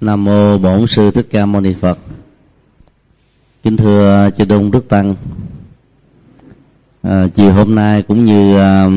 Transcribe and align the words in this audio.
Nam 0.00 0.24
mô 0.24 0.58
Bổn 0.58 0.86
sư 0.86 1.10
Thích 1.10 1.26
Ca 1.30 1.46
Mâu 1.46 1.60
Ni 1.60 1.74
Phật. 1.74 1.98
Kính 3.62 3.76
thưa 3.76 4.30
chư 4.36 4.44
Đông 4.44 4.70
Đức 4.70 4.88
Tăng. 4.88 5.12
À, 7.02 7.26
chiều 7.34 7.52
hôm 7.52 7.74
nay 7.74 8.02
cũng 8.02 8.24
như 8.24 8.58
à, 8.58 8.88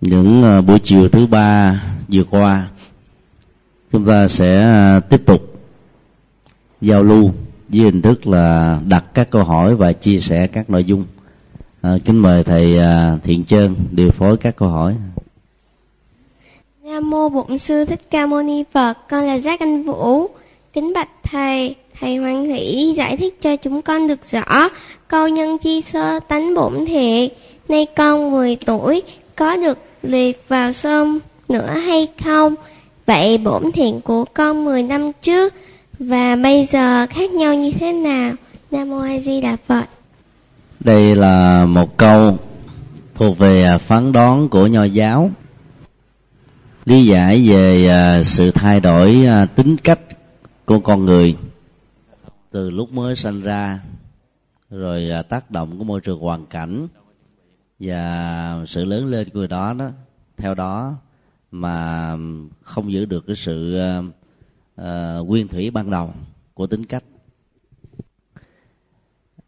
những 0.00 0.44
à, 0.44 0.60
buổi 0.60 0.78
chiều 0.78 1.08
thứ 1.08 1.26
ba 1.26 1.82
vừa 2.12 2.24
qua, 2.24 2.68
chúng 3.92 4.06
ta 4.06 4.28
sẽ 4.28 4.62
à, 4.62 5.00
tiếp 5.00 5.22
tục 5.26 5.60
giao 6.80 7.02
lưu 7.02 7.30
với 7.68 7.80
hình 7.80 8.02
thức 8.02 8.26
là 8.26 8.80
đặt 8.88 9.04
các 9.14 9.30
câu 9.30 9.44
hỏi 9.44 9.76
và 9.76 9.92
chia 9.92 10.18
sẻ 10.18 10.46
các 10.46 10.70
nội 10.70 10.84
dung. 10.84 11.04
À, 11.80 11.98
kính 12.04 12.16
mời 12.16 12.44
thầy 12.44 12.78
à, 12.78 13.18
Thiện 13.24 13.44
Trơn 13.44 13.74
điều 13.90 14.10
phối 14.10 14.36
các 14.36 14.56
câu 14.56 14.68
hỏi. 14.68 14.96
Nam 16.88 17.10
mô 17.10 17.28
Bổn 17.28 17.58
sư 17.58 17.84
Thích 17.84 18.00
Ca 18.10 18.26
Mâu 18.26 18.42
Ni 18.42 18.64
Phật, 18.72 18.98
con 19.10 19.26
là 19.26 19.38
Giác 19.38 19.60
Anh 19.60 19.82
Vũ. 19.82 20.30
Kính 20.72 20.92
bạch 20.94 21.08
thầy, 21.22 21.74
thầy 22.00 22.16
hoan 22.16 22.44
hỷ 22.44 22.92
giải 22.96 23.16
thích 23.16 23.42
cho 23.42 23.56
chúng 23.56 23.82
con 23.82 24.08
được 24.08 24.24
rõ 24.30 24.68
câu 25.08 25.28
nhân 25.28 25.58
chi 25.58 25.80
sơ 25.80 26.20
tánh 26.20 26.54
bổn 26.54 26.86
thiện. 26.86 27.30
Nay 27.68 27.86
con 27.96 28.30
10 28.30 28.56
tuổi 28.56 29.02
có 29.36 29.56
được 29.56 29.78
liệt 30.02 30.44
vào 30.48 30.72
sông 30.72 31.18
nữa 31.48 31.66
hay 31.66 32.08
không? 32.24 32.54
Vậy 33.06 33.38
bổn 33.38 33.72
thiện 33.72 34.00
của 34.00 34.24
con 34.24 34.64
10 34.64 34.82
năm 34.82 35.12
trước 35.22 35.54
và 35.98 36.36
bây 36.36 36.64
giờ 36.64 37.06
khác 37.06 37.30
nhau 37.30 37.54
như 37.54 37.72
thế 37.72 37.92
nào? 37.92 38.32
Nam 38.70 38.90
mô 38.90 38.98
A 38.98 39.18
Di 39.18 39.40
Đà 39.40 39.56
Phật. 39.66 39.84
Đây 40.80 41.16
là 41.16 41.64
một 41.66 41.96
câu 41.96 42.36
thuộc 43.14 43.38
về 43.38 43.78
phán 43.78 44.12
đoán 44.12 44.48
của 44.48 44.66
nho 44.66 44.84
giáo 44.84 45.30
lý 46.88 47.06
giải 47.06 47.48
về 47.48 47.88
à, 47.88 48.22
sự 48.22 48.50
thay 48.50 48.80
đổi 48.80 49.26
à, 49.26 49.46
tính 49.46 49.76
cách 49.84 50.00
của 50.64 50.80
con 50.80 51.04
người. 51.04 51.36
Từ 52.50 52.70
lúc 52.70 52.92
mới 52.92 53.16
sinh 53.16 53.42
ra 53.42 53.80
rồi 54.70 55.10
à, 55.10 55.22
tác 55.22 55.50
động 55.50 55.78
của 55.78 55.84
môi 55.84 56.00
trường 56.00 56.20
hoàn 56.20 56.46
cảnh 56.46 56.88
và 57.80 58.64
sự 58.66 58.84
lớn 58.84 59.06
lên 59.06 59.30
của 59.30 59.38
người 59.38 59.48
đó 59.48 59.72
đó 59.72 59.90
theo 60.36 60.54
đó 60.54 60.94
mà 61.50 62.16
không 62.62 62.92
giữ 62.92 63.04
được 63.04 63.26
cái 63.26 63.36
sự 63.36 63.80
uh, 64.80 65.26
nguyên 65.26 65.48
thủy 65.48 65.70
ban 65.70 65.90
đầu 65.90 66.10
của 66.54 66.66
tính 66.66 66.84
cách. 66.84 67.04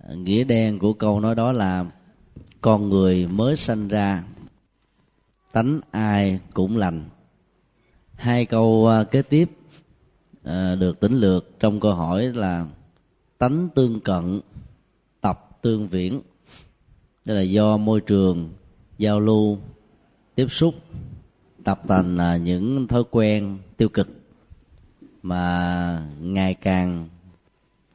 Nghĩa 0.09 0.45
đen 0.45 0.79
của 0.79 0.93
câu 0.93 1.21
nói 1.21 1.35
đó 1.35 1.53
là 1.53 1.85
con 2.61 2.89
người 2.89 3.27
mới 3.27 3.57
sinh 3.57 3.89
ra 3.89 4.25
tánh 5.53 5.81
ai 5.91 6.41
cũng 6.55 6.77
lành 6.77 7.05
hai 8.21 8.45
câu 8.45 8.87
à, 8.87 9.05
kế 9.05 9.23
tiếp 9.23 9.51
à, 10.45 10.75
được 10.75 11.01
tính 11.01 11.13
lược 11.13 11.61
trong 11.61 11.81
câu 11.81 11.95
hỏi 11.95 12.33
là 12.35 12.67
tánh 13.39 13.69
tương 13.75 14.01
cận 14.01 14.41
tập 15.21 15.59
tương 15.63 15.89
viễn. 15.89 16.21
Đây 17.25 17.37
là 17.37 17.43
do 17.43 17.77
môi 17.77 18.01
trường 18.01 18.49
giao 18.99 19.21
lưu 19.21 19.59
tiếp 20.35 20.47
xúc 20.51 20.75
tập 21.65 21.81
thành 21.89 22.19
à, 22.19 22.37
những 22.37 22.89
thói 22.89 23.05
quen 23.11 23.59
tiêu 23.77 23.89
cực 23.89 24.09
mà 25.23 26.07
ngày 26.21 26.55
càng 26.55 27.09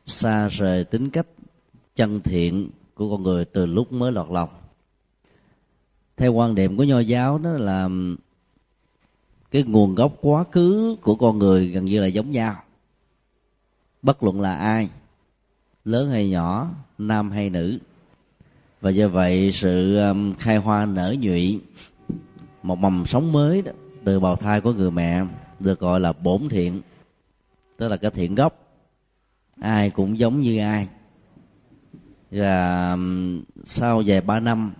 xa 0.05 0.47
rời 0.47 0.83
tính 0.83 1.09
cách 1.09 1.27
chân 1.95 2.21
thiện 2.21 2.69
của 2.95 3.11
con 3.11 3.23
người 3.23 3.45
từ 3.45 3.65
lúc 3.65 3.93
mới 3.93 4.11
lọt 4.11 4.27
lòng. 4.31 4.49
Theo 6.17 6.33
quan 6.33 6.55
điểm 6.55 6.77
của 6.77 6.83
nho 6.83 6.99
giáo 6.99 7.37
đó 7.37 7.51
là 7.51 7.89
cái 9.55 9.63
nguồn 9.63 9.95
gốc 9.95 10.17
quá 10.21 10.43
khứ 10.51 10.95
của 11.01 11.15
con 11.15 11.39
người 11.39 11.67
gần 11.67 11.85
như 11.85 11.99
là 11.99 12.07
giống 12.07 12.31
nhau. 12.31 12.55
Bất 14.01 14.23
luận 14.23 14.41
là 14.41 14.55
ai 14.55 14.89
lớn 15.85 16.09
hay 16.09 16.29
nhỏ 16.29 16.69
nam 16.97 17.31
hay 17.31 17.49
nữ. 17.49 17.79
Và 18.81 18.89
do 18.89 19.07
vậy 19.07 19.51
sự 19.51 19.97
um, 19.97 20.33
khai 20.33 20.57
hoa 20.57 20.85
nở 20.85 21.15
nhụy 21.19 21.59
một 22.63 22.79
mầm 22.79 23.05
sống 23.05 23.31
mới 23.31 23.61
đó, 23.61 23.71
từ 24.03 24.19
bào 24.19 24.35
thai 24.35 24.61
của 24.61 24.73
người 24.73 24.91
mẹ 24.91 25.25
được 25.59 25.79
gọi 25.79 25.99
là 25.99 26.13
bổn 26.13 26.49
thiện. 26.49 26.81
Tức 27.77 27.87
là 27.87 27.97
cái 27.97 28.11
thiện 28.11 28.35
gốc. 28.35 28.59
Ai 29.61 29.89
cũng 29.89 30.19
giống 30.19 30.41
như 30.41 30.59
ai. 30.59 30.87
Và 32.31 32.91
um, 32.91 33.43
sau 33.63 34.03
vài 34.05 34.21
ba 34.21 34.39
năm 34.39 34.73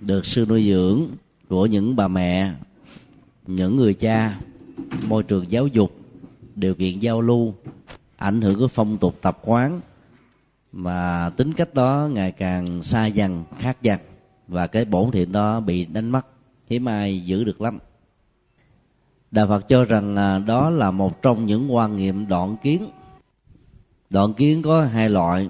được 0.00 0.26
sư 0.26 0.46
nuôi 0.48 0.64
dưỡng 0.64 1.06
của 1.48 1.66
những 1.66 1.96
bà 1.96 2.08
mẹ 2.08 2.52
những 3.48 3.76
người 3.76 3.94
cha, 3.94 4.38
môi 5.08 5.22
trường 5.22 5.50
giáo 5.50 5.66
dục 5.66 5.92
điều 6.54 6.74
kiện 6.74 6.98
giao 6.98 7.20
lưu, 7.20 7.54
ảnh 8.16 8.40
hưởng 8.40 8.58
của 8.58 8.68
phong 8.68 8.96
tục 8.96 9.18
tập 9.22 9.38
quán 9.44 9.80
mà 10.72 11.30
tính 11.36 11.52
cách 11.52 11.74
đó 11.74 12.08
ngày 12.12 12.32
càng 12.32 12.82
xa 12.82 13.06
dần, 13.06 13.44
khác 13.58 13.82
dần 13.82 14.00
và 14.48 14.66
cái 14.66 14.84
bổn 14.84 15.10
thiện 15.10 15.32
đó 15.32 15.60
bị 15.60 15.84
đánh 15.84 16.10
mất, 16.10 16.26
hiếm 16.70 16.88
ai 16.88 17.24
giữ 17.24 17.44
được 17.44 17.60
lắm. 17.60 17.78
Đạo 19.30 19.46
phật 19.46 19.68
cho 19.68 19.84
rằng 19.84 20.16
à, 20.16 20.38
đó 20.38 20.70
là 20.70 20.90
một 20.90 21.22
trong 21.22 21.46
những 21.46 21.74
quan 21.74 21.96
niệm 21.96 22.28
đoạn 22.28 22.56
kiến. 22.62 22.88
Đoạn 24.10 24.34
kiến 24.34 24.62
có 24.62 24.84
hai 24.84 25.10
loại. 25.10 25.48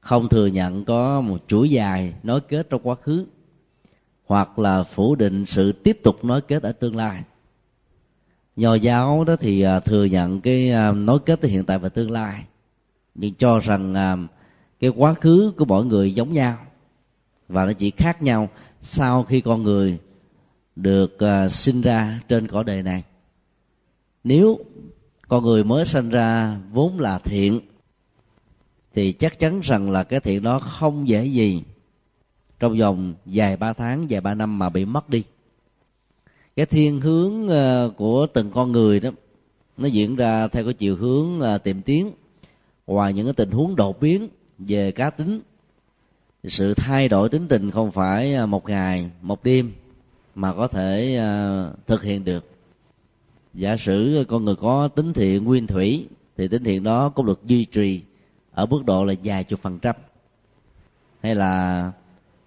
Không 0.00 0.28
thừa 0.28 0.46
nhận 0.46 0.84
có 0.84 1.20
một 1.20 1.38
chuỗi 1.48 1.70
dài 1.70 2.14
nối 2.22 2.40
kết 2.40 2.70
trong 2.70 2.80
quá 2.82 2.94
khứ 2.94 3.26
hoặc 4.26 4.58
là 4.58 4.82
phủ 4.82 5.14
định 5.14 5.44
sự 5.44 5.72
tiếp 5.72 5.98
tục 6.02 6.24
nối 6.24 6.40
kết 6.40 6.62
ở 6.62 6.72
tương 6.72 6.96
lai. 6.96 7.22
Nho 8.56 8.74
giáo 8.74 9.24
đó 9.24 9.36
thì 9.36 9.62
à, 9.62 9.80
thừa 9.80 10.04
nhận 10.04 10.40
cái 10.40 10.70
à, 10.70 10.92
nối 10.92 11.18
kết 11.18 11.40
tới 11.40 11.50
hiện 11.50 11.64
tại 11.64 11.78
và 11.78 11.88
tương 11.88 12.10
lai, 12.10 12.44
nhưng 13.14 13.34
cho 13.34 13.58
rằng 13.58 13.94
à, 13.94 14.16
cái 14.80 14.90
quá 14.90 15.14
khứ 15.14 15.52
của 15.56 15.64
mỗi 15.64 15.84
người 15.84 16.14
giống 16.14 16.32
nhau 16.32 16.58
và 17.48 17.64
nó 17.66 17.72
chỉ 17.72 17.90
khác 17.90 18.22
nhau 18.22 18.48
sau 18.80 19.22
khi 19.22 19.40
con 19.40 19.62
người 19.62 19.98
được 20.76 21.16
sinh 21.50 21.80
ra 21.80 22.20
trên 22.28 22.48
cõi 22.48 22.64
đời 22.64 22.82
này. 22.82 23.02
Nếu 24.24 24.58
con 25.28 25.44
người 25.44 25.64
mới 25.64 25.84
sinh 25.84 26.10
ra 26.10 26.56
vốn 26.72 27.00
là 27.00 27.18
thiện, 27.18 27.60
thì 28.94 29.12
chắc 29.12 29.38
chắn 29.38 29.60
rằng 29.60 29.90
là 29.90 30.04
cái 30.04 30.20
thiện 30.20 30.42
đó 30.42 30.58
không 30.58 31.08
dễ 31.08 31.24
gì 31.24 31.62
trong 32.62 32.78
vòng 32.78 33.14
vài 33.26 33.56
ba 33.56 33.72
tháng, 33.72 34.06
vài 34.08 34.20
ba 34.20 34.34
năm 34.34 34.58
mà 34.58 34.68
bị 34.68 34.84
mất 34.84 35.10
đi. 35.10 35.24
Cái 36.56 36.66
thiên 36.66 37.00
hướng 37.00 37.48
ờ, 37.48 37.92
của 37.96 38.26
từng 38.26 38.50
con 38.50 38.72
người 38.72 39.00
đó, 39.00 39.10
nó 39.76 39.88
diễn 39.88 40.16
ra 40.16 40.48
theo 40.48 40.64
cái 40.64 40.74
chiều 40.74 40.96
hướng 40.96 41.40
ờ, 41.40 41.58
tiềm 41.58 41.82
tiến, 41.82 42.12
ngoài 42.86 43.12
những 43.12 43.26
cái 43.26 43.32
tình 43.32 43.50
huống 43.50 43.76
đột 43.76 44.00
biến 44.00 44.28
về 44.58 44.92
cá 44.92 45.10
tính. 45.10 45.40
Sự 46.44 46.74
thay 46.74 47.08
đổi 47.08 47.28
tính 47.28 47.48
tình 47.48 47.70
không 47.70 47.92
phải 47.92 48.34
ờ, 48.34 48.46
một 48.46 48.68
ngày, 48.68 49.10
một 49.22 49.44
đêm 49.44 49.72
mà 50.34 50.54
có 50.54 50.68
thể 50.68 51.20
thực 51.86 52.02
hiện 52.02 52.24
được. 52.24 52.50
Giả 53.54 53.76
sử 53.76 54.24
con 54.28 54.44
người 54.44 54.56
có 54.56 54.88
tính 54.88 55.12
thiện 55.12 55.44
nguyên 55.44 55.66
thủy, 55.66 56.08
thì 56.36 56.48
tính 56.48 56.64
thiện 56.64 56.82
đó 56.82 57.08
cũng 57.08 57.26
được 57.26 57.40
duy 57.44 57.64
trì 57.64 58.00
ở 58.52 58.66
mức 58.66 58.84
độ 58.84 59.04
là 59.04 59.14
vài 59.24 59.44
chục 59.44 59.60
phần 59.60 59.78
trăm. 59.78 59.96
Hay 61.22 61.34
là 61.34 61.92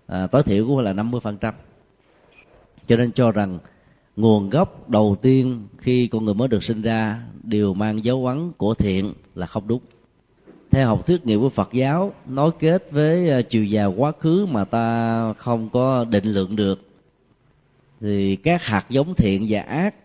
à, 0.07 0.27
tối 0.27 0.43
thiểu 0.43 0.67
cũng 0.67 0.79
là 0.79 0.93
50 0.93 1.21
phần 1.21 1.37
trăm. 1.37 1.53
Cho 2.87 2.95
nên 2.97 3.11
cho 3.11 3.31
rằng 3.31 3.59
nguồn 4.15 4.49
gốc 4.49 4.89
đầu 4.89 5.15
tiên 5.21 5.67
khi 5.77 6.07
con 6.07 6.25
người 6.25 6.33
mới 6.33 6.47
được 6.47 6.63
sinh 6.63 6.81
ra 6.81 7.21
đều 7.43 7.73
mang 7.73 8.03
dấu 8.03 8.25
ấn 8.25 8.51
của 8.51 8.73
thiện 8.73 9.13
là 9.35 9.45
không 9.45 9.67
đúng. 9.67 9.81
Theo 10.71 10.87
học 10.87 11.07
thuyết 11.07 11.25
nghiệp 11.25 11.37
của 11.37 11.49
Phật 11.49 11.69
giáo 11.73 12.13
nối 12.25 12.51
kết 12.59 12.91
với 12.91 13.29
à, 13.29 13.41
chiều 13.41 13.63
dài 13.63 13.85
quá 13.85 14.11
khứ 14.19 14.45
mà 14.45 14.65
ta 14.65 15.33
không 15.33 15.69
có 15.69 16.05
định 16.05 16.25
lượng 16.25 16.55
được 16.55 16.81
thì 18.01 18.35
các 18.35 18.63
hạt 18.63 18.85
giống 18.89 19.15
thiện 19.15 19.45
và 19.49 19.61
ác 19.61 19.95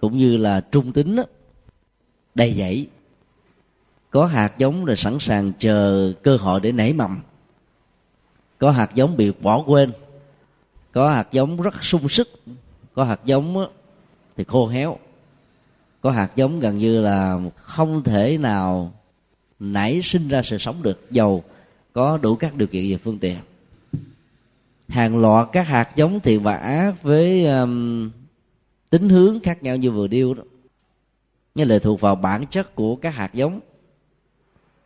cũng 0.00 0.18
như 0.18 0.36
là 0.36 0.60
trung 0.60 0.92
tính 0.92 1.16
đó, 1.16 1.22
đầy 2.34 2.52
dẫy. 2.52 2.88
Có 4.10 4.24
hạt 4.24 4.58
giống 4.58 4.84
rồi 4.84 4.96
sẵn 4.96 5.18
sàng 5.18 5.52
chờ 5.58 6.12
cơ 6.22 6.36
hội 6.36 6.60
để 6.60 6.72
nảy 6.72 6.92
mầm 6.92 7.22
có 8.58 8.70
hạt 8.70 8.94
giống 8.94 9.16
bị 9.16 9.32
bỏ 9.42 9.62
quên. 9.66 9.92
Có 10.92 11.10
hạt 11.10 11.28
giống 11.32 11.62
rất 11.62 11.84
sung 11.84 12.08
sức. 12.08 12.28
Có 12.94 13.04
hạt 13.04 13.20
giống 13.24 13.66
thì 14.36 14.44
khô 14.44 14.66
héo. 14.66 14.98
Có 16.00 16.10
hạt 16.10 16.36
giống 16.36 16.60
gần 16.60 16.78
như 16.78 17.00
là 17.00 17.40
không 17.56 18.02
thể 18.02 18.38
nào 18.38 18.92
nảy 19.58 20.02
sinh 20.02 20.28
ra 20.28 20.42
sự 20.42 20.58
sống 20.58 20.82
được 20.82 21.10
dầu 21.10 21.44
có 21.92 22.16
đủ 22.16 22.36
các 22.36 22.54
điều 22.54 22.68
kiện 22.68 22.90
về 22.90 22.96
phương 22.96 23.18
tiện. 23.18 23.36
Hàng 24.88 25.16
loạt 25.16 25.48
các 25.52 25.66
hạt 25.66 25.96
giống 25.96 26.20
thiện 26.20 26.42
và 26.42 26.56
ác 26.56 27.02
với 27.02 27.46
um, 27.46 28.10
tính 28.90 29.08
hướng 29.08 29.40
khác 29.40 29.62
nhau 29.62 29.76
như 29.76 29.90
vừa 29.90 30.06
điêu 30.06 30.34
đó. 30.34 30.42
Như 31.54 31.64
lệ 31.64 31.78
thuộc 31.78 32.00
vào 32.00 32.14
bản 32.14 32.46
chất 32.46 32.74
của 32.74 32.96
các 32.96 33.14
hạt 33.14 33.34
giống. 33.34 33.60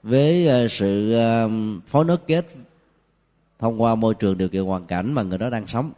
Với 0.03 0.65
uh, 0.65 0.71
sự 0.71 1.15
um, 1.15 1.81
phối 1.81 2.05
nối 2.05 2.17
kết 2.27 2.47
thông 3.62 3.82
qua 3.82 3.94
môi 3.94 4.14
trường 4.14 4.38
điều 4.38 4.49
kiện 4.49 4.62
hoàn 4.62 4.87
cảnh 4.87 5.12
mà 5.12 5.23
người 5.23 5.38
đó 5.38 5.50
đang 5.50 5.67
sống. 5.67 5.93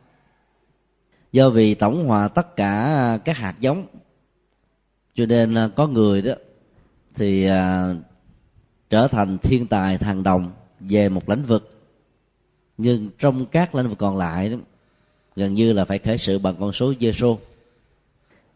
Do 1.32 1.50
vì 1.50 1.74
tổng 1.74 2.06
hòa 2.06 2.28
tất 2.28 2.56
cả 2.56 2.84
à, 2.84 3.18
các 3.18 3.36
hạt 3.36 3.54
giống. 3.60 3.86
Cho 5.14 5.26
nên 5.26 5.54
à, 5.54 5.68
có 5.76 5.86
người 5.86 6.22
đó 6.22 6.32
thì 7.14 7.46
à, 7.46 7.94
trở 8.90 9.06
thành 9.06 9.38
thiên 9.38 9.66
tài 9.66 9.98
thằng 9.98 10.22
đồng 10.22 10.52
về 10.80 11.08
một 11.08 11.28
lĩnh 11.28 11.42
vực. 11.42 11.82
Nhưng 12.78 13.10
trong 13.18 13.46
các 13.46 13.74
lĩnh 13.74 13.88
vực 13.88 13.98
còn 13.98 14.16
lại 14.16 14.48
đó, 14.48 14.56
gần 15.36 15.54
như 15.54 15.72
là 15.72 15.84
phải 15.84 15.98
khởi 15.98 16.18
sự 16.18 16.38
bằng 16.38 16.56
con 16.60 16.72
số 16.72 16.92
dê 17.00 17.12
xô 17.12 17.38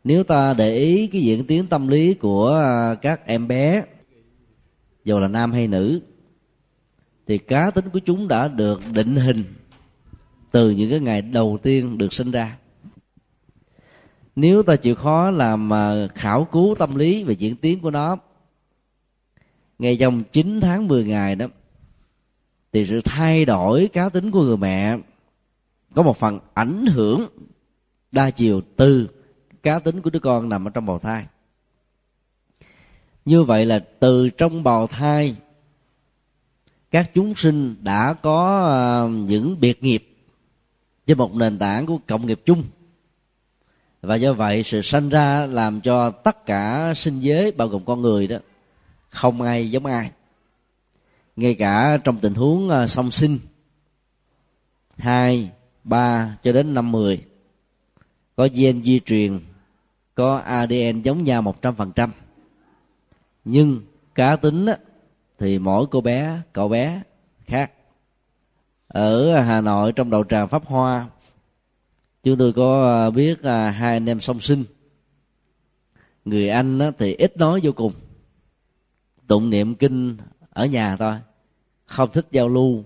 nếu 0.05 0.25
ta 0.25 0.55
để 0.55 0.77
ý 0.77 1.07
cái 1.07 1.23
diễn 1.23 1.47
tiến 1.47 1.67
tâm 1.67 1.89
lý 1.89 2.15
của 2.15 2.55
à, 2.55 2.95
các 2.95 3.27
em 3.27 3.49
bé 3.49 3.83
dù 5.05 5.19
là 5.19 5.29
nam 5.29 5.53
hay 5.53 5.69
nữ 5.69 6.01
thì 7.29 7.39
cá 7.39 7.71
tính 7.71 7.85
của 7.93 7.99
chúng 7.99 8.29
đã 8.29 8.49
được 8.49 8.81
định 8.93 9.17
hình 9.17 9.45
từ 10.51 10.71
những 10.71 10.91
cái 10.91 11.01
ngày 11.01 11.23
đầu 11.23 11.59
tiên 11.63 11.99
được 11.99 12.13
sinh 12.13 12.31
ra. 12.31 12.59
Nếu 14.37 14.63
ta 14.63 14.77
chịu 14.77 14.95
khó 14.95 15.31
làm 15.31 15.73
à, 15.73 16.07
khảo 16.15 16.49
cứu 16.53 16.75
tâm 16.79 16.95
lý 16.95 17.25
về 17.25 17.35
diễn 17.35 17.57
tiến 17.57 17.81
của 17.81 17.91
nó, 17.91 18.17
ngay 19.79 19.97
trong 19.97 20.23
9 20.33 20.61
tháng 20.61 20.89
10 20.89 21.05
ngày 21.05 21.37
đó, 21.37 21.47
thì 22.73 22.87
sự 22.87 23.01
thay 23.05 23.45
đổi 23.45 23.89
cá 23.93 24.09
tính 24.09 24.31
của 24.31 24.43
người 24.43 24.57
mẹ 24.57 24.99
có 25.95 26.03
một 26.03 26.17
phần 26.17 26.39
ảnh 26.55 26.87
hưởng 26.87 27.27
đa 28.13 28.31
chiều 28.31 28.61
từ 28.77 29.09
cá 29.63 29.79
tính 29.79 30.01
của 30.01 30.11
đứa 30.11 30.19
con 30.19 30.49
nằm 30.49 30.69
ở 30.69 30.71
trong 30.71 30.87
bào 30.87 30.99
thai. 30.99 31.27
Như 33.25 33.43
vậy 33.43 33.67
là 33.67 33.79
từ 34.01 34.29
trong 34.29 34.63
bào 34.63 34.87
thai 34.87 35.37
các 36.91 37.11
chúng 37.15 37.35
sinh 37.35 37.77
đã 37.83 38.15
có 38.23 38.61
ờ, 38.67 39.09
những 39.09 39.61
biệt 39.61 39.83
nghiệp 39.83 40.09
trên 41.07 41.19
một 41.19 41.35
nền 41.35 41.59
tảng 41.59 41.87
của 41.87 41.99
cộng 42.07 42.27
nghiệp 42.27 42.41
chung. 42.45 42.65
Và 44.03 44.17
do 44.17 44.33
vậy 44.33 44.63
sự 44.63 44.83
sanh 44.83 45.09
ra 45.09 45.47
làm 45.47 45.81
cho 45.81 46.11
tất 46.11 46.47
cả 46.47 46.93
sinh 46.97 47.21
giới, 47.21 47.53
bao 47.53 47.69
gồm 47.69 47.85
con 47.85 48.03
người 48.03 48.27
đó, 48.27 48.37
không 49.09 49.43
ai 49.43 49.71
giống 49.71 49.87
ai. 49.87 50.11
Ngay 51.37 51.55
cả 51.55 51.99
trong 52.05 52.19
tình 52.19 52.35
huống 52.35 52.69
ờ, 52.69 52.87
song 52.87 53.11
sinh, 53.11 53.39
hai, 54.99 55.51
ba 55.85 56.37
cho 56.43 56.53
đến 56.53 56.75
năm 56.75 56.93
mười, 56.93 57.25
có 58.37 58.49
gen 58.55 58.83
di 58.83 59.01
truyền, 59.01 59.41
có 60.15 60.37
ADN 60.37 61.03
giống 61.03 61.25
nhau 61.25 61.43
một 61.43 61.63
trăm 61.63 61.75
phần 61.75 61.93
trăm. 61.93 62.13
Nhưng 63.45 63.81
cá 64.15 64.37
tính 64.37 64.67
thì 65.39 65.59
mỗi 65.59 65.87
cô 65.91 66.01
bé, 66.01 66.41
cậu 66.53 66.69
bé 66.69 67.03
khác. 67.45 67.73
Ở 68.89 69.35
à, 69.35 69.43
Hà 69.43 69.61
Nội 69.61 69.93
trong 69.93 70.11
đầu 70.11 70.25
tràng 70.25 70.49
Pháp 70.49 70.67
Hoa, 70.67 71.09
chúng 72.23 72.39
tôi 72.39 72.53
có 72.53 72.99
à, 73.07 73.11
biết 73.11 73.43
à, 73.43 73.71
hai 73.71 73.93
anh 73.93 74.09
em 74.09 74.21
song 74.21 74.41
sinh. 74.41 74.65
Người 76.25 76.49
anh 76.49 76.81
thì 76.99 77.15
ít 77.15 77.37
nói 77.37 77.61
vô 77.63 77.73
cùng. 77.73 77.93
Tụng 79.27 79.51
niệm 79.51 79.75
kinh 79.75 80.17
ở 80.51 80.67
nhà 80.67 80.97
thôi. 80.97 81.15
Không 81.87 82.13
thích 82.13 82.27
giao 82.31 82.49
lưu, 82.49 82.85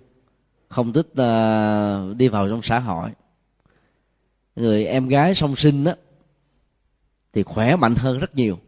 không 0.69 0.93
thích 0.93 1.09
đi 2.17 2.29
vào 2.29 2.49
trong 2.49 2.63
xã 2.63 2.79
hội. 2.79 3.11
Người 4.57 4.85
em 4.85 5.09
gái 5.09 5.35
song 5.35 5.57
sinh 5.57 5.85
á, 5.85 5.95
thì 7.33 7.43
khỏe 7.43 7.77
mạnh 7.77 7.95
hơn 7.95 8.19
rất 8.19 8.35
nhiều. 8.35 8.59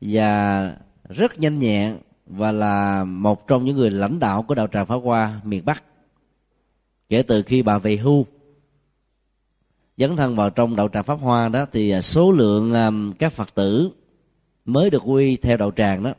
Và 0.00 0.76
rất 1.08 1.38
nhanh 1.38 1.58
nhẹn 1.58 1.98
và 2.28 2.52
là 2.52 3.04
một 3.04 3.46
trong 3.46 3.64
những 3.64 3.76
người 3.76 3.90
lãnh 3.90 4.18
đạo 4.18 4.42
của 4.42 4.54
đạo 4.54 4.66
tràng 4.66 4.86
Pháp 4.86 4.96
Hoa 4.96 5.40
miền 5.44 5.64
Bắc. 5.64 5.84
Kể 7.08 7.22
từ 7.22 7.42
khi 7.42 7.62
bà 7.62 7.78
về 7.78 7.96
hưu, 7.96 8.26
dấn 9.96 10.16
thân 10.16 10.36
vào 10.36 10.50
trong 10.50 10.76
đạo 10.76 10.88
tràng 10.88 11.04
Pháp 11.04 11.20
Hoa 11.20 11.48
đó, 11.48 11.66
thì 11.72 11.90
à, 11.90 12.00
số 12.00 12.32
lượng 12.32 12.72
à, 12.72 12.90
các 13.18 13.32
Phật 13.32 13.54
tử 13.54 13.90
mới 14.64 14.90
được 14.90 15.02
quy 15.04 15.36
theo 15.36 15.56
đạo 15.56 15.70
tràng 15.70 16.02
đó 16.02 16.12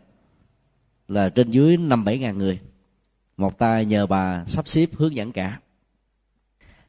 là 1.08 1.30
trên 1.30 1.52
dưới 1.52 1.78
năm 1.78 2.06
bảy 2.06 2.20
ngàn 2.20 2.38
người. 2.38 2.60
Một 3.38 3.58
tay 3.58 3.86
nhờ 3.86 4.08
bà 4.08 4.46
sắp 4.46 4.68
xếp 4.68 4.90
hướng 4.94 5.16
dẫn 5.16 5.32
cả. 5.32 5.60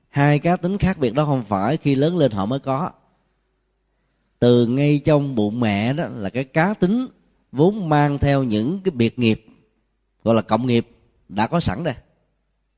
Hai 0.09 0.39
cá 0.39 0.57
tính 0.57 0.79
khác 0.79 0.99
biệt 0.99 1.15
đó 1.15 1.25
không 1.25 1.43
phải 1.43 1.77
khi 1.77 1.95
lớn 1.95 2.19
lên 2.19 2.33
họ 2.33 2.47
mới 2.47 2.59
có. 2.59 2.91
Từ 4.39 4.67
ngay 4.67 5.01
trong 5.05 5.35
bụng 5.35 5.61
mẹ 5.61 5.93
đó 5.93 6.09
là 6.09 6.31
cái 6.31 6.45
cá 6.45 6.75
tính 6.75 7.07
vốn 7.53 7.89
mang 7.89 8.19
theo 8.19 8.43
những 8.43 8.81
cái 8.85 8.93
biệt 8.93 9.19
nghiệp, 9.19 9.47
gọi 10.25 10.35
là 10.35 10.43
cộng 10.43 10.67
nghiệp, 10.67 10.89
đã 11.29 11.47
có 11.47 11.61
sẵn 11.61 11.85
đây. 11.85 11.95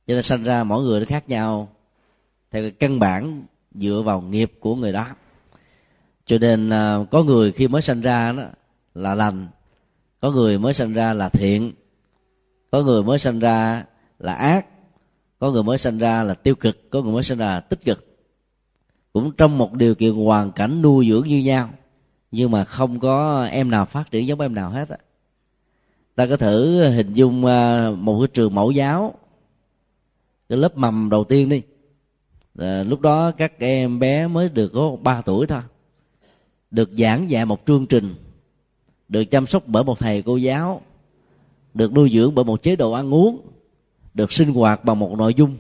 Cho 0.06 0.14
nên 0.14 0.22
sinh 0.22 0.44
ra 0.44 0.64
mỗi 0.64 0.82
người 0.82 1.00
nó 1.00 1.06
khác 1.06 1.28
nhau 1.28 1.68
theo 2.50 2.62
cái 2.62 2.70
căn 2.70 2.98
bản 2.98 3.42
dựa 3.74 4.02
vào 4.04 4.20
nghiệp 4.20 4.52
của 4.60 4.76
người 4.76 4.92
đó. 4.92 5.06
Cho 6.26 6.38
nên 6.38 6.70
à, 6.70 6.98
có 7.10 7.22
người 7.22 7.52
khi 7.52 7.68
mới 7.68 7.82
sinh 7.82 8.00
ra 8.00 8.32
đó 8.32 8.42
là 8.94 9.14
lành, 9.14 9.48
có 10.20 10.30
người 10.30 10.58
mới 10.58 10.72
sinh 10.72 10.92
ra 10.92 11.12
là 11.12 11.28
thiện, 11.28 11.72
có 12.70 12.82
người 12.82 13.02
mới 13.02 13.18
sinh 13.18 13.38
ra 13.38 13.84
là 14.18 14.34
ác, 14.34 14.66
có 15.38 15.50
người 15.50 15.62
mới 15.62 15.78
sinh 15.78 15.98
ra 15.98 16.22
là 16.22 16.34
tiêu 16.34 16.54
cực, 16.54 16.90
có 16.90 17.02
người 17.02 17.12
mới 17.12 17.22
sinh 17.22 17.38
ra 17.38 17.46
là 17.46 17.60
tích 17.60 17.84
cực. 17.84 18.06
Cũng 19.12 19.32
trong 19.36 19.58
một 19.58 19.72
điều 19.72 19.94
kiện 19.94 20.14
hoàn 20.14 20.52
cảnh 20.52 20.82
nuôi 20.82 21.08
dưỡng 21.08 21.28
như 21.28 21.38
nhau 21.38 21.70
nhưng 22.32 22.50
mà 22.50 22.64
không 22.64 23.00
có 23.00 23.44
em 23.44 23.70
nào 23.70 23.86
phát 23.86 24.10
triển 24.10 24.26
giống 24.26 24.40
em 24.40 24.54
nào 24.54 24.70
hết 24.70 24.88
á. 24.88 24.96
Ta 26.14 26.26
có 26.26 26.36
thử 26.36 26.84
hình 26.90 27.14
dung 27.14 27.44
à, 27.46 27.90
một 27.90 28.20
cái 28.20 28.28
trường 28.34 28.54
mẫu 28.54 28.70
giáo 28.70 29.14
cái 30.48 30.58
lớp 30.58 30.76
mầm 30.76 31.10
đầu 31.10 31.24
tiên 31.24 31.48
đi. 31.48 31.62
À, 32.58 32.82
lúc 32.82 33.00
đó 33.00 33.30
các 33.30 33.52
em 33.58 33.98
bé 33.98 34.26
mới 34.26 34.48
được 34.48 34.68
có 34.74 34.96
3 35.02 35.20
tuổi 35.20 35.46
thôi. 35.46 35.60
Được 36.70 36.90
giảng 36.98 37.30
dạy 37.30 37.44
một 37.44 37.60
chương 37.66 37.86
trình 37.86 38.14
được 39.08 39.24
chăm 39.24 39.46
sóc 39.46 39.62
bởi 39.66 39.84
một 39.84 39.98
thầy 39.98 40.22
cô 40.22 40.36
giáo 40.36 40.80
được 41.74 41.92
nuôi 41.92 42.10
dưỡng 42.10 42.34
bởi 42.34 42.44
một 42.44 42.62
chế 42.62 42.76
độ 42.76 42.92
ăn 42.92 43.14
uống 43.14 43.40
được 44.14 44.32
sinh 44.32 44.52
hoạt 44.52 44.84
bằng 44.84 44.98
một 44.98 45.18
nội 45.18 45.34
dung. 45.34 45.56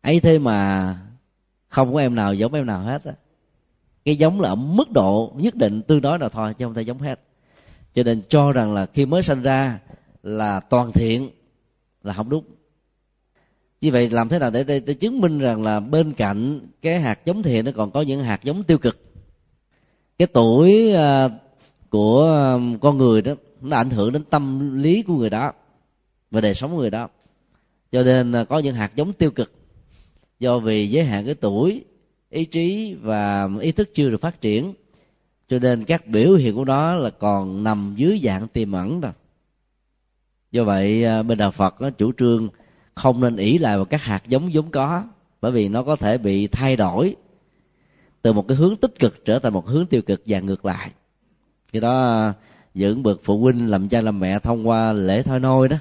Ấy 0.00 0.20
thế 0.20 0.38
mà 0.38 0.96
không 1.68 1.94
có 1.94 2.00
em 2.00 2.14
nào 2.14 2.34
giống 2.34 2.54
em 2.54 2.66
nào 2.66 2.80
hết 2.80 3.04
á 3.04 3.12
cái 4.04 4.16
giống 4.16 4.40
là 4.40 4.48
ở 4.48 4.54
mức 4.54 4.90
độ 4.90 5.32
nhất 5.36 5.54
định 5.54 5.82
tương 5.82 6.00
đối 6.00 6.18
nào 6.18 6.28
thôi 6.28 6.54
chứ 6.54 6.64
không 6.64 6.74
thể 6.74 6.82
giống 6.82 6.98
hết. 6.98 7.20
Cho 7.94 8.02
nên 8.02 8.22
cho 8.28 8.52
rằng 8.52 8.74
là 8.74 8.86
khi 8.86 9.06
mới 9.06 9.22
sinh 9.22 9.42
ra 9.42 9.80
là 10.22 10.60
toàn 10.60 10.92
thiện 10.92 11.30
là 12.02 12.12
không 12.12 12.28
đúng. 12.28 12.44
Như 13.80 13.90
vậy 13.90 14.10
làm 14.10 14.28
thế 14.28 14.38
nào 14.38 14.50
để, 14.50 14.64
để, 14.64 14.80
để 14.80 14.94
chứng 14.94 15.20
minh 15.20 15.38
rằng 15.38 15.62
là 15.62 15.80
bên 15.80 16.12
cạnh 16.12 16.60
cái 16.82 17.00
hạt 17.00 17.20
giống 17.24 17.42
thiện 17.42 17.64
nó 17.64 17.70
còn 17.76 17.90
có 17.90 18.02
những 18.02 18.22
hạt 18.22 18.44
giống 18.44 18.62
tiêu 18.62 18.78
cực? 18.78 18.98
Cái 20.18 20.26
tuổi 20.26 20.92
uh, 20.94 21.32
của 21.90 22.22
um, 22.54 22.78
con 22.78 22.98
người 22.98 23.22
đó 23.22 23.34
nó 23.60 23.76
ảnh 23.76 23.90
hưởng 23.90 24.12
đến 24.12 24.24
tâm 24.24 24.76
lý 24.78 25.02
của 25.02 25.14
người 25.14 25.30
đó 25.30 25.52
và 26.30 26.40
đời 26.40 26.54
sống 26.54 26.70
của 26.70 26.78
người 26.78 26.90
đó. 26.90 27.08
Cho 27.92 28.02
nên 28.02 28.32
à, 28.32 28.44
có 28.44 28.58
những 28.58 28.74
hạt 28.74 28.92
giống 28.96 29.12
tiêu 29.12 29.30
cực. 29.30 29.52
Do 30.40 30.58
vì 30.58 30.90
giới 30.90 31.04
hạn 31.04 31.24
cái 31.24 31.34
tuổi 31.34 31.84
ý 32.34 32.44
trí 32.44 32.94
và 33.02 33.48
ý 33.60 33.72
thức 33.72 33.90
chưa 33.94 34.10
được 34.10 34.20
phát 34.20 34.40
triển. 34.40 34.74
Cho 35.48 35.58
nên 35.58 35.84
các 35.84 36.06
biểu 36.06 36.34
hiện 36.34 36.54
của 36.54 36.64
nó 36.64 36.94
là 36.94 37.10
còn 37.10 37.64
nằm 37.64 37.94
dưới 37.96 38.20
dạng 38.24 38.48
tiềm 38.48 38.72
ẩn 38.72 39.00
rồi 39.00 39.12
do 40.50 40.64
vậy 40.64 41.04
à, 41.04 41.22
bên 41.22 41.38
đạo 41.38 41.50
phật 41.50 41.80
nó 41.80 41.90
chủ 41.90 42.12
trương 42.18 42.48
không 42.94 43.20
nên 43.20 43.36
ỷ 43.36 43.58
lại 43.58 43.76
vào 43.76 43.84
các 43.84 44.02
hạt 44.02 44.22
giống 44.28 44.50
vốn 44.52 44.70
có 44.70 45.04
bởi 45.40 45.52
vì 45.52 45.68
nó 45.68 45.82
có 45.82 45.96
thể 45.96 46.18
bị 46.18 46.46
thay 46.46 46.76
đổi 46.76 47.16
từ 48.22 48.32
một 48.32 48.48
cái 48.48 48.56
hướng 48.56 48.76
tích 48.76 48.98
cực 48.98 49.24
trở 49.24 49.38
thành 49.38 49.52
một 49.52 49.66
hướng 49.66 49.86
tiêu 49.86 50.02
cực 50.02 50.22
và 50.26 50.40
ngược 50.40 50.64
lại. 50.64 50.90
Khi 51.72 51.80
đó 51.80 52.00
à, 52.02 52.32
những 52.74 53.02
bậc 53.02 53.20
phụ 53.24 53.38
huynh 53.38 53.70
làm 53.70 53.88
cha 53.88 54.00
làm 54.00 54.20
mẹ 54.20 54.38
thông 54.38 54.68
qua 54.68 54.92
lễ 54.92 55.22
thôi 55.22 55.40
nôi 55.40 55.68
đó 55.68 55.76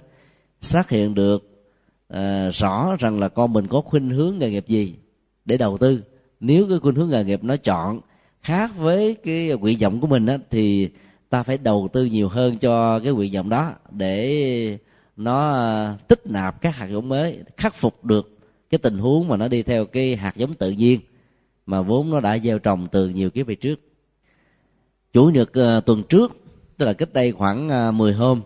xác 0.62 0.90
hiện 0.90 1.14
được 1.14 1.44
uh, 2.14 2.54
rõ 2.54 2.96
rằng 3.00 3.20
là 3.20 3.30
con 3.30 3.54
mình 3.54 3.68
có 3.68 3.82
khuynh 3.82 4.10
hướng 4.10 4.38
nghề 4.38 4.52
nghiệp 4.52 4.68
gì 4.68 4.96
để 5.46 5.58
đầu 5.58 5.78
tư 5.78 6.02
nếu 6.44 6.66
cái 6.70 6.80
khuynh 6.80 6.96
hướng 6.96 7.10
nghề 7.10 7.24
nghiệp 7.24 7.44
nó 7.44 7.56
chọn 7.58 8.00
khác 8.42 8.72
với 8.78 9.16
cái 9.24 9.50
nguyện 9.60 9.78
vọng 9.82 10.02
của 10.02 10.08
mình 10.08 10.26
á, 10.26 10.38
thì 10.50 10.90
ta 11.30 11.44
phải 11.44 11.58
đầu 11.58 11.90
tư 11.94 12.06
nhiều 12.06 12.30
hơn 12.30 12.58
cho 12.58 13.00
cái 13.00 13.14
nguyện 13.14 13.34
vọng 13.34 13.50
đó 13.50 13.74
để 13.92 14.78
nó 15.18 15.52
ờ, 15.52 15.96
tích 16.08 16.22
nạp 16.26 16.62
các 16.62 16.76
hạt 16.76 16.88
giống 16.88 17.10
mới 17.10 17.40
khắc 17.58 17.76
phục 17.76 18.06
được 18.06 18.38
cái 18.70 18.78
tình 18.78 18.98
huống 18.98 19.28
mà 19.28 19.38
nó 19.38 19.48
đi 19.48 19.64
theo 19.64 19.86
cái 19.86 20.16
hạt 20.16 20.36
giống 20.36 20.54
tự 20.54 20.72
nhiên 20.72 21.00
mà 21.66 21.82
vốn 21.82 22.10
nó 22.10 22.20
đã 22.20 22.40
gieo 22.40 22.60
trồng 22.60 22.88
từ 22.92 23.10
nhiều 23.10 23.30
kiếp 23.30 23.48
về 23.48 23.56
trước. 23.56 23.80
Chủ 25.14 25.26
nhật 25.30 25.50
uh, 25.50 25.86
tuần 25.86 26.04
trước 26.10 26.32
tức 26.78 26.86
là 26.86 26.94
cách 26.94 27.14
đây 27.14 27.32
khoảng 27.32 27.70
ờ, 27.70 27.90
uh, 27.90 27.96
10 27.96 28.14
hôm 28.14 28.42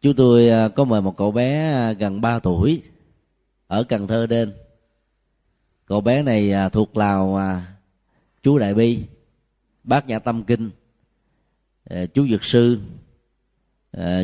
chúng 0.00 0.14
tôi 0.14 0.50
uh, 0.66 0.74
có 0.74 0.84
mời 0.84 1.00
một 1.00 1.16
cậu 1.16 1.32
bé 1.32 1.90
uh, 1.90 1.98
gần 1.98 2.20
3 2.20 2.38
tuổi 2.38 2.82
ở 3.66 3.84
cần 3.84 4.06
thơ 4.06 4.26
đến 4.26 4.52
cậu 5.88 6.00
bé 6.00 6.22
này 6.22 6.52
à, 6.52 6.68
thuộc 6.68 6.96
lào 6.96 7.36
à, 7.36 7.62
chú 8.42 8.58
đại 8.58 8.74
bi 8.74 9.02
bác 9.84 10.06
nhã 10.06 10.18
tâm 10.18 10.44
kinh 10.44 10.70
à, 11.84 12.06
chú 12.14 12.26
dược 12.28 12.44
sư 12.44 12.78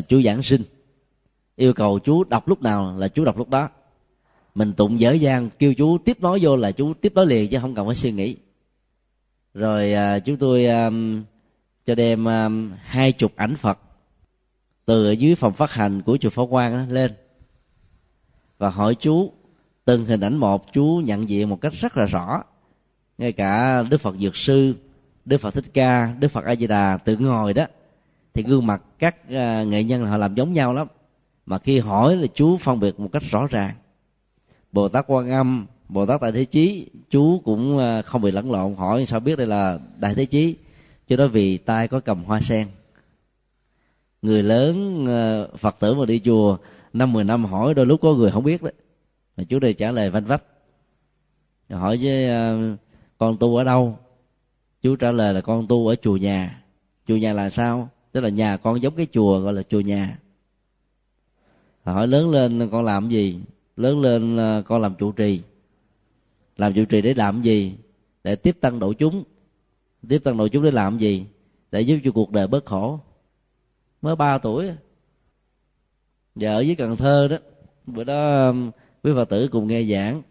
chú 0.07 0.21
giảng 0.21 0.43
sinh. 0.43 0.63
Yêu 1.55 1.73
cầu 1.73 1.99
chú 1.99 2.23
đọc 2.23 2.47
lúc 2.47 2.61
nào 2.61 2.95
là 2.97 3.07
chú 3.07 3.25
đọc 3.25 3.37
lúc 3.37 3.49
đó. 3.49 3.69
Mình 4.55 4.73
tụng 4.73 4.99
dở 4.99 5.11
dang 5.11 5.49
kêu 5.59 5.73
chú 5.73 5.97
tiếp 5.97 6.21
nói 6.21 6.39
vô 6.41 6.55
là 6.55 6.71
chú 6.71 6.93
tiếp 6.93 7.13
nói 7.15 7.25
liền 7.25 7.49
chứ 7.49 7.57
không 7.61 7.75
cần 7.75 7.85
phải 7.85 7.95
suy 7.95 8.11
nghĩ. 8.11 8.35
Rồi 9.53 9.93
à, 9.93 10.19
chúng 10.19 10.37
tôi 10.37 10.65
à, 10.65 10.89
cho 11.85 11.95
đem 11.95 12.27
à, 12.27 12.49
hai 12.81 13.11
chục 13.11 13.31
ảnh 13.35 13.55
phật 13.55 13.79
từ 14.85 15.05
ở 15.05 15.11
dưới 15.11 15.35
phòng 15.35 15.53
phát 15.53 15.71
hành 15.71 16.01
của 16.01 16.17
chùa 16.17 16.29
phó 16.29 16.45
Quang 16.45 16.91
lên 16.91 17.11
và 18.57 18.69
hỏi 18.69 18.95
chú 18.95 19.33
từng 19.85 20.05
hình 20.05 20.19
ảnh 20.19 20.37
một 20.37 20.73
chú 20.73 21.01
nhận 21.05 21.29
diện 21.29 21.49
một 21.49 21.61
cách 21.61 21.73
rất 21.73 21.97
là 21.97 22.05
rõ. 22.05 22.43
Ngay 23.17 23.31
cả 23.31 23.83
Đức 23.83 24.01
Phật 24.01 24.15
Dược 24.17 24.35
Sư, 24.35 24.75
Đức 25.25 25.37
Phật 25.37 25.53
Thích 25.53 25.65
Ca, 25.73 26.13
Đức 26.19 26.27
Phật 26.27 26.45
A 26.45 26.55
Di 26.55 26.67
Đà 26.67 26.97
tự 26.97 27.17
ngồi 27.17 27.53
đó, 27.53 27.65
thì 28.33 28.43
gương 28.43 28.67
mặt 28.67 28.81
các 28.99 29.29
à, 29.29 29.63
nghệ 29.63 29.83
nhân 29.83 30.05
họ 30.05 30.17
làm 30.17 30.35
giống 30.35 30.53
nhau 30.53 30.73
lắm. 30.73 30.87
Mà 31.45 31.57
khi 31.57 31.79
hỏi 31.79 32.15
là 32.15 32.27
chú 32.35 32.57
phân 32.57 32.79
biệt 32.79 32.99
một 32.99 33.09
cách 33.11 33.23
rõ 33.23 33.47
ràng. 33.49 33.75
Bồ 34.71 34.89
Tát 34.89 35.05
Quan 35.07 35.31
Âm, 35.31 35.65
Bồ 35.89 36.05
Tát 36.05 36.21
Đại 36.21 36.31
Thế 36.31 36.45
Chí 36.45 36.89
chú 37.09 37.41
cũng 37.45 37.79
à, 37.79 38.01
không 38.01 38.21
bị 38.21 38.31
lẫn 38.31 38.51
lộn, 38.51 38.75
hỏi 38.75 39.05
sao 39.05 39.19
biết 39.19 39.37
đây 39.37 39.47
là 39.47 39.79
Đại 39.97 40.15
Thế 40.15 40.25
Chí. 40.25 40.55
Cho 41.09 41.15
đó 41.15 41.27
vì 41.27 41.57
tay 41.57 41.87
có 41.87 41.99
cầm 41.99 42.23
hoa 42.23 42.41
sen. 42.41 42.67
Người 44.21 44.43
lớn 44.43 45.05
à, 45.07 45.43
Phật 45.57 45.75
tử 45.79 45.93
mà 45.93 46.05
đi 46.05 46.21
chùa 46.25 46.57
năm 46.93 47.13
mười 47.13 47.23
năm 47.23 47.45
hỏi, 47.45 47.73
đôi 47.73 47.85
lúc 47.85 48.01
có 48.01 48.13
người 48.13 48.31
không 48.31 48.43
biết 48.43 48.63
đấy 48.63 48.73
mà 49.37 49.43
chú 49.43 49.59
đây 49.59 49.73
trả 49.73 49.91
lời 49.91 50.09
vanh 50.09 50.25
vách. 50.25 50.43
Hỏi 51.69 51.97
với 52.01 52.29
uh, 52.29 52.79
con 53.17 53.37
tu 53.37 53.55
ở 53.55 53.63
đâu? 53.63 53.99
Chú 54.81 54.95
trả 54.95 55.11
lời 55.11 55.33
là 55.33 55.41
con 55.41 55.67
tu 55.67 55.87
ở 55.87 55.95
chùa 55.95 56.17
nhà. 56.17 56.63
Chùa 57.07 57.15
nhà 57.17 57.33
là 57.33 57.49
sao? 57.49 57.89
Tức 58.11 58.21
là 58.21 58.29
nhà 58.29 58.57
con 58.57 58.81
giống 58.81 58.95
cái 58.95 59.07
chùa 59.11 59.39
gọi 59.39 59.53
là 59.53 59.63
chùa 59.63 59.79
nhà. 59.79 60.19
Hỏi 61.83 62.07
lớn 62.07 62.29
lên 62.29 62.69
con 62.71 62.83
làm 62.83 63.09
gì? 63.09 63.39
Lớn 63.77 64.01
lên 64.01 64.37
ờ, 64.37 64.63
con 64.65 64.81
làm 64.81 64.95
trụ 64.95 65.11
trì. 65.11 65.41
Làm 66.57 66.73
trụ 66.73 66.85
trì 66.85 67.01
để 67.01 67.13
làm 67.13 67.41
gì? 67.41 67.75
Để 68.23 68.35
tiếp 68.35 68.57
tăng 68.61 68.79
độ 68.79 68.93
chúng. 68.93 69.23
Tiếp 70.09 70.19
tăng 70.23 70.37
độ 70.37 70.47
chúng 70.47 70.63
để 70.63 70.71
làm 70.71 70.97
gì? 70.97 71.25
Để 71.71 71.81
giúp 71.81 71.99
cho 72.03 72.11
cuộc 72.11 72.31
đời 72.31 72.47
bớt 72.47 72.65
khổ. 72.65 72.99
Mới 74.01 74.15
ba 74.15 74.37
tuổi 74.37 74.71
và 76.35 76.53
ở 76.53 76.59
dưới 76.59 76.75
cần 76.75 76.95
thơ 76.95 77.27
đó. 77.27 77.37
Bữa 77.85 78.03
đó 78.03 78.53
quý 79.05 79.11
phật 79.15 79.29
tử 79.29 79.47
cùng 79.47 79.67
nghe 79.67 79.83
giảng. 79.83 80.21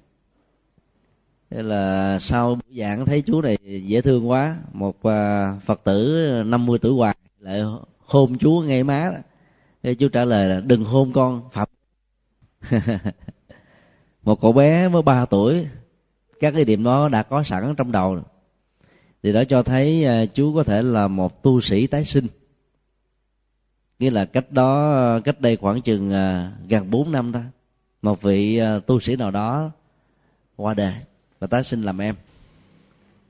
Thế 1.51 1.63
là 1.63 2.19
sau 2.19 2.55
buổi 2.55 2.79
giảng 2.79 3.07
thấy 3.07 3.23
chú 3.23 3.41
này 3.41 3.59
dễ 3.87 4.01
thương 4.01 4.29
quá. 4.29 4.57
Một 4.73 5.03
à, 5.03 5.55
phật 5.65 5.81
tử 5.85 6.27
50 6.47 6.79
tuổi 6.79 6.93
hoài 6.93 7.17
lại 7.41 7.63
hôn 7.99 8.39
chú 8.39 8.63
ngay 8.67 8.85
má 8.85 9.11
đó. 9.15 9.19
Thế 9.83 9.95
chú 9.95 10.09
trả 10.09 10.25
lời 10.25 10.49
là, 10.49 10.61
đừng 10.61 10.85
hôn 10.85 11.13
con 11.13 11.43
phạm 11.53 11.69
một 14.23 14.41
cậu 14.41 14.53
bé 14.53 14.89
mới 14.89 15.03
3 15.03 15.25
tuổi, 15.25 15.67
các 16.41 16.51
cái 16.51 16.65
điểm 16.65 16.85
đó 16.85 17.09
đã 17.09 17.23
có 17.23 17.43
sẵn 17.43 17.75
trong 17.77 17.93
đầu. 17.93 18.19
Thì 19.23 19.33
đó 19.33 19.45
cho 19.45 19.63
thấy 19.63 20.05
à, 20.05 20.27
chú 20.27 20.55
có 20.55 20.63
thể 20.63 20.83
là 20.83 21.09
một 21.09 21.43
tu 21.43 21.61
sĩ 21.61 21.87
tái 21.87 22.05
sinh. 22.05 22.27
Nghĩa 23.99 24.11
là 24.11 24.25
cách 24.25 24.53
đó, 24.53 25.21
cách 25.25 25.41
đây 25.41 25.57
khoảng 25.57 25.83
chừng 25.83 26.13
à, 26.13 26.53
gần 26.69 26.91
4 26.91 27.13
năm 27.13 27.33
đó 27.33 27.41
một 28.05 28.23
vị 28.23 28.57
ờ, 28.57 28.81
tu 28.81 29.01
sĩ 29.01 29.17
nào 29.17 29.31
đó 29.31 29.71
qua 30.57 30.75
đời 30.75 30.95
và 31.39 31.47
tái 31.47 31.65
sinh 31.65 31.83
làm 31.83 31.99
em. 31.99 32.15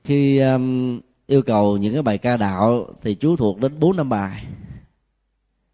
Khi 0.03 0.39
um, 0.39 0.99
yêu 1.27 1.41
cầu 1.41 1.77
những 1.77 1.93
cái 1.93 2.01
bài 2.01 2.17
ca 2.17 2.37
đạo 2.37 2.87
thì 3.01 3.15
chú 3.15 3.35
thuộc 3.35 3.59
đến 3.59 3.79
bốn 3.79 3.97
năm 3.97 4.09
bài. 4.09 4.43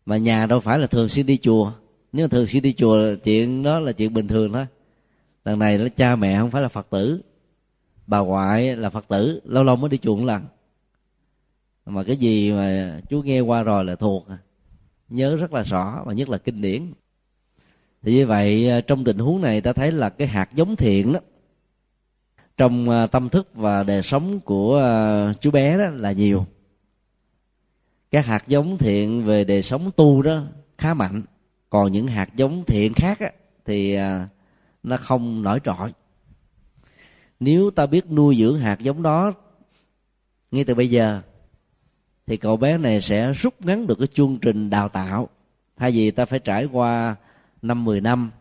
Mà 0.05 0.17
nhà 0.17 0.45
đâu 0.45 0.59
phải 0.59 0.79
là 0.79 0.87
thường 0.87 1.09
xuyên 1.09 1.25
đi 1.25 1.37
chùa. 1.37 1.71
Nếu 2.13 2.25
mà 2.25 2.29
thường 2.29 2.45
xuyên 2.45 2.63
đi 2.63 2.73
chùa 2.73 3.15
chuyện 3.23 3.63
đó 3.63 3.79
là 3.79 3.91
chuyện 3.91 4.13
bình 4.13 4.27
thường 4.27 4.53
thôi. 4.53 4.65
Lần 5.45 5.59
này 5.59 5.77
là 5.77 5.89
cha 5.89 6.15
mẹ 6.15 6.39
không 6.39 6.51
phải 6.51 6.61
là 6.61 6.67
phật 6.67 6.87
tử. 6.89 7.21
Bà 8.07 8.19
ngoại 8.19 8.75
là 8.75 8.89
phật 8.89 9.07
tử 9.07 9.41
lâu 9.45 9.63
lâu 9.63 9.75
mới 9.75 9.89
đi 9.89 9.97
chùa 9.97 10.15
một 10.15 10.25
lần. 10.25 10.43
Mà 11.85 12.03
cái 12.03 12.17
gì 12.17 12.51
mà 12.51 12.99
chú 13.09 13.21
nghe 13.21 13.39
qua 13.39 13.63
rồi 13.63 13.85
là 13.85 13.95
thuộc. 13.95 14.27
Nhớ 15.09 15.35
rất 15.35 15.53
là 15.53 15.63
rõ 15.63 16.03
và 16.05 16.13
nhất 16.13 16.29
là 16.29 16.37
kinh 16.37 16.61
điển 16.61 16.93
thì 18.03 18.13
như 18.13 18.27
vậy 18.27 18.69
ờ, 18.69 18.81
trong 18.81 19.03
tình 19.03 19.17
huống 19.17 19.41
này 19.41 19.61
ta 19.61 19.73
thấy 19.73 19.91
là 19.91 20.09
cái 20.09 20.27
hạt 20.27 20.49
giống 20.53 20.75
thiện 20.75 21.13
đó 21.13 21.19
trong 22.57 22.89
ờ, 22.89 23.05
tâm 23.07 23.29
thức 23.29 23.55
và 23.55 23.83
đời 23.83 24.01
sống 24.01 24.39
của 24.39 24.75
ờ, 24.75 25.33
chú 25.41 25.51
bé 25.51 25.77
đó 25.77 25.85
là 25.89 26.11
nhiều. 26.11 26.45
Các 28.11 28.25
hạt 28.25 28.47
giống 28.47 28.77
thiện 28.77 29.23
về 29.25 29.43
đời 29.43 29.61
sống 29.61 29.91
tu 29.95 30.21
đó 30.21 30.43
khá 30.77 30.93
mạnh. 30.93 31.21
Còn 31.69 31.91
những 31.91 32.07
hạt 32.07 32.35
giống 32.35 32.63
thiện 32.63 32.93
khác 32.93 33.19
á, 33.19 33.31
thì 33.65 33.97
nó 34.83 34.97
không 34.97 35.43
nổi 35.43 35.59
trội. 35.63 35.93
Nếu 37.39 37.71
ta 37.71 37.85
biết 37.85 38.11
nuôi 38.11 38.35
dưỡng 38.35 38.59
hạt 38.59 38.79
giống 38.79 39.01
đó 39.01 39.33
ngay 40.51 40.63
từ 40.63 40.75
bây 40.75 40.89
giờ 40.89 41.21
thì 42.27 42.37
cậu 42.37 42.57
bé 42.57 42.77
này 42.77 43.01
sẽ 43.01 43.33
rút 43.33 43.53
ngắn 43.65 43.87
được 43.87 43.97
cái 43.99 44.07
chương 44.13 44.37
trình 44.41 44.69
đào 44.69 44.89
tạo. 44.89 45.29
Thay 45.77 45.91
vì 45.91 46.11
ta 46.11 46.25
phải 46.25 46.39
trải 46.39 46.65
qua 46.65 47.15
năm 47.61 47.85
mười 47.85 48.01
năm. 48.01 48.31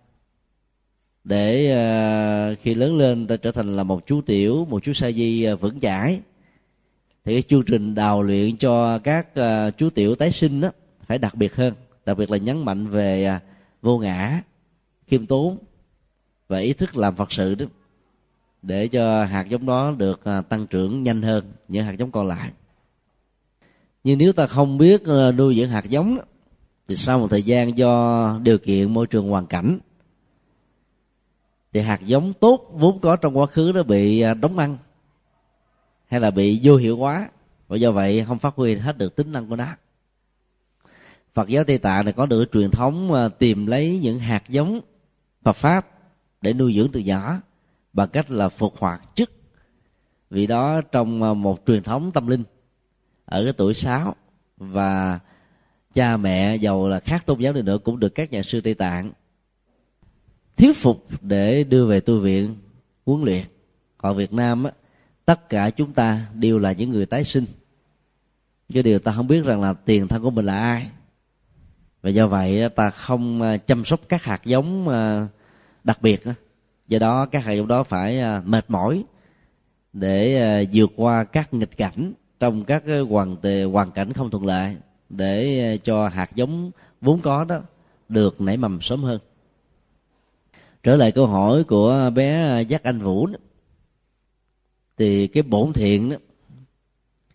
Để 1.25 1.73
uh, 1.73 2.59
khi 2.63 2.75
lớn 2.75 2.97
lên 2.97 3.27
ta 3.27 3.37
trở 3.37 3.53
thành 3.53 3.77
là 3.77 3.83
một 3.83 4.07
chú 4.07 4.21
tiểu 4.21 4.67
một 4.71 4.85
chú 4.85 4.93
sa 4.93 5.11
di 5.11 5.53
uh, 5.53 5.61
vững 5.61 5.81
chãi. 5.81 6.21
Thì 7.25 7.35
cái 7.35 7.43
chương 7.43 7.65
trình 7.65 7.95
đào 7.95 8.23
luyện 8.23 8.57
cho 8.57 8.99
các 8.99 9.27
uh, 9.41 9.77
chú 9.79 9.91
tiểu 9.91 10.15
tái 10.15 10.31
sinh 10.31 10.61
đó 10.61 10.71
phải 11.07 11.19
đặc 11.19 11.35
biệt 11.35 11.55
hơn. 11.55 11.75
Đặc 12.07 12.19
biệt 12.19 12.31
là 12.31 12.37
nhấn 12.37 12.65
mạnh 12.65 12.87
về 12.87 13.33
uh, 13.37 13.43
vô 13.83 13.99
ngã 13.99 14.43
khiêm 15.07 15.27
tốn 15.27 15.59
và 16.49 16.59
ý 16.59 16.73
thức 16.73 16.97
làm 16.97 17.15
phật 17.15 17.33
sự 17.33 17.55
đó 17.55 17.67
để 18.63 18.89
cho 18.89 19.25
hạt 19.25 19.49
giống 19.49 19.67
đó 19.67 19.95
được 19.99 20.21
uh, 20.39 20.49
tăng 20.49 20.67
trưởng 20.67 21.03
nhanh 21.03 21.23
hơn 21.23 21.53
những 21.69 21.85
hạt 21.85 21.93
giống 21.93 22.11
còn 22.11 22.27
lại. 22.27 22.51
Nhưng 24.05 24.19
nếu 24.19 24.33
ta 24.33 24.47
không 24.47 24.79
biết 24.79 25.03
uh, 25.03 25.35
nuôi 25.35 25.57
dưỡng 25.57 25.71
hạt 25.71 25.85
giống 25.85 26.17
đó, 26.17 26.23
thì 26.91 26.97
sau 26.97 27.19
một 27.19 27.29
thời 27.31 27.43
gian 27.43 27.79
do 27.79 28.39
điều 28.43 28.59
kiện 28.59 28.95
môi 28.95 29.07
trường 29.07 29.29
hoàn 29.29 29.47
cảnh, 29.47 29.79
thì 31.73 31.81
hạt 31.81 32.01
giống 32.01 32.33
tốt 32.33 32.71
vốn 32.73 33.01
có 33.01 33.17
trong 33.17 33.39
quá 33.39 33.47
khứ 33.47 33.73
nó 33.75 33.83
bị 33.83 34.21
à, 34.21 34.35
đóng 34.35 34.57
băng 34.57 34.79
hay 36.07 36.21
là 36.21 36.31
bị 36.31 36.61
vô 36.63 36.77
hiệu 36.77 36.97
hóa. 36.97 37.29
Và 37.69 37.77
do 37.77 37.91
vậy 37.93 38.25
không 38.29 38.39
phát 38.39 38.55
huy 38.55 38.75
hết 38.75 38.99
được 38.99 39.17
tính 39.17 39.33
năng 39.33 39.49
của 39.49 39.57
nó. 39.57 39.67
Phật 41.35 41.49
giáo 41.49 41.65
Tây 41.65 41.79
Tạng 41.79 42.05
này 42.05 42.13
có 42.13 42.27
được 42.27 42.45
truyền 42.53 42.71
thống 42.71 43.13
à, 43.13 43.29
tìm 43.29 43.67
lấy 43.67 43.99
những 44.03 44.19
hạt 44.19 44.49
giống 44.49 44.81
Phật 45.43 45.57
pháp 45.57 45.87
để 46.41 46.53
nuôi 46.53 46.75
dưỡng 46.75 46.93
từ 46.93 47.01
nhỏ 47.01 47.37
bằng 47.93 48.09
cách 48.09 48.31
là 48.31 48.49
phục 48.49 48.79
hoạt 48.79 49.03
chức. 49.15 49.33
Vì 50.31 50.47
đó 50.47 50.81
trong 50.93 51.23
à, 51.23 51.35
một 51.35 51.67
truyền 51.67 51.83
thống 51.83 52.13
tâm 52.13 52.27
linh 52.27 52.45
ở 53.25 53.45
cái 53.45 53.53
tuổi 53.53 53.75
sáu 53.75 54.17
và 54.57 55.21
cha 55.95 56.17
mẹ 56.17 56.57
giàu 56.57 56.89
là 56.89 57.01
khác 57.01 57.27
tôn 57.27 57.41
giáo 57.41 57.53
đi 57.53 57.63
nữa 57.63 57.79
cũng 57.85 58.01
được 58.01 58.09
các 58.09 58.33
nhà 58.33 58.43
sư 58.43 58.61
Tây 58.61 58.75
Tạng 58.75 59.13
thuyết 60.61 60.77
phục 60.77 61.07
để 61.23 61.65
đưa 61.65 61.87
về 61.87 62.01
tu 62.01 62.21
viện 62.21 62.57
huấn 63.07 63.25
luyện. 63.25 63.45
Còn 63.99 64.17
việt 64.17 64.33
nam 64.33 64.65
á, 64.65 64.71
tất 65.25 65.49
cả 65.49 65.71
chúng 65.71 65.93
ta 65.93 66.27
đều 66.35 66.59
là 66.59 66.73
những 66.73 66.91
người 66.91 67.07
tái 67.07 67.25
sinh. 67.25 67.45
Cái 68.73 68.83
điều 68.83 68.99
ta 68.99 69.13
không 69.13 69.27
biết 69.27 69.45
rằng 69.45 69.61
là 69.61 69.73
tiền 69.73 70.09
thân 70.09 70.23
của 70.23 70.31
mình 70.31 70.45
là 70.45 70.59
ai. 70.59 70.91
Và 72.03 72.11
do 72.11 72.27
vậy 72.27 72.69
ta 72.69 72.91
không 72.91 73.43
à, 73.43 73.57
chăm 73.57 73.85
sóc 73.85 74.01
các 74.09 74.25
hạt 74.25 74.41
giống 74.45 74.89
à, 74.89 75.27
đặc 75.85 76.03
biệt 76.03 76.21
do 76.89 76.99
đó 76.99 77.27
các 77.27 77.45
hạt 77.45 77.53
giống 77.53 77.69
đó 77.69 77.83
phải 77.83 78.21
à, 78.21 78.43
mệt 78.45 78.65
mỏi 78.69 79.05
để 79.93 80.67
vượt 80.73 80.91
qua 80.97 81.25
các 81.25 81.55
nghịch 81.55 81.77
cảnh 81.77 82.13
trong 82.41 82.65
các 82.65 82.83
hoàn 83.09 83.37
hoàn 83.73 83.91
cảnh 83.91 84.13
không 84.13 84.31
thuận 84.31 84.47
lợi 84.47 84.77
để 85.11 85.71
ờ, 85.71 85.77
cho 85.77 86.09
hạt 86.09 86.31
giống 86.35 86.71
vốn 87.01 87.21
có 87.21 87.45
đó 87.45 87.61
được 88.09 88.41
nảy 88.41 88.57
mầm 88.57 88.81
sớm 88.81 89.03
hơn. 89.03 89.19
Trở 90.83 90.97
lại 90.97 91.13
câu 91.13 91.27
hỏi 91.27 91.65
của 91.65 92.11
bé 92.15 92.63
giác 92.63 92.83
anh 92.83 92.99
vũ 92.99 93.27
đó, 93.27 93.39
thì 94.99 95.27
cái 95.27 95.43
bổn 95.43 95.73
thiện 95.73 96.11
đó 96.11 96.17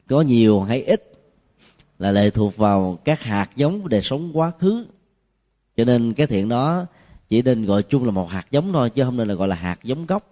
có 0.08 0.22
nhiều 0.22 0.62
hay 0.62 0.84
ít 0.84 1.12
là 2.00 2.12
lệ 2.12 2.30
thuộc 2.30 2.58
vào 2.58 3.00
các 3.06 3.22
hạt 3.22 3.50
giống 3.56 3.90
đời 3.90 4.02
sống 4.02 4.32
quá 4.34 4.52
khứ. 4.60 4.86
Cho 5.78 5.86
nên 5.86 6.14
cái 6.14 6.28
thiện 6.28 6.50
đó 6.50 6.86
chỉ 7.30 7.42
nên 7.42 7.66
gọi 7.66 7.84
chung 7.84 8.06
là 8.06 8.12
một 8.12 8.30
hạt 8.30 8.46
giống 8.52 8.74
thôi 8.74 8.90
chứ 8.90 9.04
không 9.04 9.18
nên 9.18 9.28
là 9.28 9.34
gọi 9.34 9.48
là 9.48 9.56
hạt 9.56 9.80
giống 9.84 10.06
gốc. 10.06 10.32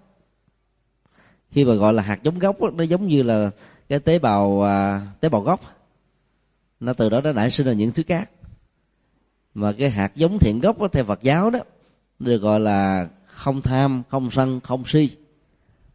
Khi 1.51 1.65
mà 1.65 1.73
gọi 1.73 1.93
là 1.93 2.03
hạt 2.03 2.23
giống 2.23 2.39
gốc 2.39 2.61
đó, 2.61 2.69
nó 2.73 2.83
giống 2.83 3.07
như 3.07 3.23
là 3.23 3.51
cái 3.89 3.99
tế 3.99 4.19
bào 4.19 4.61
à, 4.63 5.01
tế 5.19 5.29
bào 5.29 5.41
gốc 5.41 5.61
nó 6.85 6.93
từ 6.93 7.09
đó 7.09 7.21
nó 7.21 7.31
nảy 7.31 7.49
sinh 7.49 7.67
ra 7.67 7.73
những 7.73 7.91
thứ 7.91 8.03
khác. 8.07 8.29
Mà 9.53 9.71
cái 9.71 9.89
hạt 9.89 10.15
giống 10.15 10.39
thiện 10.39 10.59
gốc 10.59 10.79
đó, 10.79 10.87
theo 10.87 11.05
Phật 11.05 11.21
giáo 11.21 11.49
đó 11.49 11.59
được 12.19 12.37
gọi 12.37 12.59
là 12.59 13.07
không 13.25 13.61
tham 13.61 14.03
không 14.09 14.31
sân 14.31 14.59
không 14.59 14.85
si. 14.85 15.09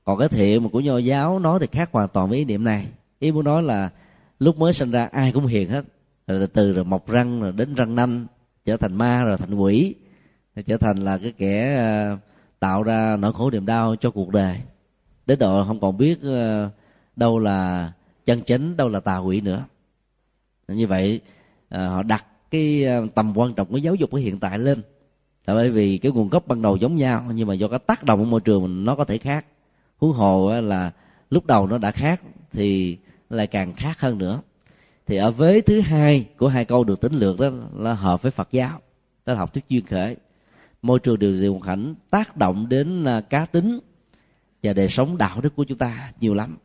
Còn 0.04 0.18
cái 0.18 0.28
thiện 0.28 0.62
mà 0.62 0.68
của 0.72 0.80
nho 0.80 0.98
giáo 0.98 1.38
nói 1.38 1.58
thì 1.60 1.66
khác 1.72 1.88
hoàn 1.92 2.08
toàn 2.08 2.28
với 2.28 2.38
ý 2.38 2.44
niệm 2.44 2.64
này. 2.64 2.86
Ý 3.18 3.32
muốn 3.32 3.44
nói 3.44 3.62
là 3.62 3.90
lúc 4.38 4.58
mới 4.58 4.72
sinh 4.72 4.90
ra 4.90 5.04
ai 5.12 5.32
cũng 5.32 5.46
hiền 5.46 5.70
hết. 5.70 5.84
Rồi 6.26 6.46
từ 6.46 6.72
rồi 6.72 6.84
mọc 6.84 7.08
răng 7.08 7.40
rồi 7.40 7.52
đến 7.52 7.74
răng 7.74 7.94
nanh 7.94 8.26
trở 8.64 8.76
thành 8.76 8.94
ma 8.94 9.22
rồi 9.24 9.36
thành 9.36 9.54
quỷ. 9.54 9.94
Rồi 10.56 10.62
trở 10.62 10.76
thành 10.76 10.96
là 10.96 11.18
cái 11.18 11.32
kẻ 11.38 11.76
ờ, 11.76 12.16
tạo 12.60 12.82
ra 12.82 13.16
nỗi 13.16 13.32
khổ 13.32 13.50
niềm 13.50 13.66
đau 13.66 13.96
cho 13.96 14.10
cuộc 14.10 14.30
đời. 14.30 14.56
Đến 15.26 15.38
độ 15.38 15.64
không 15.64 15.80
còn 15.80 15.96
biết 15.98 16.22
ờ, 16.22 16.70
đâu 17.16 17.38
là 17.38 17.92
chân 18.26 18.42
chánh 18.42 18.76
đâu 18.76 18.88
là 18.88 19.00
tà 19.00 19.18
quỷ 19.18 19.40
nữa 19.40 19.64
như 20.68 20.86
vậy 20.86 21.20
ờ, 21.68 21.88
họ 21.88 22.02
đặt 22.02 22.24
cái 22.50 22.84
ờ, 22.84 23.06
tầm 23.14 23.36
quan 23.36 23.54
trọng 23.54 23.68
của 23.68 23.76
giáo 23.76 23.94
dục 23.94 24.10
ở 24.10 24.18
hiện 24.18 24.38
tại 24.38 24.58
lên. 24.58 24.82
Tại 25.44 25.56
bởi 25.56 25.70
vì 25.70 25.98
cái 25.98 26.12
nguồn 26.12 26.28
gốc 26.28 26.46
ban 26.46 26.62
đầu 26.62 26.76
giống 26.76 26.96
nhau, 26.96 27.24
nhưng 27.34 27.48
mà 27.48 27.54
do 27.54 27.68
cái 27.68 27.78
tác 27.78 28.04
động 28.04 28.18
của 28.18 28.24
môi 28.24 28.40
trường 28.40 28.84
nó 28.84 28.94
có 28.94 29.04
thể 29.04 29.18
khác. 29.18 29.46
Huống 29.98 30.12
hồ 30.12 30.60
là 30.60 30.90
lúc 31.30 31.46
đầu 31.46 31.66
nó 31.66 31.78
đã 31.78 31.90
khác 31.90 32.20
thì 32.52 32.98
lại 33.30 33.46
càng 33.46 33.74
khác 33.74 34.00
hơn 34.00 34.18
nữa. 34.18 34.40
Thì 35.06 35.16
ở 35.16 35.30
vế 35.30 35.60
thứ 35.60 35.80
hai 35.80 36.28
của 36.36 36.48
hai 36.48 36.64
câu 36.64 36.84
được 36.84 37.00
tính 37.00 37.14
lược 37.14 37.40
đó 37.40 37.50
là 37.76 37.94
hợp 37.94 38.22
với 38.22 38.30
phật 38.30 38.48
giáo, 38.52 38.80
đó 39.26 39.32
là 39.32 39.38
học 39.38 39.54
thuyết 39.54 39.68
duyên 39.68 39.86
khởi. 39.86 40.16
Môi 40.82 40.98
trường 40.98 41.18
điều 41.18 41.40
điều 41.40 41.60
cảnh 41.64 41.94
tác 42.10 42.36
động 42.36 42.68
đến 42.68 43.04
à, 43.04 43.20
cá 43.20 43.46
tính 43.46 43.80
và 44.62 44.72
đời 44.72 44.88
sống 44.88 45.18
đạo 45.18 45.40
đức 45.40 45.56
của 45.56 45.64
chúng 45.64 45.78
ta 45.78 46.12
nhiều 46.20 46.34
lắm 46.34 46.58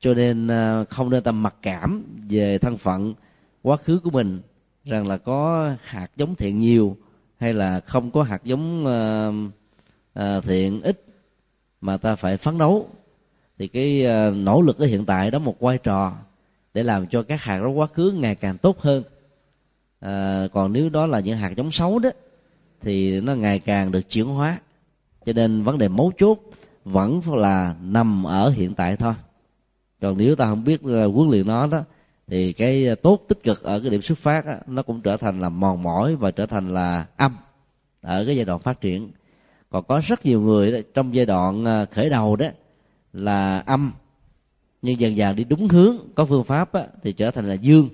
cho 0.00 0.14
nên 0.14 0.48
à, 0.48 0.84
không 0.84 1.10
nên 1.10 1.22
tâm 1.22 1.42
mặc 1.42 1.54
cảm 1.62 2.04
về 2.30 2.58
thân 2.58 2.76
phận 2.76 3.14
quá 3.62 3.76
khứ 3.76 4.00
của 4.04 4.10
mình 4.10 4.40
rằng 4.84 5.06
là 5.06 5.16
có 5.16 5.70
hạt 5.82 6.10
giống 6.16 6.34
thiện 6.34 6.58
nhiều 6.58 6.96
hay 7.40 7.52
là 7.52 7.80
không 7.80 8.10
có 8.10 8.22
hạt 8.22 8.44
giống 8.44 8.86
uh, 8.86 9.52
uh, 10.20 10.44
thiện 10.44 10.82
ít 10.82 11.04
mà 11.80 11.96
ta 11.96 12.16
phải 12.16 12.36
phấn 12.36 12.58
đấu. 12.58 12.88
Thì 13.58 13.68
cái 13.68 14.06
uh, 14.06 14.36
nỗ 14.36 14.62
lực 14.62 14.78
ở 14.78 14.86
hiện 14.86 15.06
tại 15.06 15.30
đó 15.30 15.38
một 15.38 15.60
vai 15.60 15.78
trò 15.78 16.12
để 16.74 16.82
làm 16.82 17.06
cho 17.06 17.22
các 17.22 17.42
hạt 17.42 17.58
giống 17.58 17.78
quá 17.78 17.86
khứ 17.86 18.10
ngày 18.10 18.34
càng 18.34 18.58
tốt 18.58 18.78
hơn. 18.80 19.02
Uh, 20.04 20.52
còn 20.52 20.72
nếu 20.72 20.88
đó 20.88 21.06
là 21.06 21.20
những 21.20 21.36
hạt 21.36 21.52
giống 21.56 21.70
xấu 21.70 21.98
đó 21.98 22.10
thì 22.80 23.20
nó 23.20 23.34
ngày 23.34 23.58
càng 23.58 23.92
được 23.92 24.10
chuyển 24.10 24.26
hóa. 24.26 24.58
Cho 25.26 25.32
nên 25.32 25.62
vấn 25.62 25.78
đề 25.78 25.88
mấu 25.88 26.12
chốt 26.18 26.38
vẫn 26.84 27.20
là 27.26 27.74
nằm 27.82 28.24
ở 28.24 28.50
hiện 28.50 28.74
tại 28.74 28.96
thôi 28.96 29.14
còn 30.00 30.18
nếu 30.18 30.36
ta 30.36 30.44
không 30.44 30.64
biết 30.64 30.80
ờ, 30.82 31.06
huấn 31.06 31.30
luyện 31.30 31.46
nó 31.46 31.66
đó 31.66 31.82
thì 32.26 32.52
cái 32.52 32.86
ờ, 32.86 32.94
tốt 32.94 33.24
tích 33.28 33.42
cực 33.42 33.62
ở 33.62 33.80
cái 33.80 33.90
điểm 33.90 34.02
xuất 34.02 34.18
phát 34.18 34.46
đó, 34.46 34.54
nó 34.66 34.82
cũng 34.82 35.00
trở 35.00 35.16
thành 35.16 35.40
là 35.40 35.48
mòn 35.48 35.82
mỏi 35.82 36.16
và 36.16 36.30
trở 36.30 36.46
thành 36.46 36.74
là 36.74 37.06
âm 37.16 37.36
ở 38.02 38.24
cái 38.26 38.36
giai 38.36 38.44
đoạn 38.44 38.60
phát 38.60 38.80
triển. 38.80 39.10
Còn 39.70 39.84
có 39.88 40.00
rất 40.04 40.26
nhiều 40.26 40.40
người 40.40 40.72
đó, 40.72 40.78
trong 40.94 41.14
giai 41.14 41.26
đoạn 41.26 41.64
ờ, 41.64 41.86
khởi 41.90 42.10
đầu 42.10 42.36
đó 42.36 42.46
là 43.12 43.58
âm 43.58 43.92
nhưng 44.82 45.00
dần 45.00 45.16
dần 45.16 45.36
đi 45.36 45.44
đúng 45.44 45.68
hướng 45.68 45.96
có 46.14 46.24
phương 46.24 46.44
pháp 46.44 46.74
đó, 46.74 46.82
thì 47.02 47.12
trở 47.12 47.30
thành 47.30 47.44
là 47.44 47.54
dương 47.54 47.88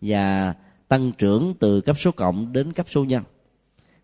và 0.00 0.54
tăng 0.88 1.12
trưởng 1.18 1.54
từ 1.60 1.80
cấp 1.80 1.96
số 1.98 2.10
cộng 2.10 2.52
đến 2.52 2.72
cấp 2.72 2.86
số 2.90 3.04
nhân. 3.04 3.22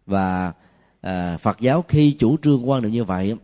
Và 0.07 0.53
à, 1.01 1.37
Phật 1.37 1.61
giáo 1.61 1.85
khi 1.89 2.11
chủ 2.11 2.37
trương 2.43 2.71
quan 2.71 2.83
niệm 2.83 2.91
như 2.91 3.05
vậy 3.05 3.37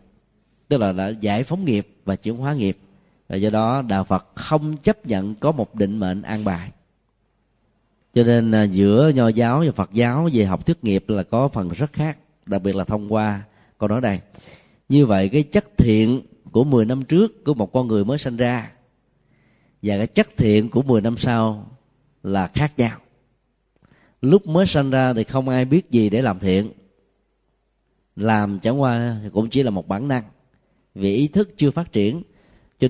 tức 0.67 0.77
là 0.77 0.91
đã 0.91 1.09
giải 1.09 1.43
phóng 1.43 1.65
nghiệp 1.65 1.87
và 2.05 2.15
chuyển 2.15 2.37
hóa 2.37 2.53
nghiệp 2.53 2.77
và 3.29 3.35
do 3.35 3.49
đó 3.49 3.81
đạo 3.81 4.03
phật 4.03 4.25
không 4.35 4.77
chấp 4.77 5.05
nhận 5.05 5.35
có 5.35 5.51
một 5.51 5.75
định 5.75 5.99
mệnh 5.99 6.21
an 6.21 6.43
bài. 6.43 6.71
Cho 8.13 8.23
nên 8.23 8.51
à, 8.51 8.63
giữa 8.63 9.11
nho 9.15 9.27
giáo 9.27 9.63
và 9.65 9.71
phật 9.71 9.93
giáo 9.93 10.29
về 10.33 10.45
học 10.45 10.65
thuyết 10.65 10.83
nghiệp 10.83 11.05
là 11.07 11.23
có 11.23 11.47
phần 11.47 11.69
rất 11.69 11.93
khác, 11.93 12.17
đặc 12.45 12.61
biệt 12.61 12.75
là 12.75 12.83
thông 12.83 13.13
qua 13.13 13.43
câu 13.77 13.89
nói 13.89 14.01
đây 14.01 14.19
như 14.89 15.05
vậy, 15.05 15.29
cái 15.29 15.43
chất 15.43 15.77
thiện 15.77 16.21
của 16.51 16.63
10 16.63 16.85
năm 16.85 17.03
trước 17.03 17.43
của 17.45 17.53
một 17.53 17.73
con 17.73 17.87
người 17.87 18.05
mới 18.05 18.17
sinh 18.17 18.37
ra 18.37 18.71
và 19.81 19.97
cái 19.97 20.07
chất 20.07 20.27
thiện 20.37 20.69
của 20.69 20.81
10 20.81 21.01
năm 21.01 21.17
sau 21.17 21.71
là 22.23 22.47
khác 22.47 22.73
nhau. 22.77 22.99
Lúc 24.21 24.47
mới 24.47 24.65
sinh 24.65 24.89
ra 24.89 25.13
thì 25.13 25.23
không 25.23 25.49
ai 25.49 25.65
biết 25.65 25.91
gì 25.91 26.09
để 26.09 26.21
làm 26.21 26.39
thiện. 26.39 26.71
Làm 28.15 28.59
chẳng 28.59 28.81
qua 28.81 29.15
cũng 29.33 29.49
chỉ 29.49 29.63
là 29.63 29.69
một 29.69 29.87
bản 29.87 30.07
năng, 30.07 30.23
vì 30.95 31.15
ý 31.15 31.27
thức 31.27 31.49
chưa 31.57 31.71
phát 31.71 31.91
triển 31.91 32.23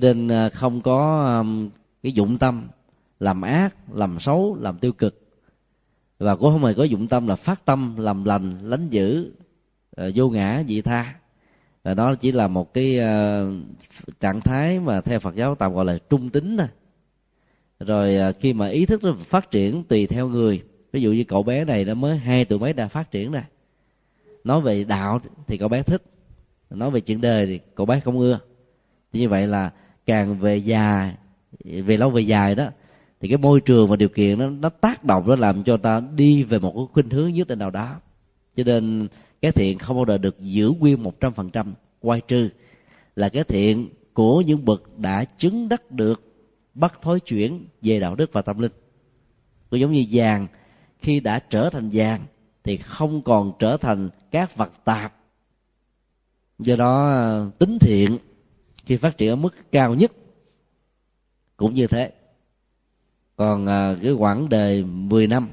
nên 0.02 0.28
à, 0.28 0.48
không 0.48 0.80
có 0.80 1.44
cái 2.02 2.12
dụng 2.12 2.38
tâm 2.38 2.68
làm 3.20 3.42
ác, 3.42 3.74
làm 3.92 4.18
xấu, 4.18 4.56
làm 4.60 4.78
tiêu 4.78 4.92
cực. 4.92 5.22
Và 6.18 6.36
cũng 6.36 6.50
không 6.52 6.64
hề 6.64 6.74
có 6.74 6.84
dụng 6.84 7.08
tâm 7.08 7.26
là 7.26 7.36
phát 7.36 7.64
tâm, 7.64 7.96
làm 7.98 8.24
lành, 8.24 8.58
lánh 8.62 8.88
dữ 8.90 9.32
à, 9.96 10.08
vô 10.14 10.28
ngã 10.28 10.62
dị 10.68 10.82
tha. 10.82 11.14
Và 11.84 11.94
đó 11.94 12.14
chỉ 12.14 12.32
là 12.32 12.48
một 12.48 12.74
cái 12.74 12.98
à, 12.98 13.44
trạng 14.20 14.40
thái 14.40 14.80
mà 14.80 15.00
theo 15.00 15.20
Phật 15.20 15.34
giáo 15.34 15.54
tạm 15.54 15.74
gọi 15.74 15.84
là 15.84 15.98
trung 16.10 16.30
tính 16.30 16.56
thôi. 16.56 16.68
Rồi 17.80 18.34
khi 18.40 18.52
mà 18.52 18.68
ý 18.68 18.86
thức 18.86 19.04
nó 19.04 19.12
phát 19.12 19.50
triển 19.50 19.84
tùy 19.84 20.06
theo 20.06 20.28
người, 20.28 20.62
ví 20.92 21.00
dụ 21.00 21.12
như 21.12 21.24
cậu 21.24 21.42
bé 21.42 21.64
này 21.64 21.84
nó 21.84 21.94
mới 21.94 22.18
hai 22.18 22.44
tuổi 22.44 22.58
mấy 22.58 22.72
đã 22.72 22.88
phát 22.88 23.10
triển 23.10 23.32
rồi. 23.32 23.42
Nói 24.44 24.60
về 24.60 24.84
đạo 24.84 25.20
thì 25.46 25.58
cậu 25.58 25.68
bé 25.68 25.82
thích, 25.82 26.02
nói 26.70 26.90
về 26.90 27.00
chuyện 27.00 27.20
đời 27.20 27.46
thì 27.46 27.60
cậu 27.74 27.86
bé 27.86 28.00
không 28.00 28.18
ưa. 28.18 28.38
Như 29.12 29.28
vậy 29.28 29.46
là 29.46 29.70
càng 30.06 30.38
về 30.38 30.56
dài, 30.56 31.14
về 31.64 31.96
lâu 31.96 32.10
về 32.10 32.22
dài 32.22 32.54
đó, 32.54 32.68
thì 33.20 33.28
cái 33.28 33.38
môi 33.38 33.60
trường 33.60 33.88
và 33.88 33.96
điều 33.96 34.08
kiện 34.08 34.38
nó 34.38 34.50
nó 34.50 34.68
tác 34.68 35.04
động, 35.04 35.28
nó 35.28 35.36
làm 35.36 35.64
cho 35.64 35.76
ta 35.76 36.00
đi 36.00 36.42
về 36.42 36.58
một 36.58 36.72
cái 36.76 36.84
khuynh 36.92 37.10
hướng 37.10 37.32
nhất 37.32 37.48
định 37.48 37.58
nào 37.58 37.70
đó. 37.70 37.96
Cho 38.56 38.64
nên 38.64 39.08
cái 39.42 39.52
thiện 39.52 39.78
không 39.78 39.96
bao 39.96 40.06
giờ 40.06 40.18
được 40.18 40.40
giữ 40.40 40.72
nguyên 40.78 41.02
một 41.02 41.20
trăm 41.20 41.32
phần 41.32 41.50
trăm, 41.50 41.74
quay 42.00 42.20
trừ 42.28 42.48
là 43.16 43.28
cái 43.28 43.44
thiện 43.44 43.88
của 44.12 44.40
những 44.40 44.64
bậc 44.64 44.98
đã 44.98 45.24
chứng 45.24 45.68
đắc 45.68 45.90
được, 45.90 46.22
bắt 46.74 46.98
thối 47.02 47.20
chuyển 47.20 47.66
về 47.82 48.00
đạo 48.00 48.14
đức 48.14 48.32
và 48.32 48.42
tâm 48.42 48.58
linh. 48.58 48.72
Cũng 49.70 49.80
giống 49.80 49.92
như 49.92 50.04
vàng, 50.10 50.46
khi 50.98 51.20
đã 51.20 51.38
trở 51.38 51.70
thành 51.70 51.90
vàng 51.92 52.20
thì 52.64 52.76
không 52.76 53.22
còn 53.22 53.52
trở 53.58 53.76
thành 53.76 54.10
các 54.30 54.56
vật 54.56 54.72
tạp. 54.84 55.16
Do 56.58 56.76
đó, 56.76 57.20
tính 57.58 57.78
thiện 57.80 58.18
khi 58.86 58.96
phát 58.96 59.18
triển 59.18 59.30
ở 59.30 59.36
mức 59.36 59.54
cao 59.72 59.94
nhất. 59.94 60.12
Cũng 61.56 61.74
như 61.74 61.86
thế. 61.86 62.12
Còn 63.36 63.66
à, 63.66 63.96
cái 64.02 64.12
quãng 64.12 64.48
đời 64.48 64.84
10 64.84 65.26
năm 65.26 65.48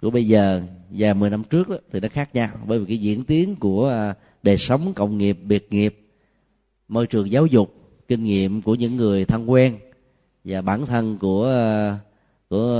của 0.00 0.10
bây 0.10 0.26
giờ 0.26 0.62
và 0.90 1.14
10 1.14 1.30
năm 1.30 1.44
trước 1.44 1.68
đó, 1.68 1.76
thì 1.92 2.00
nó 2.00 2.08
khác 2.08 2.34
nhau 2.34 2.48
bởi 2.66 2.78
vì 2.78 2.84
cái 2.86 2.98
diễn 2.98 3.24
tiến 3.24 3.56
của 3.56 3.88
à, 3.88 4.14
đời 4.42 4.58
sống 4.58 4.92
cộng 4.94 5.18
nghiệp 5.18 5.38
biệt 5.42 5.66
nghiệp 5.70 6.08
môi 6.88 7.06
trường 7.06 7.30
giáo 7.30 7.46
dục 7.46 7.74
kinh 8.08 8.22
nghiệm 8.22 8.62
của 8.62 8.74
những 8.74 8.96
người 8.96 9.24
thân 9.24 9.50
quen 9.50 9.78
và 10.44 10.62
bản 10.62 10.86
thân 10.86 11.18
của 11.18 11.48
à, 11.48 11.98
của 12.48 12.76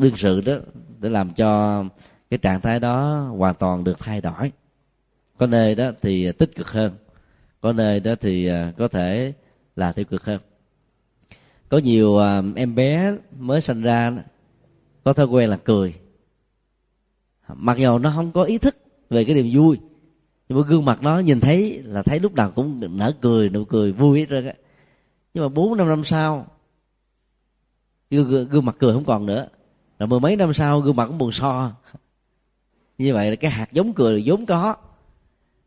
đương 0.00 0.16
sự 0.16 0.40
đó 0.40 0.54
để 1.00 1.08
làm 1.08 1.30
cho 1.30 1.84
cái 2.30 2.38
trạng 2.38 2.60
thái 2.60 2.80
đó 2.80 3.18
hoàn 3.36 3.54
toàn 3.54 3.84
được 3.84 3.98
thay 3.98 4.20
đổi. 4.20 4.52
Có 5.38 5.46
nơi 5.46 5.74
đó 5.74 5.90
thì 6.02 6.32
tích 6.32 6.56
cực 6.56 6.68
hơn 6.68 6.92
có 7.64 7.72
nơi 7.72 8.00
đó 8.00 8.14
thì 8.20 8.46
à, 8.46 8.72
có 8.78 8.88
thể 8.88 9.32
là 9.76 9.92
tiêu 9.92 10.04
cực 10.04 10.24
hơn. 10.24 10.40
Có 11.68 11.78
nhiều 11.78 12.18
à, 12.18 12.42
em 12.56 12.74
bé 12.74 13.14
mới 13.38 13.60
sinh 13.60 13.82
ra 13.82 14.12
có 15.04 15.12
thói 15.12 15.26
quen 15.26 15.50
là 15.50 15.56
cười. 15.56 15.94
Mặc 17.48 17.78
dù 17.78 17.98
nó 17.98 18.12
không 18.14 18.32
có 18.32 18.42
ý 18.42 18.58
thức 18.58 18.74
về 19.10 19.24
cái 19.24 19.34
niềm 19.34 19.50
vui 19.52 19.78
nhưng 20.48 20.58
mà 20.58 20.66
gương 20.68 20.84
mặt 20.84 21.02
nó 21.02 21.18
nhìn 21.18 21.40
thấy 21.40 21.82
là 21.84 22.02
thấy 22.02 22.20
lúc 22.20 22.34
nào 22.34 22.50
cũng 22.50 22.80
nở 22.98 23.12
cười 23.20 23.48
nụ 23.48 23.64
cười 23.64 23.92
vui 23.92 24.18
hết 24.18 24.26
rồi. 24.28 24.42
nhưng 25.34 25.44
mà 25.44 25.48
bốn 25.48 25.76
năm 25.76 25.88
năm 25.88 26.04
sau 26.04 26.46
gương, 28.10 28.48
gương 28.48 28.64
mặt 28.64 28.76
cười 28.78 28.94
không 28.94 29.04
còn 29.04 29.26
nữa. 29.26 29.48
Rồi 29.98 30.06
mười 30.06 30.20
mấy 30.20 30.36
năm 30.36 30.52
sau 30.52 30.80
gương 30.80 30.96
mặt 30.96 31.06
cũng 31.06 31.18
buồn 31.18 31.32
so. 31.32 31.72
Như 32.98 33.14
vậy 33.14 33.30
là 33.30 33.36
cái 33.36 33.50
hạt 33.50 33.72
giống 33.72 33.92
cười 33.92 34.22
vốn 34.26 34.46
có 34.46 34.76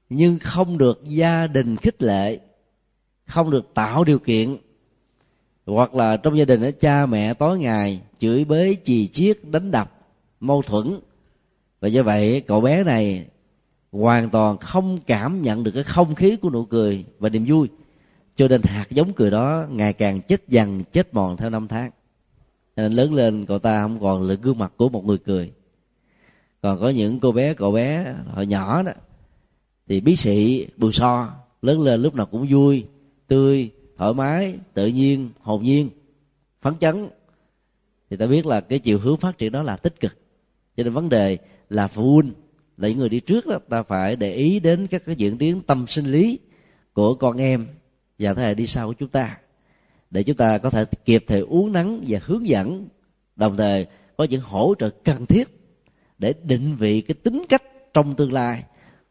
nhưng 0.10 0.40
không 0.40 0.78
được 0.78 1.02
gia 1.04 1.48
đình 1.48 1.76
khích 1.76 2.02
lệ 2.02 2.40
không 3.28 3.52
được 3.52 3.74
tạo 3.74 4.04
điều 4.04 4.20
kiện. 4.20 4.58
Hoặc 5.66 5.96
là 5.96 6.18
trong 6.18 6.38
gia 6.38 6.46
đình 6.46 6.62
đó, 6.62 6.70
cha 6.80 7.06
mẹ 7.06 7.34
tối 7.34 7.60
ngày 7.60 8.02
chửi 8.20 8.46
bới 8.46 8.78
chì 8.84 9.08
chiết 9.08 9.40
đánh 9.44 9.72
đập 9.72 10.08
mâu 10.40 10.62
thuẫn. 10.62 11.00
Và 11.80 11.88
do 11.88 12.04
vậy 12.04 12.42
cậu 12.42 12.62
bé 12.62 12.84
này 12.84 13.26
hoàn 13.92 14.30
toàn 14.30 14.58
không 14.58 14.98
cảm 15.08 15.42
nhận 15.42 15.64
được 15.64 15.72
cái 15.72 15.84
không 15.84 16.16
khí 16.16 16.36
của 16.36 16.50
nụ 16.50 16.66
cười 16.66 17.06
và 17.20 17.30
niềm 17.30 17.46
vui. 17.48 17.70
Cho 18.36 18.48
nên 18.48 18.62
hạt 18.64 18.86
giống 18.90 19.14
cười 19.14 19.32
đó 19.32 19.66
ngày 19.70 19.94
càng 19.94 20.22
chết 20.22 20.48
dần 20.48 20.84
chết 20.84 21.14
mòn 21.14 21.38
theo 21.38 21.50
năm 21.50 21.68
tháng. 21.68 21.92
Nên 22.76 22.94
lớn 22.94 23.14
lên 23.14 23.46
cậu 23.46 23.60
ta 23.60 23.82
không 23.82 24.00
còn 24.02 24.22
là 24.22 24.34
gương 24.34 24.58
mặt 24.58 24.74
của 24.78 24.90
một 24.90 25.06
người 25.06 25.18
cười. 25.18 25.52
Còn 26.62 26.80
có 26.80 26.90
những 26.90 27.20
cô 27.20 27.32
bé 27.32 27.54
cậu 27.54 27.72
bé 27.72 28.14
họ 28.34 28.42
nhỏ 28.42 28.84
đó 28.84 28.92
thì 29.88 30.02
bí 30.02 30.16
sĩ 30.16 30.68
bùi 30.78 30.92
so 30.92 31.34
lớn 31.62 31.82
lên 31.82 32.02
lúc 32.02 32.16
nào 32.16 32.26
cũng 32.26 32.48
vui, 32.50 32.86
tươi, 33.28 33.72
thoải 33.98 34.14
mái, 34.14 34.56
tự 34.74 34.88
nhiên, 34.88 35.30
hồn 35.42 35.64
nhiên, 35.64 35.90
phấn 36.62 36.74
chấn. 36.80 37.10
Thì 38.10 38.18
ta 38.18 38.28
biết 38.28 38.46
là 38.46 38.62
cái 38.62 38.80
chiều 38.80 39.00
hướng 39.00 39.18
phát 39.18 39.38
triển 39.38 39.52
đó 39.52 39.64
là 39.64 39.78
tích 39.78 40.00
cực. 40.00 40.18
Cho 40.78 40.84
nên 40.84 40.94
vấn 40.94 41.10
đề 41.10 41.38
là 41.70 41.88
phụ 41.88 42.14
huynh 42.14 42.34
là 42.78 42.88
những 42.88 42.98
người 42.98 43.10
đi 43.10 43.20
trước 43.20 43.48
đó, 43.48 43.60
ta 43.70 43.84
phải 43.84 44.16
để 44.16 44.34
ý 44.34 44.60
đến 44.60 44.88
các 44.88 45.02
cái 45.06 45.16
diễn 45.16 45.38
tiến 45.38 45.62
tâm 45.62 45.88
sinh 45.88 46.06
lý 46.06 46.40
của 46.94 47.16
con 47.16 47.38
em 47.38 47.68
và 48.20 48.34
thế 48.34 48.44
hệ 48.44 48.54
đi 48.54 48.68
sau 48.68 48.88
của 48.88 48.94
chúng 48.94 49.10
ta. 49.10 49.38
Để 50.12 50.24
chúng 50.24 50.38
ta 50.38 50.58
có 50.58 50.70
thể 50.70 50.86
kịp 51.06 51.24
thời 51.28 51.42
uống 51.42 51.74
nắng 51.74 52.04
và 52.08 52.20
hướng 52.24 52.48
dẫn, 52.48 52.88
đồng 53.36 53.58
thời 53.58 53.86
có 54.18 54.24
những 54.24 54.42
hỗ 54.42 54.76
trợ 54.80 54.90
cần 54.90 55.26
thiết 55.26 55.48
để 56.18 56.34
định 56.44 56.76
vị 56.76 57.02
cái 57.02 57.16
tính 57.16 57.46
cách 57.50 57.64
trong 57.94 58.16
tương 58.16 58.34
lai 58.34 58.64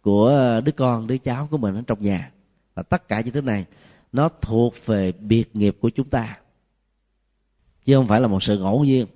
của 0.06 0.26
ờ, 0.26 0.60
đứa 0.60 0.72
con, 0.72 1.06
đứa 1.06 1.18
cháu 1.18 1.48
của 1.50 1.58
mình 1.58 1.74
ở 1.74 1.82
trong 1.86 2.02
nhà. 2.02 2.30
Và 2.74 2.82
tất 2.82 3.08
cả 3.08 3.20
những 3.20 3.34
thứ 3.34 3.40
này, 3.40 3.64
nó 4.12 4.28
thuộc 4.28 4.74
về 4.86 5.12
biệt 5.12 5.56
nghiệp 5.56 5.76
của 5.80 5.90
chúng 5.90 6.08
ta. 6.08 6.36
Chứ 7.84 7.96
không 7.96 8.06
phải 8.06 8.20
là 8.20 8.28
một 8.28 8.42
sự 8.42 8.58
ngẫu 8.58 8.84
nhiên, 8.84 9.06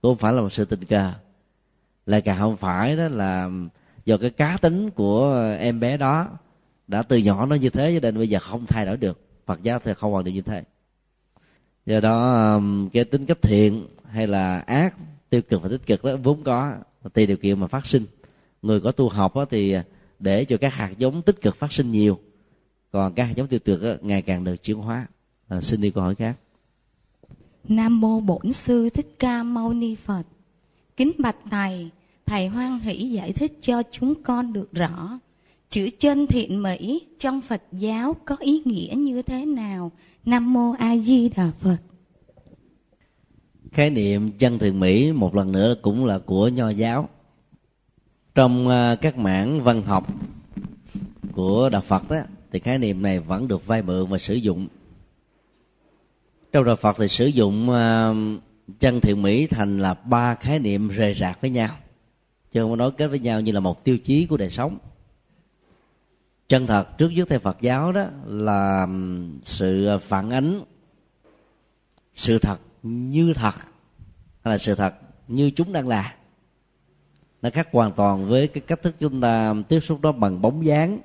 cũng 0.00 0.10
không 0.10 0.18
phải 0.18 0.32
là 0.32 0.40
một 0.40 0.52
sự 0.52 0.64
tình 0.64 0.84
cờ. 0.84 1.12
Lại 2.06 2.20
càng 2.20 2.38
không 2.38 2.56
phải 2.56 2.96
đó 2.96 3.08
là 3.08 3.50
do 4.04 4.16
cái 4.16 4.30
cá 4.30 4.56
tính 4.56 4.90
của 4.90 5.54
em 5.58 5.80
bé 5.80 5.96
đó 5.96 6.28
đã 6.86 7.02
từ 7.02 7.16
nhỏ 7.16 7.46
nó 7.46 7.56
như 7.56 7.70
thế, 7.70 7.92
cho 7.94 8.00
nên 8.00 8.18
bây 8.18 8.28
giờ 8.28 8.38
không 8.38 8.66
thay 8.66 8.86
đổi 8.86 8.96
được. 8.96 9.20
Phật 9.46 9.62
giáo 9.62 9.78
thì 9.78 9.92
không 9.94 10.12
còn 10.12 10.24
được 10.24 10.32
như 10.32 10.42
thế. 10.42 10.62
Do 11.86 12.00
đó 12.00 12.60
cái 12.92 13.04
tính 13.04 13.26
cách 13.26 13.42
thiện 13.42 13.86
hay 14.10 14.26
là 14.26 14.58
ác, 14.58 14.94
tiêu 15.30 15.42
cực 15.42 15.62
và 15.62 15.68
tích 15.68 15.86
cực 15.86 16.04
đó 16.04 16.16
vốn 16.22 16.44
có 16.44 16.74
tùy 17.12 17.26
điều 17.26 17.36
kiện 17.36 17.60
mà 17.60 17.66
phát 17.66 17.86
sinh. 17.86 18.04
Người 18.62 18.80
có 18.80 18.92
tu 18.92 19.08
học 19.08 19.34
thì 19.50 19.76
để 20.18 20.44
cho 20.44 20.56
các 20.56 20.74
hạt 20.74 20.90
giống 20.98 21.22
tích 21.22 21.42
cực 21.42 21.56
phát 21.56 21.72
sinh 21.72 21.90
nhiều. 21.90 22.18
Còn 22.92 23.14
các 23.14 23.24
hạt 23.24 23.32
giống 23.36 23.48
tiêu 23.48 23.60
cực 23.64 24.04
ngày 24.04 24.22
càng 24.22 24.44
được 24.44 24.62
chuyển 24.62 24.76
hóa. 24.76 25.06
À, 25.48 25.60
xin 25.60 25.80
đi 25.80 25.90
câu 25.90 26.02
hỏi 26.02 26.14
khác. 26.14 26.36
Nam 27.68 28.00
mô 28.00 28.20
bổn 28.20 28.52
sư 28.52 28.88
thích 28.88 29.14
ca 29.18 29.42
mâu 29.42 29.72
ni 29.72 29.94
phật. 29.94 30.22
Kính 30.96 31.12
bạch 31.18 31.36
thầy 31.50 31.90
thầy 32.26 32.48
hoan 32.48 32.80
hỷ 32.80 33.10
giải 33.10 33.32
thích 33.32 33.52
cho 33.60 33.82
chúng 33.90 34.22
con 34.22 34.52
được 34.52 34.72
rõ 34.72 35.18
chữ 35.70 35.88
chân 35.98 36.26
thiện 36.26 36.62
mỹ 36.62 37.06
trong 37.18 37.40
phật 37.40 37.62
giáo 37.72 38.16
có 38.24 38.36
ý 38.40 38.62
nghĩa 38.64 38.94
như 38.96 39.22
thế 39.22 39.46
nào? 39.46 39.92
Nam 40.24 40.52
mô 40.52 40.72
a 40.78 40.96
di 40.96 41.28
đà 41.28 41.50
phật. 41.60 41.76
Khái 43.72 43.90
niệm 43.90 44.30
chân 44.38 44.58
thiện 44.58 44.80
mỹ 44.80 45.12
một 45.12 45.34
lần 45.34 45.52
nữa 45.52 45.74
cũng 45.82 46.04
là 46.04 46.18
của 46.18 46.48
nho 46.48 46.68
giáo 46.68 47.08
trong 48.36 48.68
ờ, 48.68 48.96
các 49.00 49.18
mảng 49.18 49.62
văn 49.62 49.82
học 49.82 50.06
của 51.32 51.68
đạo 51.68 51.80
phật 51.80 52.10
đó 52.10 52.16
thì 52.52 52.58
khái 52.58 52.78
niệm 52.78 53.02
này 53.02 53.20
vẫn 53.20 53.48
được 53.48 53.66
vay 53.66 53.82
mượn 53.82 54.06
và 54.06 54.18
sử 54.18 54.34
dụng. 54.34 54.66
Trong 56.52 56.64
đạo 56.64 56.76
phật 56.76 56.96
thì 56.98 57.08
sử 57.08 57.26
dụng 57.26 57.70
ờ, 57.70 58.14
chân 58.80 59.00
thiện 59.00 59.22
mỹ 59.22 59.46
thành 59.46 59.78
là 59.78 59.94
ba 59.94 60.34
khái 60.34 60.58
niệm 60.58 60.88
rời 60.88 61.14
rạc 61.14 61.40
với 61.40 61.50
nhau, 61.50 61.76
chứ 62.52 62.62
không 62.62 62.70
có 62.70 62.76
nói 62.76 62.90
kết 62.96 63.06
với 63.06 63.18
nhau 63.18 63.40
như 63.40 63.52
là 63.52 63.60
một 63.60 63.84
tiêu 63.84 63.98
chí 63.98 64.26
của 64.26 64.36
đời 64.36 64.50
sống. 64.50 64.78
Chân 66.48 66.66
thật 66.66 66.98
trước 66.98 67.08
nhất 67.08 67.28
theo 67.28 67.38
phật 67.38 67.56
giáo 67.60 67.92
đó 67.92 68.06
là 68.26 68.88
sự 69.42 69.98
phản 70.02 70.30
ánh 70.30 70.60
sự 72.14 72.38
thật 72.38 72.60
như 72.82 73.32
thật, 73.34 73.54
hay 74.44 74.54
là 74.54 74.58
sự 74.58 74.74
thật 74.74 74.94
như 75.28 75.50
chúng 75.50 75.72
đang 75.72 75.88
là 75.88 76.15
nó 77.46 77.50
khác 77.50 77.68
hoàn 77.72 77.92
toàn 77.92 78.28
với 78.28 78.48
cái 78.48 78.62
cách 78.66 78.82
thức 78.82 78.94
chúng 78.98 79.20
ta 79.20 79.54
tiếp 79.68 79.80
xúc 79.80 80.00
đó 80.00 80.12
bằng 80.12 80.42
bóng 80.42 80.66
dáng, 80.66 81.00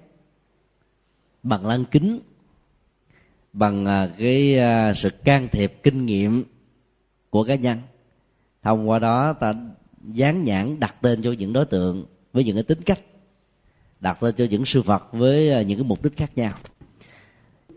bằng 1.44 1.66
lăng 1.66 1.86
kính, 1.86 2.20
bằng 3.54 3.86
à, 3.86 4.10
cái 4.18 4.60
à, 4.60 4.94
sự 4.94 5.10
can 5.10 5.48
thiệp 5.52 5.74
kinh 5.84 6.06
nghiệm 6.06 6.44
của 7.30 7.44
cá 7.44 7.56
nhân. 7.56 7.78
Thông 8.64 8.90
qua 8.90 9.00
đó 9.00 9.34
ta 9.34 9.54
dán 10.12 10.44
nhãn 10.44 10.80
đặt 10.80 10.96
tên 11.02 11.22
cho 11.22 11.32
những 11.32 11.54
đối 11.54 11.66
tượng 11.66 12.06
với 12.34 12.44
những 12.44 12.56
cái 12.56 12.64
tính 12.64 12.82
cách, 12.82 13.00
đặt 14.00 14.18
tên 14.22 14.36
cho 14.36 14.46
những 14.50 14.66
sự 14.66 14.82
vật 14.82 15.04
với 15.12 15.52
à, 15.52 15.62
những 15.62 15.78
cái 15.78 15.86
mục 15.86 16.04
đích 16.04 16.18
khác 16.18 16.32
nhau. 16.36 16.54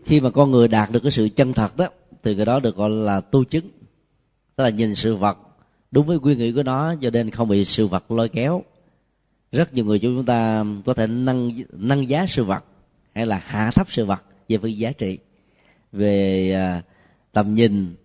Khi 0.05 0.19
mà 0.19 0.29
con 0.29 0.51
người 0.51 0.67
đạt 0.67 0.91
được 0.91 0.99
cái 0.99 1.11
sự 1.11 1.29
chân 1.29 1.53
thật 1.53 1.77
đó, 1.77 1.87
thì 2.23 2.35
cái 2.35 2.45
đó 2.45 2.59
được 2.59 2.75
gọi 2.75 2.89
là 2.89 3.21
tu 3.21 3.43
chứng. 3.43 3.69
Tức 4.55 4.63
là 4.63 4.69
nhìn 4.69 4.95
sự 4.95 5.15
vật 5.15 5.37
đúng 5.95 6.05
với 6.05 6.17
quy 6.17 6.35
nghĩ 6.35 6.51
của 6.51 6.63
nó 6.63 6.95
cho 7.01 7.09
nên 7.09 7.29
không 7.29 7.47
bị 7.47 7.65
sự 7.65 7.87
vật 7.87 8.11
lôi 8.11 8.29
kéo. 8.29 8.63
Rất 9.51 9.73
nhiều 9.73 9.85
người 9.85 9.99
chúng 9.99 10.25
ta 10.25 10.65
có 10.85 10.93
thể 10.93 11.07
nâng 11.07 11.51
nâng 11.71 12.09
giá 12.09 12.25
sự 12.27 12.43
vật 12.43 12.63
hay 13.13 13.25
là 13.25 13.41
hạ 13.45 13.71
thấp 13.71 13.91
sự 13.91 14.05
vật 14.05 14.23
về 14.49 14.57
phương 14.57 14.77
giá 14.77 14.91
trị 14.91 15.17
về 15.91 16.51
à, 16.51 16.81
tầm 17.31 17.53
nhìn 17.53 17.95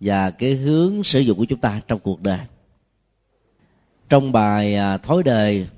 và 0.00 0.30
cái 0.30 0.54
hướng 0.54 1.04
sử 1.04 1.20
dụng 1.20 1.38
của 1.38 1.44
chúng 1.44 1.60
ta 1.60 1.80
trong 1.88 1.98
cuộc 2.00 2.22
đời. 2.22 2.38
Trong 4.08 4.32
bài 4.32 4.74
à, 4.74 4.98
thối 4.98 5.22
đời 5.22 5.68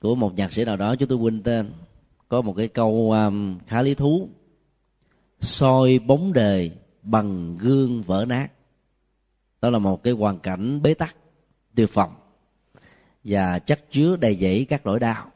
của 0.00 0.14
một 0.14 0.34
nhạc 0.36 0.52
sĩ 0.52 0.64
nào 0.64 0.76
đó 0.76 0.96
chúng 0.96 1.08
tôi 1.08 1.18
quên 1.18 1.42
tên 1.42 1.70
có 2.28 2.42
một 2.42 2.54
cái 2.56 2.68
câu 2.68 3.10
um, 3.10 3.58
khá 3.66 3.82
lý 3.82 3.94
thú. 3.94 4.28
Soi 5.40 5.98
bóng 5.98 6.32
đời 6.32 6.70
bằng 7.02 7.58
gương 7.58 8.02
vỡ 8.02 8.24
nát 8.28 8.48
đó 9.66 9.70
là 9.70 9.78
một 9.78 10.02
cái 10.02 10.12
hoàn 10.12 10.38
cảnh 10.38 10.82
bế 10.82 10.94
tắc 10.94 11.16
tuyệt 11.74 11.94
vọng. 11.94 12.12
Và 13.24 13.58
chất 13.58 13.84
chứa 13.90 14.16
đầy 14.16 14.34
dẫy 14.34 14.66
các 14.68 14.86
nỗi 14.86 15.00
đau. 15.00 15.30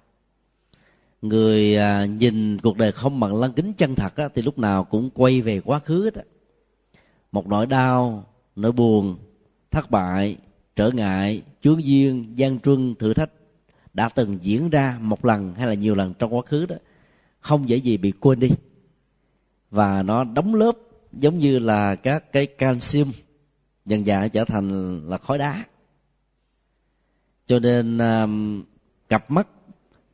Người 1.23 1.77
à, 1.77 2.05
nhìn 2.05 2.61
cuộc 2.61 2.77
đời 2.77 2.93
không 2.93 3.21
bằng 3.21 3.35
lăng 3.35 3.53
kính 3.53 3.73
chân 3.73 3.95
thật 3.95 4.17
á, 4.17 4.29
thì 4.35 4.43
lúc 4.43 4.59
nào 4.59 4.85
cũng 4.85 5.11
quay 5.11 5.41
về 5.41 5.61
quá 5.61 5.79
khứ 5.79 6.05
hết 6.05 6.15
á. 6.15 6.23
một 7.33 7.47
nỗi 7.47 7.67
đau 7.67 8.27
nỗi 8.57 8.73
buồn 8.73 9.19
thất 9.71 9.91
bại 9.91 10.37
trở 10.77 10.91
ngại 10.91 11.43
chướng 11.63 11.85
duyên 11.85 12.39
gian 12.39 12.61
truân 12.61 12.95
thử 12.95 13.15
thách 13.15 13.31
đã 13.95 14.09
từng 14.09 14.39
diễn 14.41 14.71
ra 14.71 14.99
một 15.01 15.25
lần 15.25 15.55
hay 15.55 15.67
là 15.67 15.75
nhiều 15.75 15.95
lần 15.95 16.15
trong 16.15 16.35
quá 16.35 16.43
khứ 16.47 16.67
đó 16.67 16.77
không 17.41 17.69
dễ 17.69 17.77
gì 17.77 17.97
bị 17.97 18.13
quên 18.21 18.41
đi. 18.41 18.51
Và 19.71 20.03
nó 20.03 20.25
đóng 20.25 20.55
lớp 20.55 20.77
giống 21.13 21.39
như 21.39 21.59
là 21.59 21.95
các 21.95 22.33
cái 22.33 22.47
calcium 22.47 23.13
dần 23.91 24.07
dần 24.07 24.31
trở 24.31 24.45
thành 24.45 25.01
là 25.09 25.19
khói 25.19 25.39
đá. 25.39 25.65
Cho 27.47 27.59
nên 27.59 27.99
um, 27.99 28.65
cặp 29.09 29.31
mắt 29.31 29.49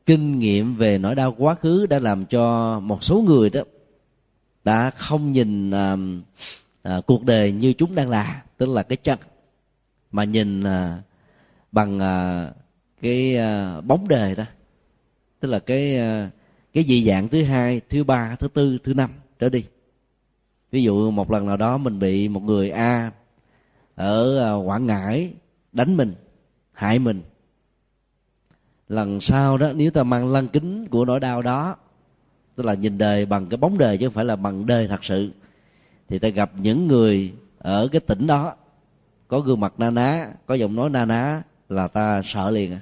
kinh 0.05 0.39
nghiệm 0.39 0.75
về 0.75 0.97
nỗi 0.97 1.15
đau 1.15 1.35
quá 1.37 1.55
khứ 1.55 1.85
đã 1.85 1.99
làm 1.99 2.25
cho 2.25 2.79
một 2.79 3.03
số 3.03 3.21
người 3.21 3.49
đó 3.49 3.61
đã 4.63 4.89
không 4.89 5.31
nhìn 5.31 5.71
um, 5.71 6.21
uh, 6.87 7.05
cuộc 7.05 7.23
đời 7.23 7.51
như 7.51 7.73
chúng 7.73 7.95
đang 7.95 8.09
là 8.09 8.43
tức 8.57 8.69
là 8.69 8.83
cái 8.83 8.97
chân 8.97 9.19
mà 10.11 10.23
nhìn 10.23 10.61
uh, 10.61 10.67
bằng 11.71 11.97
uh, 11.97 12.55
cái 13.01 13.37
uh, 13.37 13.85
bóng 13.85 14.07
đời 14.07 14.35
đó. 14.35 14.45
Tức 15.39 15.47
là 15.47 15.59
cái 15.59 15.95
uh, 15.95 16.33
cái 16.73 16.83
dị 16.83 17.03
dạng 17.03 17.27
thứ 17.27 17.43
hai 17.43 17.81
thứ 17.89 18.03
ba 18.03 18.35
thứ 18.35 18.47
tư 18.47 18.77
thứ 18.83 18.93
năm 18.93 19.09
trở 19.39 19.49
đi. 19.49 19.65
Ví 20.71 20.83
dụ 20.83 21.11
một 21.11 21.31
lần 21.31 21.45
nào 21.45 21.57
đó 21.57 21.77
mình 21.77 21.99
bị 21.99 22.27
một 22.29 22.43
người 22.43 22.69
a 22.69 23.11
ở 23.97 24.37
ờ, 24.37 24.61
quảng 24.65 24.85
ngãi, 24.85 25.33
đánh 25.71 25.97
mình, 25.97 26.13
hại 26.73 26.99
mình. 26.99 27.21
Lần 28.87 29.21
sau 29.21 29.57
đó, 29.57 29.71
nếu 29.75 29.91
ta 29.91 30.03
mang 30.03 30.27
lăng 30.27 30.47
kính 30.47 30.87
của 30.87 31.05
nỗi 31.05 31.19
đau 31.19 31.41
đó, 31.41 31.75
tức 32.55 32.65
là 32.65 32.73
nhìn 32.73 32.97
đời 32.97 33.25
bằng 33.25 33.47
cái 33.47 33.57
bóng 33.57 33.77
đời 33.77 33.97
chứ 33.97 34.05
không 34.05 34.13
phải 34.13 34.25
là 34.25 34.35
bằng 34.35 34.65
đời 34.65 34.87
thật 34.87 35.03
sự, 35.03 35.31
thì 36.07 36.19
ta 36.19 36.29
gặp 36.29 36.51
những 36.61 36.87
người 36.87 37.33
ở 37.57 37.87
cái 37.91 37.99
tỉnh 37.99 38.27
đó, 38.27 38.55
có 39.27 39.39
gương 39.39 39.59
mặt 39.59 39.73
na 39.77 39.89
ná, 39.89 40.27
có 40.45 40.55
giọng 40.55 40.75
nói 40.75 40.89
na 40.89 41.05
ná 41.05 41.41
là 41.69 41.87
ta 41.87 42.21
sợ 42.25 42.51
liền 42.51 42.71
à. 42.71 42.79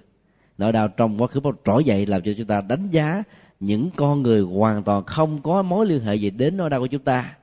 Nỗi 0.57 0.71
đau 0.71 0.87
trong 0.87 1.21
quá 1.21 1.27
khứ 1.27 1.39
bao 1.39 1.53
trỗi 1.65 1.83
dậy 1.83 2.05
làm 2.05 2.21
cho 2.21 2.31
chúng 2.37 2.47
ta 2.47 2.61
đánh 2.61 2.89
giá 2.89 3.23
những 3.59 3.89
con 3.95 4.21
người 4.21 4.41
hoàn 4.41 4.83
toàn 4.83 5.03
không 5.03 5.41
có 5.41 5.61
mối 5.61 5.85
liên 5.85 6.03
hệ 6.03 6.15
gì 6.15 6.29
đến 6.29 6.57
nỗi 6.57 6.69
đau 6.69 6.79
của 6.79 6.87
chúng 6.87 7.03
ta. 7.03 7.37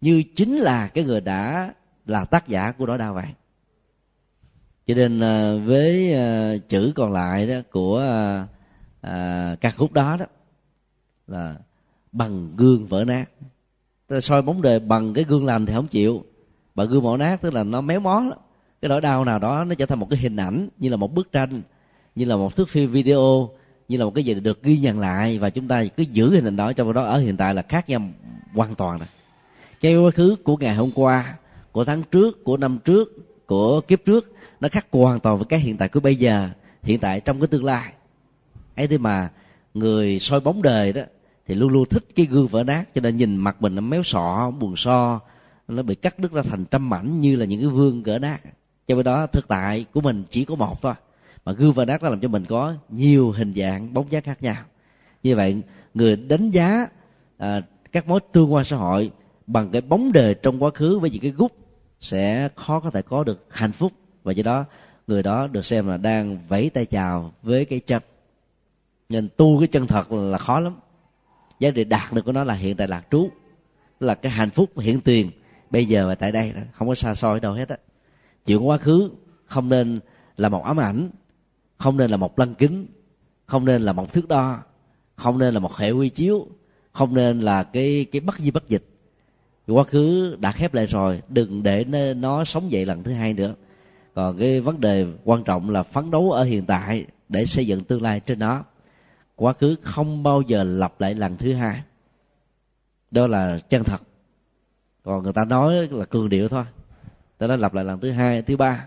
Như 0.00 0.22
chính 0.36 0.56
là 0.56 0.88
cái 0.88 1.04
người 1.04 1.20
đã 1.20 1.72
là 2.10 2.24
tác 2.24 2.48
giả 2.48 2.72
của 2.72 2.86
nỗi 2.86 2.98
đau 2.98 3.14
vậy 3.14 3.26
cho 4.86 4.94
nên 4.94 5.20
ờ, 5.20 5.58
với 5.58 6.12
ờ, 6.12 6.58
chữ 6.68 6.92
còn 6.96 7.12
lại 7.12 7.46
đó 7.46 7.54
của 7.70 7.98
à, 7.98 8.46
à, 9.00 9.56
ca 9.60 9.70
khúc 9.70 9.92
đó 9.92 10.16
đó 10.16 10.26
là 11.26 11.56
bằng 12.12 12.56
gương 12.56 12.86
vỡ 12.86 13.04
nát. 13.04 13.24
Ta 14.08 14.20
soi 14.20 14.42
bóng 14.42 14.62
đời 14.62 14.80
bằng 14.80 15.14
cái 15.14 15.24
gương 15.24 15.46
lành 15.46 15.66
thì 15.66 15.74
không 15.74 15.86
chịu 15.86 16.24
bằng 16.74 16.88
gương 16.88 17.02
vỡ 17.02 17.16
nát 17.16 17.42
tức 17.42 17.54
là 17.54 17.62
nó 17.64 17.80
méo 17.80 18.00
mó 18.00 18.20
lắm. 18.20 18.38
Cái 18.82 18.88
nỗi 18.88 19.00
đau 19.00 19.24
nào 19.24 19.38
đó 19.38 19.64
nó 19.64 19.74
trở 19.74 19.86
thành 19.86 19.98
một 19.98 20.06
cái 20.10 20.18
hình 20.18 20.36
ảnh 20.36 20.68
như 20.78 20.88
là 20.88 20.96
một 20.96 21.14
bức 21.14 21.32
tranh 21.32 21.62
như 22.14 22.24
là 22.24 22.36
một 22.36 22.56
thước 22.56 22.68
phim 22.68 22.90
video 22.90 23.50
như 23.88 23.98
là 23.98 24.04
một 24.04 24.14
cái 24.14 24.24
gì 24.24 24.34
được 24.34 24.62
ghi 24.62 24.78
nhận 24.78 24.98
lại 24.98 25.38
và 25.38 25.50
chúng 25.50 25.68
ta 25.68 25.84
cứ 25.84 26.02
giữ 26.02 26.30
hình 26.30 26.46
ảnh 26.46 26.56
đó 26.56 26.72
trong 26.72 26.92
đó. 26.92 27.02
Ở 27.02 27.18
hiện 27.18 27.36
tại 27.36 27.54
là 27.54 27.62
khác 27.62 27.88
nhau 27.88 28.00
hoàn 28.54 28.74
toàn 28.74 28.98
rồi. 28.98 29.08
Cái 29.80 29.96
quá 29.96 30.10
khứ 30.10 30.36
của 30.44 30.56
ngày 30.56 30.74
hôm 30.74 30.90
qua 30.94 31.36
của 31.72 31.84
tháng 31.84 32.02
trước 32.02 32.44
của 32.44 32.56
năm 32.56 32.78
trước 32.84 33.12
của 33.46 33.80
kiếp 33.80 34.04
trước 34.04 34.32
nó 34.60 34.68
khác 34.68 34.86
hoàn 34.90 35.20
toàn 35.20 35.36
với 35.38 35.46
cái 35.46 35.60
hiện 35.60 35.76
tại 35.76 35.88
của 35.88 36.00
bây 36.00 36.16
giờ 36.16 36.48
hiện 36.82 37.00
tại 37.00 37.20
trong 37.20 37.40
cái 37.40 37.46
tương 37.46 37.64
lai. 37.64 37.92
Ấy 38.76 38.86
thế 38.86 38.98
mà 38.98 39.30
người 39.74 40.18
soi 40.18 40.40
bóng 40.40 40.62
đời 40.62 40.92
đó 40.92 41.02
thì 41.46 41.54
luôn 41.54 41.72
luôn 41.72 41.88
thích 41.88 42.04
cái 42.16 42.26
gương 42.26 42.46
vỡ 42.46 42.64
nát 42.64 42.94
cho 42.94 43.00
nên 43.00 43.16
nhìn 43.16 43.36
mặt 43.36 43.62
mình 43.62 43.74
nó 43.74 43.80
méo 43.80 44.02
sọ 44.02 44.50
buồn 44.58 44.76
so 44.76 45.20
nó 45.68 45.82
bị 45.82 45.94
cắt 45.94 46.18
đứt 46.18 46.32
ra 46.32 46.42
thành 46.42 46.64
trăm 46.64 46.90
mảnh 46.90 47.20
như 47.20 47.36
là 47.36 47.44
những 47.44 47.60
cái 47.60 47.68
vương 47.68 48.02
gỡ 48.02 48.18
nát. 48.18 48.38
Cho 48.88 48.94
nên 48.94 49.04
đó 49.04 49.26
thực 49.26 49.48
tại 49.48 49.84
của 49.92 50.00
mình 50.00 50.24
chỉ 50.30 50.44
có 50.44 50.54
một 50.54 50.82
thôi 50.82 50.94
mà 51.44 51.52
gương 51.52 51.72
vỡ 51.72 51.84
nát 51.84 52.02
nó 52.02 52.08
làm 52.08 52.20
cho 52.20 52.28
mình 52.28 52.44
có 52.44 52.74
nhiều 52.88 53.30
hình 53.30 53.52
dạng 53.56 53.94
bóng 53.94 54.12
dáng 54.12 54.22
khác 54.22 54.42
nhau. 54.42 54.56
Như 55.22 55.36
vậy 55.36 55.62
người 55.94 56.16
đánh 56.16 56.50
giá 56.50 56.86
à, 57.38 57.62
các 57.92 58.08
mối 58.08 58.20
tương 58.32 58.54
quan 58.54 58.64
xã 58.64 58.76
hội 58.76 59.10
bằng 59.52 59.70
cái 59.70 59.80
bóng 59.80 60.12
đời 60.12 60.34
trong 60.34 60.62
quá 60.62 60.70
khứ 60.70 60.98
với 60.98 61.10
những 61.10 61.22
cái 61.22 61.30
gút 61.30 61.52
sẽ 62.00 62.48
khó 62.56 62.80
có 62.80 62.90
thể 62.90 63.02
có 63.02 63.24
được 63.24 63.46
hạnh 63.50 63.72
phúc. 63.72 63.92
Và 64.22 64.32
do 64.32 64.42
đó, 64.42 64.64
người 65.06 65.22
đó 65.22 65.46
được 65.46 65.64
xem 65.64 65.88
là 65.88 65.96
đang 65.96 66.38
vẫy 66.48 66.70
tay 66.70 66.86
chào 66.86 67.32
với 67.42 67.64
cái 67.64 67.80
chân. 67.80 68.02
Nên 69.08 69.28
tu 69.36 69.58
cái 69.58 69.68
chân 69.68 69.86
thật 69.86 70.12
là 70.12 70.38
khó 70.38 70.60
lắm. 70.60 70.76
Giá 71.60 71.70
trị 71.70 71.84
đạt 71.84 72.12
được 72.12 72.22
của 72.24 72.32
nó 72.32 72.44
là 72.44 72.54
hiện 72.54 72.76
tại 72.76 72.88
lạc 72.88 73.06
trú, 73.10 73.28
là 74.00 74.14
cái 74.14 74.32
hạnh 74.32 74.50
phúc 74.50 74.78
hiện 74.78 75.00
tiền 75.00 75.30
bây 75.70 75.86
giờ 75.86 76.06
và 76.06 76.14
tại 76.14 76.32
đây 76.32 76.52
đó. 76.52 76.60
Không 76.72 76.88
có 76.88 76.94
xa 76.94 77.14
xôi 77.14 77.40
đâu 77.40 77.52
hết 77.52 77.68
á. 77.68 77.76
Chuyện 78.46 78.68
quá 78.68 78.76
khứ 78.76 79.10
không 79.44 79.68
nên 79.68 80.00
là 80.36 80.48
một 80.48 80.64
ám 80.64 80.80
ảnh, 80.80 81.10
không 81.78 81.96
nên 81.96 82.10
là 82.10 82.16
một 82.16 82.38
lăng 82.38 82.54
kính, 82.54 82.86
không 83.46 83.64
nên 83.64 83.82
là 83.82 83.92
một 83.92 84.12
thước 84.12 84.28
đo, 84.28 84.58
không 85.16 85.38
nên 85.38 85.54
là 85.54 85.60
một 85.60 85.76
hệ 85.76 85.90
quy 85.90 86.08
chiếu, 86.08 86.46
không 86.92 87.14
nên 87.14 87.40
là 87.40 87.62
cái 87.62 88.06
cái 88.12 88.20
bất 88.20 88.38
di 88.38 88.50
bất 88.50 88.68
dịch 88.68 88.84
quá 89.70 89.84
khứ 89.84 90.36
đã 90.40 90.52
khép 90.52 90.74
lại 90.74 90.86
rồi, 90.86 91.22
đừng 91.28 91.62
để 91.62 91.84
nó 92.16 92.44
sống 92.44 92.72
dậy 92.72 92.86
lần 92.86 93.02
thứ 93.02 93.12
hai 93.12 93.34
nữa. 93.34 93.54
Còn 94.14 94.38
cái 94.38 94.60
vấn 94.60 94.80
đề 94.80 95.06
quan 95.24 95.44
trọng 95.44 95.70
là 95.70 95.82
phấn 95.82 96.10
đấu 96.10 96.32
ở 96.32 96.44
hiện 96.44 96.66
tại 96.66 97.06
để 97.28 97.46
xây 97.46 97.66
dựng 97.66 97.84
tương 97.84 98.02
lai 98.02 98.20
trên 98.20 98.38
nó. 98.38 98.64
Quá 99.36 99.52
khứ 99.52 99.76
không 99.82 100.22
bao 100.22 100.42
giờ 100.42 100.64
lặp 100.64 101.00
lại 101.00 101.14
lần 101.14 101.36
thứ 101.36 101.52
hai. 101.52 101.82
Đó 103.10 103.26
là 103.26 103.58
chân 103.58 103.84
thật. 103.84 104.02
Còn 105.02 105.22
người 105.22 105.32
ta 105.32 105.44
nói 105.44 105.88
là 105.90 106.04
cường 106.04 106.28
điệu 106.28 106.48
thôi. 106.48 106.64
Ta 107.38 107.46
nói 107.46 107.58
lặp 107.58 107.74
lại 107.74 107.84
lần 107.84 108.00
thứ 108.00 108.10
hai, 108.10 108.42
thứ 108.42 108.56
ba. 108.56 108.86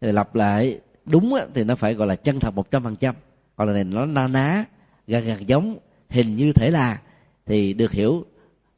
Thì 0.00 0.12
lặp 0.12 0.34
lại 0.34 0.80
đúng 1.04 1.34
thì 1.54 1.64
nó 1.64 1.74
phải 1.74 1.94
gọi 1.94 2.08
là 2.08 2.16
chân 2.16 2.40
thật 2.40 2.54
một 2.54 2.70
trăm 2.70 2.84
phần 2.84 2.96
trăm. 2.96 3.14
Còn 3.56 3.68
là 3.68 3.74
này 3.74 3.84
nó 3.84 4.06
na 4.06 4.28
ná 4.28 4.64
gần 5.06 5.24
gần 5.24 5.48
giống, 5.48 5.78
hình 6.08 6.36
như 6.36 6.52
thể 6.52 6.70
là, 6.70 7.00
thì 7.46 7.74
được 7.74 7.92
hiểu 7.92 8.24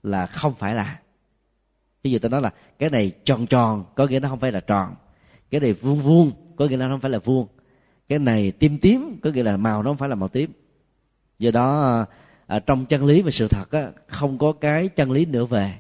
là 0.02 0.26
không 0.26 0.54
phải 0.54 0.74
là 0.74 0.98
ví 2.06 2.12
dụ 2.12 2.18
ta 2.18 2.28
nói 2.28 2.42
là 2.42 2.50
cái 2.78 2.90
này 2.90 3.12
tròn 3.24 3.46
tròn 3.46 3.84
có 3.94 4.06
nghĩa 4.06 4.20
nó 4.20 4.28
không 4.28 4.40
phải 4.40 4.52
là 4.52 4.60
tròn. 4.60 4.94
Cái 5.50 5.60
này 5.60 5.72
vuông 5.72 6.00
vuông 6.00 6.30
có 6.56 6.66
nghĩa 6.66 6.76
là 6.76 6.86
nó 6.86 6.94
không 6.94 7.00
phải 7.00 7.10
là 7.10 7.18
vuông. 7.18 7.46
Cái 8.08 8.18
này 8.18 8.50
tím 8.50 8.78
tím 8.78 9.18
có 9.22 9.30
nghĩa 9.30 9.42
là 9.42 9.56
màu 9.56 9.82
nó 9.82 9.90
không 9.90 9.96
phải 9.96 10.08
là 10.08 10.14
màu 10.14 10.28
tím. 10.28 10.50
Do 11.38 11.50
đó 11.50 12.04
à, 12.46 12.58
trong 12.58 12.86
chân 12.86 13.04
lý 13.06 13.22
và 13.22 13.30
sự 13.30 13.48
thật 13.48 13.70
á, 13.70 13.90
không 14.08 14.38
có 14.38 14.52
cái 14.52 14.88
chân 14.88 15.10
lý 15.10 15.24
nửa 15.24 15.44
về. 15.44 15.74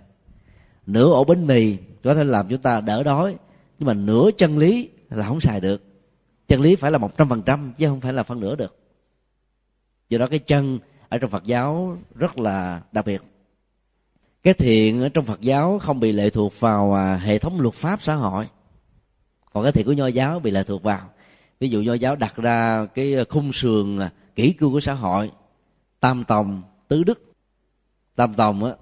Nửa 0.86 1.12
ổ 1.12 1.24
bánh 1.24 1.46
mì 1.46 1.76
có 2.04 2.14
thể 2.14 2.24
làm 2.24 2.48
chúng 2.48 2.60
ta 2.60 2.80
đỡ 2.80 3.02
đói 3.02 3.36
nhưng 3.78 3.86
mà 3.86 3.94
nửa 3.94 4.30
chân 4.38 4.58
lý 4.58 4.90
là 5.10 5.26
không 5.26 5.40
xài 5.40 5.60
được. 5.60 5.82
Chân 6.48 6.60
lý 6.60 6.76
phải 6.76 6.90
là 6.90 6.98
một 6.98 7.16
trăm 7.16 7.28
phần 7.28 7.42
trăm 7.42 7.72
chứ 7.78 7.86
không 7.86 8.00
phải 8.00 8.12
là 8.12 8.22
phân 8.22 8.40
nửa 8.40 8.56
được. 8.56 8.76
Do 10.08 10.18
đó 10.18 10.26
cái 10.26 10.38
chân 10.38 10.78
ở 11.08 11.18
trong 11.18 11.30
phật 11.30 11.44
giáo 11.44 11.98
rất 12.14 12.38
là 12.38 12.82
đặc 12.92 13.06
biệt 13.06 13.22
cái 14.46 14.54
thiện 14.54 15.02
ở 15.02 15.08
trong 15.08 15.24
phật 15.24 15.40
giáo 15.40 15.78
không 15.78 16.00
bị 16.00 16.12
lệ 16.12 16.30
thuộc 16.30 16.60
vào 16.60 16.94
à, 16.94 17.16
hệ 17.16 17.38
thống 17.38 17.60
luật 17.60 17.74
pháp 17.74 18.02
xã 18.02 18.14
hội. 18.14 18.48
Còn 19.52 19.62
cái 19.62 19.72
thiện 19.72 19.86
của 19.86 19.92
nho 19.92 20.06
giáo 20.06 20.40
bị 20.40 20.50
lệ 20.50 20.62
thuộc 20.62 20.82
vào. 20.82 21.10
Ví 21.60 21.68
dụ 21.68 21.82
nho 21.82 21.94
giáo 21.94 22.16
đặt 22.16 22.36
ra 22.36 22.86
cái 22.94 23.14
khung 23.28 23.52
sườn 23.52 23.98
à, 23.98 24.10
kỹ 24.34 24.52
cương 24.52 24.72
của 24.72 24.80
xã 24.80 24.92
hội 24.92 25.30
tam 26.00 26.24
tòng 26.24 26.62
tứ 26.88 27.04
đức. 27.04 27.32
Tam 28.16 28.34
tòng 28.34 28.64
á 28.64 28.72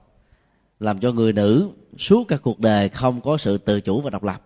làm 0.80 0.98
cho 0.98 1.12
người 1.12 1.32
nữ 1.32 1.70
suốt 1.98 2.24
cả 2.28 2.36
cuộc 2.36 2.60
đời 2.60 2.88
không 2.88 3.20
có 3.20 3.36
sự 3.36 3.58
tự 3.58 3.80
chủ 3.80 4.00
và 4.00 4.10
độc 4.10 4.22
lập. 4.22 4.42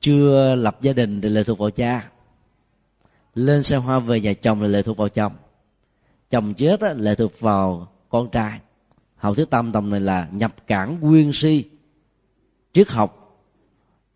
Chưa 0.00 0.54
lập 0.54 0.78
gia 0.82 0.92
đình 0.92 1.20
thì 1.20 1.28
lệ 1.28 1.44
thuộc 1.44 1.58
vào 1.58 1.70
cha. 1.70 2.10
Lên 3.34 3.62
xe 3.62 3.76
hoa 3.76 3.98
về 3.98 4.20
nhà 4.20 4.32
chồng 4.32 4.62
là 4.62 4.68
lệ 4.68 4.82
thuộc 4.82 4.96
vào 4.96 5.08
chồng. 5.08 5.32
Chồng 6.30 6.54
chết 6.54 6.80
á, 6.80 6.94
lệ 6.96 7.14
thuộc 7.14 7.40
vào 7.40 7.88
con 8.08 8.30
trai 8.30 8.60
học 9.24 9.36
thứ 9.36 9.44
tam 9.44 9.72
tầm 9.72 9.90
này 9.90 10.00
là 10.00 10.28
nhập 10.32 10.66
cản 10.66 11.00
nguyên 11.00 11.32
si. 11.32 11.64
Triết 12.72 12.88
học 12.88 13.40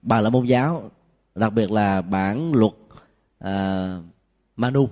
bà 0.02 0.20
là 0.20 0.30
môn 0.30 0.46
giáo 0.46 0.90
đặc 1.34 1.52
biệt 1.52 1.70
là 1.70 2.02
bản 2.02 2.52
luật 2.54 2.72
uh, 3.44 4.04
manu. 4.56 4.88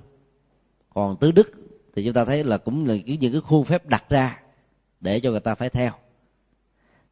Còn 0.94 1.16
tứ 1.16 1.30
đức 1.30 1.52
thì 1.94 2.04
chúng 2.04 2.14
ta 2.14 2.24
thấy 2.24 2.44
là 2.44 2.58
cũng 2.58 2.86
là 2.86 2.94
những 3.06 3.32
cái 3.32 3.40
khuôn 3.40 3.64
phép 3.64 3.86
đặt 3.86 4.04
ra 4.08 4.40
để 5.00 5.20
cho 5.20 5.30
người 5.30 5.40
ta 5.40 5.54
phải 5.54 5.70
theo. 5.70 5.92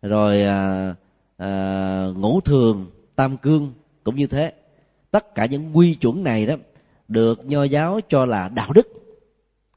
Rồi 0.03 0.43
à, 0.43 0.95
à, 1.37 2.07
ngũ 2.17 2.41
thường 2.41 2.91
tam 3.17 3.37
cương 3.37 3.73
cũng 4.05 4.17
như 4.17 4.27
thế. 4.27 4.53
Tất 5.11 5.35
cả 5.35 5.47
những 5.47 5.77
quy 5.77 5.95
chuẩn 5.95 6.25
này 6.25 6.47
đó 6.47 6.55
được 7.09 7.47
nho 7.47 7.65
giáo 7.65 8.01
cho 8.09 8.25
là 8.25 8.49
đạo 8.49 8.73
đức. 8.73 8.89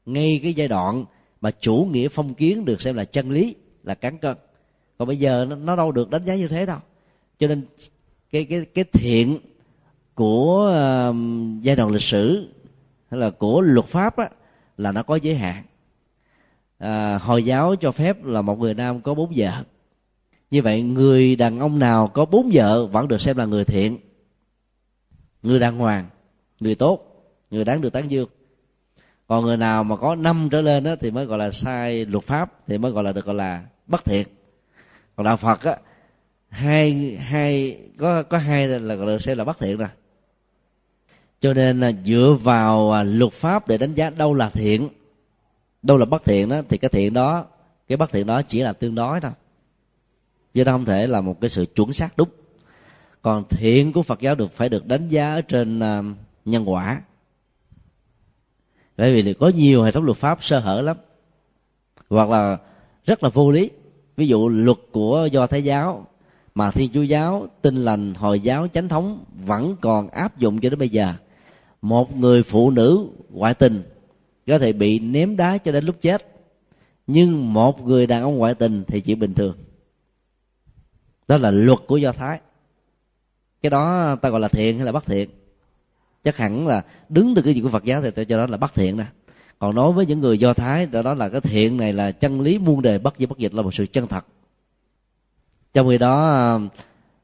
Ngay 0.06 0.40
cái 0.42 0.54
giai 0.54 0.68
đoạn 0.68 1.04
mà 1.40 1.50
chủ 1.50 1.88
nghĩa 1.92 2.08
phong 2.08 2.34
kiến 2.34 2.64
được 2.64 2.80
xem 2.80 2.96
là 2.96 3.04
chân 3.04 3.30
lý 3.30 3.54
là 3.82 3.94
cán 3.94 4.18
cân. 4.18 4.36
Còn 4.98 5.08
bây 5.08 5.16
giờ 5.16 5.46
nó, 5.48 5.56
nó 5.56 5.76
đâu 5.76 5.92
được 5.92 6.10
đánh 6.10 6.24
giá 6.24 6.34
như 6.34 6.48
thế 6.48 6.66
đâu. 6.66 6.78
Cho 7.38 7.46
nên 7.46 7.66
cái 8.30 8.44
cái 8.44 8.64
cái 8.74 8.84
thiện 8.92 9.38
của 10.14 10.70
uh, 11.10 11.16
giai 11.62 11.76
đoạn 11.76 11.90
lịch 11.90 12.02
sử 12.02 12.48
hay 13.10 13.20
là 13.20 13.30
của 13.30 13.60
luật 13.60 13.86
pháp 13.86 14.16
á, 14.16 14.28
là 14.76 14.92
nó 14.92 15.02
có 15.02 15.16
giới 15.16 15.34
hạn. 15.34 15.64
À, 16.78 17.18
hồi 17.18 17.44
giáo 17.44 17.76
cho 17.76 17.90
phép 17.90 18.24
là 18.24 18.42
một 18.42 18.58
người 18.58 18.74
nam 18.74 19.00
có 19.00 19.14
bốn 19.14 19.32
vợ. 19.36 19.50
Như 20.50 20.62
vậy 20.62 20.82
người 20.82 21.36
đàn 21.36 21.60
ông 21.60 21.78
nào 21.78 22.08
có 22.08 22.24
bốn 22.24 22.50
vợ 22.52 22.86
vẫn 22.86 23.08
được 23.08 23.20
xem 23.20 23.36
là 23.36 23.44
người 23.44 23.64
thiện 23.64 23.98
người 25.42 25.58
đàng 25.58 25.78
hoàng 25.78 26.08
người 26.60 26.74
tốt 26.74 27.04
người 27.50 27.64
đáng 27.64 27.80
được 27.80 27.92
tán 27.92 28.10
dương 28.10 28.28
còn 29.28 29.44
người 29.44 29.56
nào 29.56 29.84
mà 29.84 29.96
có 29.96 30.14
năm 30.14 30.48
trở 30.50 30.60
lên 30.60 30.84
đó, 30.84 30.96
thì 31.00 31.10
mới 31.10 31.26
gọi 31.26 31.38
là 31.38 31.50
sai 31.50 32.06
luật 32.06 32.24
pháp 32.24 32.52
thì 32.66 32.78
mới 32.78 32.92
gọi 32.92 33.04
là 33.04 33.12
được 33.12 33.24
gọi 33.24 33.34
là 33.34 33.62
bất 33.86 34.04
thiện 34.04 34.28
còn 35.16 35.24
đạo 35.24 35.36
phật 35.36 35.62
á 35.62 35.76
hai 36.48 37.16
hai 37.20 37.78
có 37.98 38.22
có 38.22 38.38
hai 38.38 38.68
là 38.68 38.94
gọi 38.94 39.12
là 39.12 39.18
sẽ 39.18 39.34
là 39.34 39.44
bất 39.44 39.58
thiện 39.58 39.76
rồi. 39.76 39.88
Cho 41.40 41.54
nên 41.54 41.80
là 41.80 41.92
dựa 42.04 42.36
vào 42.42 42.92
à, 42.92 43.02
luật 43.02 43.32
pháp 43.32 43.68
để 43.68 43.78
đánh 43.78 43.94
giá 43.94 44.10
đâu 44.10 44.34
là 44.34 44.48
thiện 44.48 44.88
đâu 45.82 45.96
là 45.96 46.04
bất 46.04 46.24
thiện 46.24 46.48
đó 46.48 46.60
thì 46.68 46.78
cái 46.78 46.88
thiện 46.88 47.12
đó 47.12 47.44
cái 47.88 47.96
bất 47.96 48.12
thiện 48.12 48.26
đó 48.26 48.42
chỉ 48.42 48.60
là 48.60 48.72
tương 48.72 48.94
đối 48.94 49.20
thôi. 49.20 49.32
Chứ 50.54 50.64
nó 50.64 50.72
không 50.72 50.84
thể 50.84 51.06
là 51.06 51.20
một 51.20 51.40
cái 51.40 51.50
sự 51.50 51.66
chuẩn 51.74 51.92
xác 51.92 52.16
đúng. 52.16 52.28
Còn 53.22 53.44
thiện 53.50 53.92
của 53.92 54.02
phật 54.02 54.20
giáo 54.20 54.34
được 54.34 54.52
phải 54.52 54.68
được 54.68 54.86
đánh 54.86 55.08
giá 55.08 55.34
ở 55.34 55.40
trên 55.40 55.78
uh, 55.78 56.16
nhân 56.44 56.68
quả 56.68 57.00
bởi 58.98 59.22
vì 59.22 59.34
có 59.34 59.48
nhiều 59.48 59.82
hệ 59.82 59.90
thống 59.90 60.04
luật 60.04 60.16
pháp 60.16 60.44
sơ 60.44 60.58
hở 60.58 60.80
lắm. 60.80 60.96
Hoặc 62.08 62.30
là 62.30 62.58
rất 63.06 63.22
là 63.22 63.28
vô 63.28 63.50
lý. 63.50 63.70
Ví 64.16 64.28
dụ 64.28 64.48
luật 64.48 64.76
của 64.92 65.28
do 65.32 65.46
thái 65.46 65.64
giáo, 65.64 66.06
mà 66.54 66.70
thiên 66.70 66.90
chúa 66.94 67.02
giáo, 67.02 67.46
tin 67.62 67.76
lành, 67.76 68.14
hồi 68.14 68.40
giáo, 68.40 68.68
chánh 68.68 68.88
thống 68.88 69.24
vẫn 69.46 69.76
còn 69.80 70.08
áp 70.08 70.38
dụng 70.38 70.60
cho 70.60 70.70
đến 70.70 70.78
bây 70.78 70.88
giờ. 70.88 71.12
Một 71.82 72.16
người 72.16 72.42
phụ 72.42 72.70
nữ 72.70 73.06
ngoại 73.30 73.54
tình 73.54 73.82
có 74.46 74.58
thể 74.58 74.72
bị 74.72 74.98
ném 74.98 75.36
đá 75.36 75.58
cho 75.58 75.72
đến 75.72 75.84
lúc 75.84 75.96
chết. 76.00 76.26
Nhưng 77.06 77.52
một 77.52 77.84
người 77.86 78.06
đàn 78.06 78.22
ông 78.22 78.36
ngoại 78.36 78.54
tình 78.54 78.84
thì 78.86 79.00
chỉ 79.00 79.14
bình 79.14 79.34
thường. 79.34 79.56
Đó 81.28 81.36
là 81.36 81.50
luật 81.50 81.78
của 81.86 81.96
do 81.96 82.12
thái. 82.12 82.40
Cái 83.62 83.70
đó 83.70 84.16
ta 84.16 84.28
gọi 84.28 84.40
là 84.40 84.48
thiện 84.48 84.76
hay 84.76 84.86
là 84.86 84.92
bất 84.92 85.06
thiện? 85.06 85.30
Chắc 86.24 86.36
hẳn 86.36 86.66
là 86.66 86.82
đứng 87.08 87.34
từ 87.34 87.42
cái 87.42 87.54
gì 87.54 87.60
của 87.60 87.68
phật 87.68 87.84
giáo 87.84 88.02
thì 88.02 88.10
tôi 88.10 88.24
cho 88.24 88.38
đó 88.38 88.46
là 88.46 88.56
bất 88.56 88.74
thiện 88.74 88.96
nè 88.96 89.04
còn 89.58 89.74
nói 89.74 89.92
với 89.92 90.06
những 90.06 90.20
người 90.20 90.38
do 90.38 90.52
thái 90.52 90.86
ta 90.86 91.02
đó 91.02 91.14
là 91.14 91.28
cái 91.28 91.40
thiện 91.40 91.76
này 91.76 91.92
là 91.92 92.12
chân 92.12 92.40
lý 92.40 92.58
muôn 92.58 92.82
đề 92.82 92.98
bất 92.98 93.14
di 93.18 93.26
bất 93.26 93.38
dịch 93.38 93.54
là 93.54 93.62
một 93.62 93.74
sự 93.74 93.86
chân 93.86 94.06
thật. 94.06 94.26
Trong 95.74 95.88
khi 95.88 95.98
đó 95.98 96.28
à, 96.28 96.58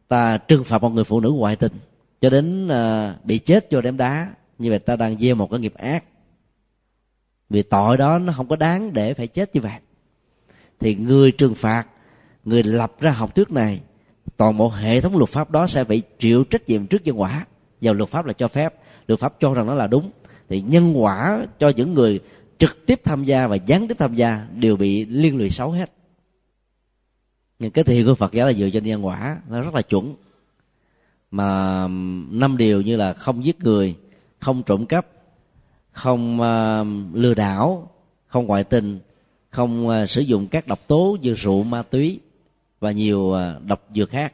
ta 0.09 0.39
trừng 0.39 0.65
phạt 0.65 0.83
một 0.83 0.89
người 0.89 1.05
phụ 1.05 1.21
nữ 1.21 1.31
ngoại 1.31 1.57
tình, 1.57 1.73
cho 2.21 2.31
đến 2.31 2.69
à, 2.69 3.15
bị 3.25 3.39
chết 3.39 3.71
cho 3.71 3.81
đem 3.81 3.97
đá, 3.97 4.29
như 4.59 4.71
vậy 4.71 4.79
ta 4.79 4.97
đang 4.97 5.19
gieo 5.19 5.35
một 5.35 5.51
cái 5.51 5.61
nghiệp 5.61 5.75
ác. 5.75 6.05
Vì 7.51 7.63
tội 7.63 7.97
đó 7.97 8.19
nó 8.19 8.33
không 8.33 8.49
có 8.49 8.57
đáng 8.57 8.93
để 8.93 9.15
phải 9.15 9.27
chết 9.27 9.55
như 9.55 9.61
vậy. 9.61 9.79
Thì 10.81 10.95
người 10.95 11.33
trừng 11.33 11.55
phạt, 11.55 11.87
người 12.45 12.63
lập 12.63 12.93
ra 13.01 13.11
học 13.11 13.35
thuyết 13.35 13.51
này, 13.51 13.81
toàn 14.37 14.57
bộ 14.59 14.69
hệ 14.69 15.01
thống 15.01 15.17
luật 15.17 15.31
pháp 15.31 15.51
đó 15.51 15.67
sẽ 15.67 15.85
phải 15.85 16.03
chịu 16.19 16.45
trách 16.45 16.69
nhiệm 16.69 16.87
trước 16.87 17.05
nhân 17.05 17.21
quả 17.21 17.47
vào 17.81 17.95
luật 17.95 18.11
pháp 18.11 18.27
là 18.27 18.33
cho 18.33 18.49
phép 18.49 18.75
luật 19.07 19.21
pháp 19.21 19.35
cho 19.41 19.55
rằng 19.55 19.67
nó 19.67 19.75
là 19.75 19.87
đúng. 19.87 20.11
Thì 20.49 20.61
nhân 20.61 20.93
quả 21.03 21.47
cho 21.59 21.73
những 21.77 21.95
người 21.95 22.21
trực 22.59 22.87
tiếp 22.87 23.01
tham 23.05 23.25
gia 23.25 23.47
và 23.47 23.57
gián 23.57 23.89
tiếp 23.89 23.99
tham 23.99 24.15
gia 24.15 24.47
đều 24.55 24.77
bị 24.77 25.05
liên 25.05 25.37
lụy 25.37 25.51
xấu 25.51 25.71
hết. 25.71 25.93
Nhưng 27.59 27.71
cái 27.71 27.85
thiền 27.85 28.07
của 28.07 28.15
phật 28.15 28.33
giáo 28.33 28.47
là 28.47 28.53
dựa 28.53 28.71
trên 28.71 28.85
nhân 28.85 29.07
quả 29.07 29.39
nó 29.49 29.61
rất 29.61 29.75
là 29.75 29.83
chuẩn. 29.83 30.15
Mà 31.31 31.89
năm 32.31 32.57
điều 32.57 32.81
như 32.81 32.97
là 32.97 33.13
không 33.13 33.45
giết 33.45 33.61
người 33.61 33.95
không 34.41 34.63
trộm 34.63 34.87
cắp 34.87 35.07
không 35.93 36.41
uh, 36.41 37.17
lừa 37.17 37.35
đảo 37.35 37.91
không 38.27 38.47
ngoại 38.47 38.65
tình 38.65 39.01
không 39.51 39.89
uh, 39.89 40.11
sử 40.11 40.21
dụng 40.21 40.47
các 40.47 40.67
độc 40.67 40.87
tố 40.87 41.17
như 41.21 41.35
rượu 41.35 41.63
ma 41.63 41.83
túy 41.83 42.21
và 42.81 42.93
nhiều 42.93 43.21
uh, 43.21 43.67
độc 43.67 43.89
dược 43.95 44.11
khác 44.11 44.33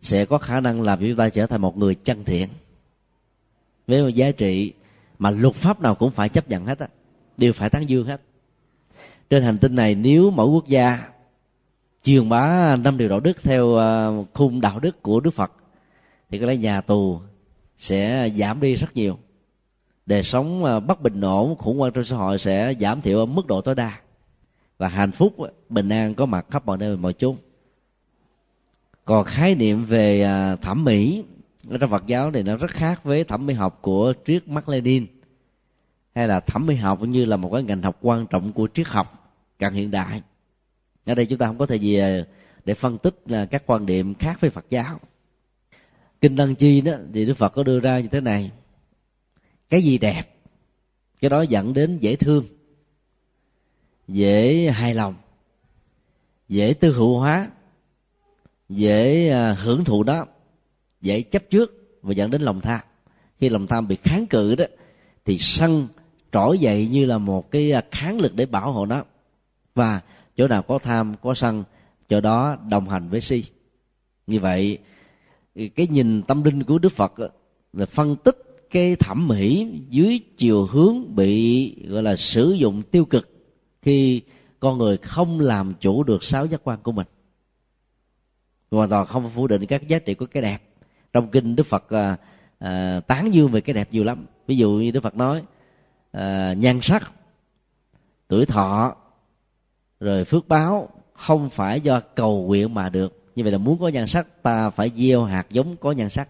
sẽ 0.00 0.24
có 0.24 0.38
khả 0.38 0.60
năng 0.60 0.82
làm 0.82 0.98
chúng 1.00 1.16
ta 1.16 1.28
trở 1.28 1.46
thành 1.46 1.60
một 1.60 1.76
người 1.76 1.94
chân 1.94 2.24
thiện 2.24 2.48
với 3.88 4.02
một 4.02 4.08
giá 4.08 4.30
trị 4.30 4.72
mà 5.18 5.30
luật 5.30 5.54
pháp 5.54 5.80
nào 5.80 5.94
cũng 5.94 6.10
phải 6.10 6.28
chấp 6.28 6.48
nhận 6.48 6.66
hết 6.66 6.78
á, 6.78 6.88
đều 7.36 7.52
phải 7.52 7.70
tán 7.70 7.88
dương 7.88 8.06
hết. 8.06 8.20
Trên 9.30 9.42
hành 9.42 9.58
tinh 9.58 9.74
này, 9.74 9.94
nếu 9.94 10.30
mỗi 10.30 10.46
quốc 10.46 10.68
gia 10.68 11.08
truyền 12.02 12.28
bá 12.28 12.76
năm 12.76 12.98
điều 12.98 13.08
đạo 13.08 13.20
đức 13.20 13.42
theo 13.42 13.74
ờ, 13.74 14.24
khung 14.34 14.60
đạo 14.60 14.80
đức 14.80 15.02
của 15.02 15.20
đức 15.20 15.30
phật, 15.30 15.52
thì 16.30 16.38
có 16.38 16.46
lẽ 16.46 16.56
nhà 16.56 16.80
tù 16.80 17.20
sẽ 17.76 18.30
giảm 18.36 18.60
đi 18.60 18.74
rất 18.74 18.96
nhiều. 18.96 19.18
Đời 20.06 20.22
sống 20.22 20.64
ờ, 20.64 20.80
bất 20.80 21.02
bình 21.02 21.20
ổn, 21.20 21.56
khủng 21.56 21.78
hoảng 21.78 21.92
trong 21.92 22.04
xã 22.04 22.16
hội 22.16 22.38
sẽ 22.38 22.74
giảm 22.80 23.00
thiểu 23.00 23.18
ở 23.18 23.26
mức 23.26 23.46
độ 23.46 23.60
tối 23.60 23.74
đa. 23.74 24.00
Và 24.78 24.88
hạnh 24.88 25.12
phúc 25.12 25.34
ờ, 25.38 25.50
bình 25.68 25.88
an 25.88 26.14
có 26.14 26.26
mặt 26.26 26.46
khắp 26.50 26.66
mọi 26.66 26.78
nơi 26.78 26.96
mọi 26.96 27.12
chốn. 27.12 27.36
Còn 29.04 29.24
khái 29.24 29.54
niệm 29.54 29.84
về 29.84 30.26
thẩm 30.62 30.84
mỹ 30.84 31.24
ở 31.70 31.78
trong 31.78 31.90
Phật 31.90 32.06
giáo 32.06 32.30
thì 32.34 32.42
nó 32.42 32.56
rất 32.56 32.70
khác 32.70 33.04
với 33.04 33.24
thẩm 33.24 33.46
mỹ 33.46 33.54
học 33.54 33.78
của 33.82 34.12
triết 34.26 34.48
Mác 34.48 34.68
Lenin, 34.68 35.06
hay 36.14 36.28
là 36.28 36.40
thẩm 36.40 36.66
mỹ 36.66 36.74
học 36.74 37.02
như 37.02 37.24
là 37.24 37.36
một 37.36 37.50
cái 37.52 37.62
ngành 37.62 37.82
học 37.82 37.98
quan 38.00 38.26
trọng 38.26 38.52
của 38.52 38.68
triết 38.74 38.86
học 38.86 39.34
càng 39.58 39.72
hiện 39.72 39.90
đại. 39.90 40.22
Ở 41.04 41.14
đây 41.14 41.26
chúng 41.26 41.38
ta 41.38 41.46
không 41.46 41.58
có 41.58 41.66
thể 41.66 41.76
gì 41.76 41.98
à, 41.98 42.24
để 42.64 42.74
phân 42.74 42.98
tích 42.98 43.14
là 43.26 43.46
các 43.46 43.62
quan 43.66 43.86
điểm 43.86 44.14
khác 44.14 44.40
với 44.40 44.50
Phật 44.50 44.64
giáo. 44.70 45.00
Kinh 46.20 46.36
Lăng 46.36 46.54
Chi 46.54 46.80
đó 46.80 46.92
thì 47.14 47.26
Đức 47.26 47.34
Phật 47.34 47.48
có 47.48 47.62
đưa 47.62 47.80
ra 47.80 48.00
như 48.00 48.08
thế 48.08 48.20
này. 48.20 48.50
Cái 49.68 49.82
gì 49.82 49.98
đẹp, 49.98 50.22
cái 51.20 51.28
đó 51.28 51.42
dẫn 51.42 51.74
đến 51.74 51.98
dễ 51.98 52.16
thương, 52.16 52.44
dễ 54.08 54.70
hài 54.70 54.94
lòng, 54.94 55.14
dễ 56.48 56.74
tư 56.74 56.92
hữu 56.92 57.18
hóa, 57.18 57.50
dễ 58.68 59.30
à, 59.30 59.52
hưởng 59.52 59.84
thụ 59.84 60.02
đó 60.02 60.26
dễ 61.00 61.22
chấp 61.22 61.42
trước 61.50 61.98
và 62.02 62.12
dẫn 62.12 62.30
đến 62.30 62.42
lòng 62.42 62.60
tham. 62.60 62.80
Khi 63.40 63.48
lòng 63.48 63.66
tham 63.66 63.88
bị 63.88 63.96
kháng 63.96 64.26
cự 64.26 64.54
đó, 64.54 64.64
thì 65.24 65.38
sân 65.38 65.88
trỗi 66.32 66.58
dậy 66.58 66.88
như 66.92 67.04
là 67.04 67.18
một 67.18 67.50
cái 67.50 67.72
à, 67.72 67.84
kháng 67.90 68.20
lực 68.20 68.34
để 68.34 68.46
bảo 68.46 68.72
hộ 68.72 68.86
nó. 68.86 69.04
Và 69.74 70.00
chỗ 70.36 70.48
nào 70.48 70.62
có 70.62 70.78
tham, 70.78 71.14
có 71.22 71.34
sân, 71.34 71.64
chỗ 72.08 72.20
đó 72.20 72.56
đồng 72.70 72.88
hành 72.88 73.08
với 73.08 73.20
si. 73.20 73.44
Như 74.26 74.40
vậy, 74.40 74.78
cái 75.54 75.86
nhìn 75.90 76.22
tâm 76.22 76.44
linh 76.44 76.62
của 76.62 76.78
đức 76.78 76.92
phật 76.92 77.12
là 77.72 77.86
phân 77.86 78.16
tích 78.16 78.36
cái 78.70 78.96
thẩm 78.96 79.28
mỹ 79.28 79.72
dưới 79.88 80.20
chiều 80.36 80.66
hướng 80.66 81.14
bị, 81.16 81.74
gọi 81.86 82.02
là, 82.02 82.16
sử 82.16 82.52
dụng 82.52 82.82
tiêu 82.82 83.04
cực 83.04 83.30
khi 83.82 84.22
con 84.60 84.78
người 84.78 84.96
không 84.96 85.40
làm 85.40 85.74
chủ 85.80 86.02
được 86.02 86.24
sáu 86.24 86.46
giác 86.46 86.60
quan 86.64 86.78
của 86.82 86.92
mình. 86.92 87.06
Hoàn 88.70 88.88
toàn 88.88 89.06
không 89.06 89.30
phủ 89.30 89.46
định 89.46 89.66
các 89.66 89.88
giá 89.88 89.98
trị 89.98 90.14
của 90.14 90.26
cái 90.26 90.42
đẹp 90.42 90.58
trong 91.18 91.28
kinh 91.28 91.56
đức 91.56 91.66
phật 91.66 91.90
à, 91.90 92.16
à, 92.58 93.00
tán 93.00 93.34
dương 93.34 93.50
về 93.50 93.60
cái 93.60 93.74
đẹp 93.74 93.88
nhiều 93.92 94.04
lắm. 94.04 94.26
Ví 94.46 94.56
dụ 94.56 94.70
như 94.70 94.90
đức 94.90 95.02
phật 95.02 95.14
nói 95.14 95.42
à, 96.12 96.54
nhan 96.58 96.78
sắc 96.82 97.12
tuổi 98.28 98.46
thọ 98.46 98.96
rồi 100.00 100.24
phước 100.24 100.48
báo 100.48 100.88
không 101.12 101.50
phải 101.50 101.80
do 101.80 102.00
cầu 102.00 102.42
nguyện 102.46 102.74
mà 102.74 102.88
được. 102.88 103.30
Như 103.36 103.42
vậy 103.42 103.52
là 103.52 103.58
muốn 103.58 103.78
có 103.78 103.88
nhan 103.88 104.06
sắc 104.06 104.42
ta 104.42 104.70
phải 104.70 104.90
gieo 104.96 105.24
hạt 105.24 105.46
giống 105.50 105.76
có 105.76 105.92
nhan 105.92 106.10
sắc 106.10 106.28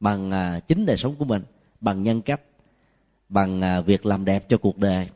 bằng 0.00 0.30
à, 0.30 0.60
chính 0.60 0.86
đời 0.86 0.96
sống 0.96 1.16
của 1.16 1.24
mình 1.24 1.42
bằng 1.80 2.02
nhân 2.02 2.22
cách 2.22 2.40
bằng 3.28 3.60
à, 3.60 3.80
việc 3.80 4.06
làm 4.06 4.24
đẹp 4.24 4.48
cho 4.48 4.56
cuộc 4.56 4.78
đời 4.78 5.06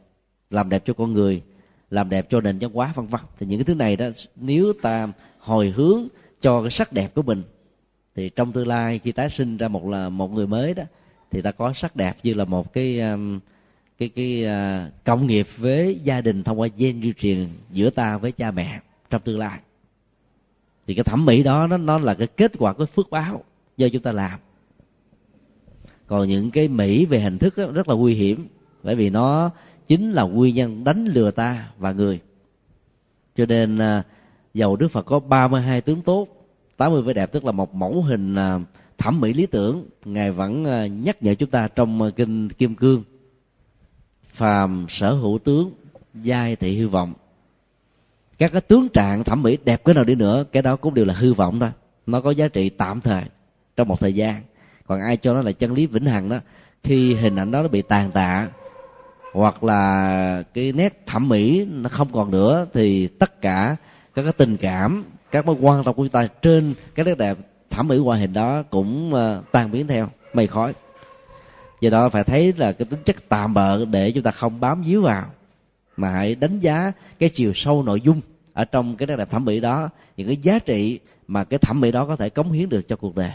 làm 0.51 0.69
đẹp 0.69 0.83
cho 0.87 0.93
con 0.93 1.13
người 1.13 1.43
làm 1.91 2.11
đẹp 2.11 2.27
cho 2.31 2.41
nền 2.41 2.59
văn 2.59 2.73
hóa 2.73 2.93
vân 2.95 3.07
vân. 3.07 3.21
Thì 3.39 3.47
những 3.47 3.59
cái 3.59 3.65
thứ 3.65 3.75
này 3.75 3.97
đó 3.97 4.07
nếu 4.37 4.73
ta 4.83 5.09
hồi 5.39 5.71
hướng 5.77 6.09
cho 6.41 6.63
cái 6.63 6.71
sắc 6.71 6.93
đẹp 6.93 7.15
của 7.15 7.23
mình 7.23 7.43
thì 8.17 8.29
trong 8.29 8.53
tương 8.53 8.69
lai 8.69 8.99
khi 8.99 9.13
tái 9.13 9.31
sinh 9.31 9.57
ra 9.57 9.69
một 9.69 9.89
là 9.89 10.09
một 10.09 10.33
người 10.33 10.47
mới 10.47 10.75
đó 10.75 10.83
thì 11.31 11.43
ta 11.43 11.53
có 11.53 11.73
sắc 11.73 11.97
đẹp 11.97 12.17
như 12.23 12.35
là 12.35 12.45
một 12.45 12.73
cái 12.73 13.01
um, 13.01 13.41
cái 13.99 14.09
cái 14.09 14.45
à, 14.45 14.87
uh, 14.87 15.05
công 15.05 15.27
nghiệp 15.27 15.47
với 15.57 16.01
gia 16.05 16.21
đình 16.21 16.45
thông 16.45 16.61
qua 16.61 16.69
gen 16.77 17.03
di 17.03 17.13
truyền 17.13 17.47
giữa 17.71 17.91
ta 17.91 18.19
với 18.19 18.33
cha 18.33 18.51
mẹ 18.51 18.81
trong 19.11 19.23
tương 19.23 19.39
lai. 19.39 19.61
Thì 20.87 20.95
cái 20.95 21.05
thẩm 21.05 21.27
mỹ 21.27 21.43
đó 21.43 21.67
nó 21.67 21.77
nó 21.77 21.99
là 21.99 22.15
cái 22.15 22.27
kết 22.27 22.53
quả 22.59 22.73
cái 22.73 22.87
phước 22.87 23.11
báo 23.11 23.45
do 23.77 23.89
chúng 23.89 24.03
ta 24.03 24.13
làm. 24.13 24.39
Còn 26.07 26.29
những 26.29 26.51
cái 26.51 26.69
mỹ 26.69 27.07
về 27.07 27.21
hình 27.21 27.39
thức 27.39 27.57
đó, 27.57 27.67
rất 27.73 27.89
là 27.89 27.95
nguy 27.95 28.15
hiểm 28.15 28.47
bởi 28.83 28.95
vì 28.95 29.11
nó 29.11 29.51
chính 29.87 30.13
là 30.13 30.23
nguyên 30.23 30.55
nhân 30.55 30.85
đánh 30.85 31.05
lừa 31.05 31.31
ta 31.31 31.69
và 31.79 31.93
người. 31.93 32.21
Cho 33.37 33.47
nên 33.47 33.79
uh, 33.79 34.05
dầu 34.55 34.77
đức 34.77 34.89
phật 34.89 35.03
có 35.03 35.21
32 35.21 35.81
tướng 35.81 36.03
tốt 36.03 36.36
80 36.77 37.03
vẻ 37.03 37.13
đẹp, 37.13 37.33
tức 37.33 37.45
là 37.45 37.53
một 37.53 37.75
mẫu 37.75 38.03
hình 38.03 38.35
à, 38.35 38.59
thẩm 38.99 39.21
mỹ 39.21 39.33
lý 39.33 39.47
tưởng. 39.47 39.87
Ngài 40.05 40.31
vẫn 40.31 40.65
à, 40.65 40.87
nhắc 40.87 41.23
nhở 41.23 41.35
chúng 41.35 41.51
ta 41.51 41.69
trong 41.69 42.03
à, 42.03 42.11
kinh 42.17 42.49
kim 42.49 42.75
cương. 42.75 43.03
Phàm 44.33 44.87
sở 44.89 45.13
hữu 45.13 45.39
tướng, 45.39 45.71
giai 46.15 46.57
thị 46.57 46.79
hư 46.79 46.89
vọng. 46.89 47.13
Các 48.39 48.53
cái 48.53 48.61
tướng 48.61 48.89
trạng 48.89 49.25
thẩm 49.25 49.43
mỹ 49.43 49.59
đẹp 49.65 49.85
cái 49.85 49.95
nào 49.95 50.05
đi 50.05 50.15
nữa, 50.15 50.45
cái 50.53 50.63
đó 50.63 50.77
cũng 50.77 50.95
đều 50.95 51.05
là 51.05 51.15
hư 51.15 51.33
vọng 51.33 51.61
thôi 51.61 51.71
nó 52.07 52.21
có 52.21 52.31
giá 52.31 52.49
trị 52.49 52.69
tạm 52.69 53.01
thời, 53.01 53.23
trong 53.77 53.89
một 53.89 54.01
thời 54.01 54.13
gian. 54.13 54.43
Còn 54.87 55.01
ai 55.01 55.17
cho 55.17 55.35
nó 55.35 55.43
là 55.43 55.53
chân 55.53 55.73
lý 55.73 55.87
vĩnh 55.87 56.05
hằng 56.05 56.29
đó, 56.29 56.39
khi 56.83 57.15
hình 57.15 57.37
ảnh 57.37 57.51
đó 57.51 57.63
nó 57.63 57.69
bị 57.69 57.83
tàn 57.83 58.11
tạ, 58.11 58.49
hoặc 59.33 59.65
là 59.65 60.43
cái 60.55 60.73
nét 60.73 61.07
thẩm 61.07 61.29
mỹ 61.29 61.67
nó 61.71 61.89
không 61.89 62.09
còn 62.13 62.31
nữa, 62.31 62.67
thì 62.73 63.07
tất 63.07 63.41
cả 63.41 63.77
các 64.15 64.23
cái 64.23 64.33
tình 64.33 64.57
cảm 64.57 65.05
các 65.31 65.47
mối 65.47 65.57
quan 65.61 65.85
tâm 65.85 65.95
của 65.95 66.03
chúng 66.03 66.13
ta 66.13 66.27
trên 66.43 66.75
cái 66.95 67.07
nét 67.07 67.19
đẹp 67.19 67.39
thẩm 67.71 67.89
mỹ 67.89 67.97
ngoại 67.99 68.21
hình 68.21 68.33
đó 68.33 68.63
cũng 68.63 69.15
ờ, 69.15 69.43
tan 69.53 69.71
biến 69.71 69.87
theo, 69.87 70.09
mây 70.33 70.47
khói. 70.47 70.73
Do 71.81 71.91
đó 71.91 72.09
phải 72.09 72.25
thấy 72.25 72.53
là 72.57 72.73
cái 72.73 72.87
tính 72.91 73.01
chất 73.05 73.17
tạm 73.29 73.55
bợ 73.55 73.85
để 73.85 74.13
chúng 74.13 74.23
ta 74.23 74.31
không 74.31 74.61
bám 74.61 74.83
víu 74.83 75.03
vào, 75.03 75.27
mà 75.97 76.09
hãy 76.09 76.35
đánh 76.35 76.59
giá 76.59 76.93
cái 77.19 77.29
chiều 77.29 77.53
sâu 77.55 77.83
nội 77.83 78.01
dung 78.01 78.21
ở 78.53 78.65
trong 78.65 78.97
cái 78.97 79.07
nét 79.07 79.17
đẹp 79.17 79.31
thẩm 79.31 79.45
mỹ 79.45 79.61
đó, 79.61 79.89
những 80.17 80.27
cái 80.27 80.37
giá 80.37 80.59
trị 80.59 80.99
mà 81.27 81.45
cái 81.45 81.59
thẩm 81.59 81.81
mỹ 81.81 81.93
đó 81.93 82.07
có 82.07 82.17
thể 82.17 82.31
cống 82.31 82.53
hiến 82.53 82.69
được 82.69 82.89
cho 82.89 82.97
cuộc 82.97 83.17
đời. 83.17 83.31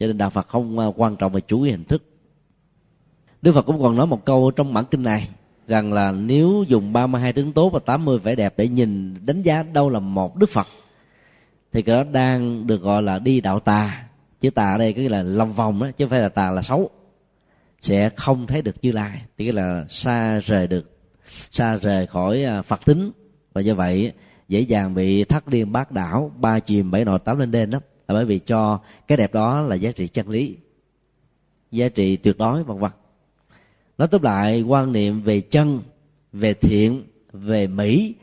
Cho 0.00 0.06
nên 0.06 0.18
đạo 0.18 0.30
phật 0.30 0.48
không 0.48 0.78
ờ, 0.78 0.92
quan 0.96 1.16
trọng 1.16 1.32
về 1.32 1.40
chủ 1.40 1.58
nghĩa 1.58 1.70
hình 1.70 1.84
thức. 1.84 2.02
Đức 3.42 3.52
phật 3.52 3.62
cũng 3.62 3.82
còn 3.82 3.96
nói 3.96 4.06
một 4.06 4.24
câu 4.24 4.50
trong 4.50 4.74
bản 4.74 4.84
kinh 4.90 5.02
này 5.02 5.28
rằng 5.68 5.92
là 5.92 6.12
nếu 6.12 6.64
dùng 6.68 6.92
32 6.92 7.32
tướng 7.32 7.52
tốt 7.52 7.70
và 7.70 7.80
80 7.80 8.18
vẻ 8.18 8.34
đẹp 8.34 8.54
để 8.56 8.68
nhìn, 8.68 9.14
đánh 9.26 9.42
giá 9.42 9.62
đâu 9.62 9.90
là 9.90 9.98
một 9.98 10.36
đức 10.36 10.50
phật 10.50 10.66
thì 11.72 11.82
cái 11.82 11.96
đó 11.96 12.04
đang 12.12 12.66
được 12.66 12.82
gọi 12.82 13.02
là 13.02 13.18
đi 13.18 13.40
đạo 13.40 13.60
tà. 13.60 14.04
Chứ 14.40 14.50
tà 14.50 14.72
ở 14.72 14.78
đây 14.78 14.92
cái 14.92 15.08
là 15.08 15.22
lòng 15.22 15.52
vòng 15.52 15.80
đó 15.80 15.90
chứ 15.96 16.04
không 16.04 16.10
phải 16.10 16.20
là 16.20 16.28
tà 16.28 16.50
là 16.50 16.62
xấu. 16.62 16.90
Sẽ 17.80 18.10
không 18.16 18.46
thấy 18.46 18.62
được 18.62 18.76
như 18.82 18.92
lai, 18.92 19.22
thì 19.38 19.44
cái 19.44 19.52
là 19.52 19.86
xa 19.88 20.38
rời 20.38 20.66
được, 20.66 20.98
xa 21.50 21.76
rời 21.76 22.06
khỏi 22.06 22.44
à, 22.44 22.62
phật 22.62 22.84
tính. 22.84 23.10
Và 23.52 23.60
do 23.60 23.74
vậy 23.74 24.12
dễ 24.48 24.60
dàng 24.60 24.94
bị 24.94 25.24
thắt 25.24 25.48
điên 25.48 25.72
bát 25.72 25.92
đảo, 25.92 26.32
ba 26.36 26.58
chìm 26.58 26.90
bảy 26.90 27.04
nọ 27.04 27.18
tám 27.18 27.38
lên 27.38 27.50
đen 27.50 27.70
đó 27.70 27.80
là 28.08 28.14
bởi 28.14 28.24
vì 28.24 28.38
cho 28.38 28.80
cái 29.08 29.18
đẹp 29.18 29.34
đó 29.34 29.60
là 29.60 29.74
giá 29.74 29.92
trị 29.92 30.08
chân 30.08 30.28
lý, 30.28 30.56
giá 31.70 31.88
trị 31.88 32.16
tuyệt 32.16 32.38
đối, 32.38 32.64
vân 32.64 32.78
vân. 32.78 32.90
Nói 33.98 34.08
tóm 34.08 34.22
lại, 34.22 34.62
quan 34.62 34.92
niệm 34.92 35.22
về 35.22 35.40
chân, 35.40 35.80
về 36.32 36.54
thiện, 36.54 37.04
về 37.32 37.66
mỹ, 37.66 38.14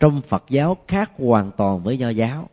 trong 0.00 0.22
phật 0.22 0.44
giáo 0.50 0.76
khác 0.88 1.12
hoàn 1.18 1.50
toàn 1.56 1.82
với 1.82 1.98
nho 1.98 2.08
giáo 2.08 2.50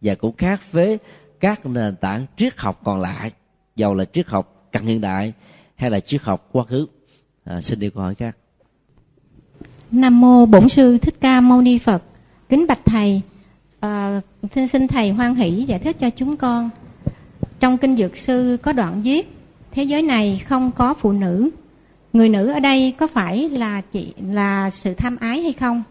và 0.00 0.14
cũng 0.14 0.36
khác 0.36 0.72
với 0.72 0.98
các 1.40 1.66
nền 1.66 1.96
tảng 1.96 2.26
triết 2.36 2.56
học 2.56 2.80
còn 2.84 3.00
lại 3.00 3.32
dầu 3.76 3.94
là 3.94 4.04
triết 4.04 4.26
học 4.26 4.68
cận 4.72 4.82
hiện 4.82 5.00
đại 5.00 5.32
hay 5.74 5.90
là 5.90 6.00
triết 6.00 6.22
học 6.22 6.48
quá 6.52 6.64
khứ. 6.64 6.86
À, 7.44 7.60
xin 7.60 7.78
đi 7.78 7.90
câu 7.90 8.02
hỏi 8.02 8.14
khác. 8.14 8.36
Nam 9.90 10.20
mô 10.20 10.46
bổn 10.46 10.68
sư 10.68 10.98
thích 10.98 11.14
ca 11.20 11.40
mâu 11.40 11.60
ni 11.60 11.78
phật. 11.78 12.02
Kính 12.48 12.66
bạch 12.66 12.84
thầy 12.84 13.20
à, 13.80 14.20
xin 14.70 14.88
thầy 14.88 15.10
hoan 15.10 15.34
hỷ 15.34 15.64
giải 15.64 15.78
thích 15.78 15.96
cho 15.98 16.10
chúng 16.10 16.36
con. 16.36 16.70
Trong 17.60 17.78
kinh 17.78 17.96
dược 17.96 18.16
sư 18.16 18.56
có 18.62 18.72
đoạn 18.72 19.02
viết 19.02 19.32
thế 19.70 19.82
giới 19.82 20.02
này 20.02 20.42
không 20.46 20.72
có 20.72 20.94
phụ 20.94 21.12
nữ. 21.12 21.50
Người 22.12 22.28
nữ 22.28 22.46
ở 22.46 22.60
đây 22.60 22.92
có 22.98 23.06
phải 23.06 23.48
là 23.48 23.80
chị 23.80 24.12
là 24.32 24.70
sự 24.70 24.94
tham 24.94 25.16
ái 25.16 25.42
hay 25.42 25.52
không? 25.52 25.82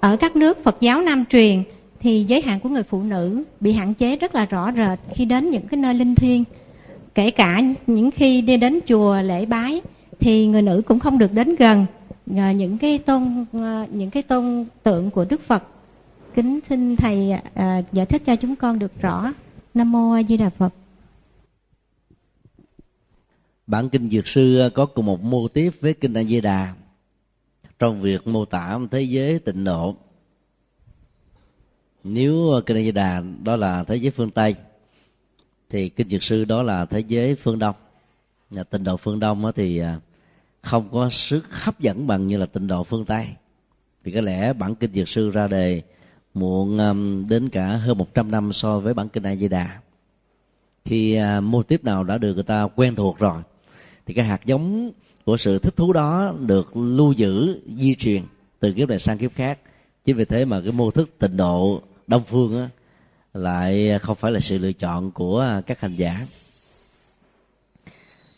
Ở 0.00 0.16
các 0.16 0.36
nước 0.36 0.64
phật 0.64 0.76
giáo 0.80 1.02
nam 1.02 1.24
truyền 1.24 1.62
thì 2.00 2.24
giới 2.28 2.42
hạn 2.42 2.60
của 2.60 2.68
người 2.68 2.82
phụ 2.82 3.02
nữ 3.02 3.44
bị 3.60 3.72
hạn 3.72 3.94
chế 3.94 4.16
rất 4.16 4.34
là 4.34 4.46
rõ 4.46 4.72
rệt 4.72 4.98
khi 5.14 5.24
đến 5.24 5.50
những 5.50 5.68
cái 5.68 5.80
nơi 5.80 5.94
linh 5.94 6.14
thiêng. 6.14 6.44
Kể 7.14 7.30
cả 7.30 7.62
những 7.86 8.10
khi 8.10 8.40
đi 8.40 8.56
đến 8.56 8.80
chùa 8.86 9.22
lễ 9.22 9.46
bái 9.46 9.80
thì 10.20 10.46
người 10.46 10.62
nữ 10.62 10.82
cũng 10.86 10.98
không 10.98 11.18
được 11.18 11.32
đến 11.32 11.56
gần 11.56 11.86
à, 12.36 12.52
những 12.52 12.78
cái 12.78 12.98
tôn 12.98 13.44
à, 13.52 13.86
những 13.90 14.10
cái 14.10 14.22
tôn 14.22 14.66
tượng 14.82 15.10
của 15.10 15.24
đức 15.24 15.40
phật. 15.42 15.62
Kính 16.34 16.60
xin 16.68 16.96
thầy 16.96 17.30
à, 17.54 17.82
giải 17.92 18.06
thích 18.06 18.22
cho 18.26 18.36
chúng 18.36 18.56
con 18.56 18.78
được 18.78 19.00
rõ. 19.00 19.32
Nam 19.74 19.92
mô 19.92 20.12
a 20.12 20.22
di 20.22 20.36
đà 20.36 20.50
phật. 20.50 20.74
Bản 23.66 23.88
kinh 23.88 24.10
dược 24.10 24.26
sư 24.26 24.70
có 24.74 24.86
cùng 24.86 25.06
một 25.06 25.22
mô 25.22 25.48
tiếp 25.48 25.70
với 25.80 25.94
kinh 25.94 26.14
a 26.14 26.22
di 26.22 26.40
đà. 26.40 26.74
Trong 27.78 28.00
việc 28.00 28.26
mô 28.26 28.44
tả 28.44 28.78
thế 28.90 29.02
giới 29.02 29.38
tịnh 29.38 29.64
độ 29.64 29.96
nếu 32.06 32.50
ờ, 32.50 32.60
kinh 32.60 32.76
a 32.76 32.80
di 32.80 32.92
đà, 32.92 33.22
đó 33.42 33.56
là 33.56 33.84
thế 33.84 33.96
giới 33.96 34.10
phương 34.10 34.30
tây, 34.30 34.54
thì 35.70 35.88
kinh 35.88 36.08
dược 36.08 36.22
sư 36.22 36.44
đó 36.44 36.62
là 36.62 36.84
thế 36.84 37.00
giới 37.00 37.34
phương 37.34 37.58
đông. 37.58 37.74
Nhà 38.50 38.62
tịnh 38.62 38.84
độ 38.84 38.96
phương 38.96 39.20
đông 39.20 39.52
thì 39.54 39.78
ờ, 39.78 40.00
không 40.62 40.88
có 40.92 41.08
sức 41.08 41.44
hấp 41.50 41.80
dẫn 41.80 42.06
bằng 42.06 42.26
như 42.26 42.36
là 42.36 42.46
tịnh 42.46 42.66
độ 42.66 42.84
phương 42.84 43.04
tây. 43.04 43.26
Vì 44.04 44.12
có 44.12 44.20
lẽ 44.20 44.52
bản 44.52 44.74
kinh 44.74 44.92
dược 44.92 45.08
sư 45.08 45.30
ra 45.30 45.48
đề 45.48 45.82
muộn 46.34 46.78
đến 47.28 47.48
cả 47.48 47.66
hơn 47.66 47.98
100 47.98 48.30
năm 48.30 48.52
so 48.52 48.78
với 48.78 48.94
bản 48.94 49.08
kinh 49.08 49.22
A 49.22 49.34
Di 49.36 49.48
Đà. 49.48 49.80
Khi 50.84 51.14
ờ, 51.14 51.40
mô 51.40 51.62
tiếp 51.62 51.84
nào 51.84 52.04
đã 52.04 52.18
được 52.18 52.34
người 52.34 52.42
ta 52.42 52.68
quen 52.76 52.94
thuộc 52.94 53.18
rồi, 53.18 53.42
thì 54.06 54.14
cái 54.14 54.24
hạt 54.24 54.46
giống 54.46 54.92
của 55.24 55.36
sự 55.36 55.58
thích 55.58 55.76
thú 55.76 55.92
đó 55.92 56.34
được 56.40 56.76
lưu 56.76 57.12
giữ, 57.12 57.60
di 57.66 57.94
truyền 57.94 58.22
từ 58.60 58.72
kiếp 58.72 58.88
này 58.88 58.98
sang 58.98 59.18
kiếp 59.18 59.34
khác. 59.34 59.58
Chính 60.04 60.16
vì 60.16 60.24
thế 60.24 60.44
mà 60.44 60.60
cái 60.60 60.72
mô 60.72 60.90
thức 60.90 61.10
tịnh 61.18 61.36
độ 61.36 61.82
đông 62.06 62.22
phương 62.26 62.60
á, 62.60 62.68
lại 63.34 63.98
không 63.98 64.16
phải 64.16 64.32
là 64.32 64.40
sự 64.40 64.58
lựa 64.58 64.72
chọn 64.72 65.10
của 65.10 65.62
các 65.66 65.80
hành 65.80 65.94
giả. 65.96 66.26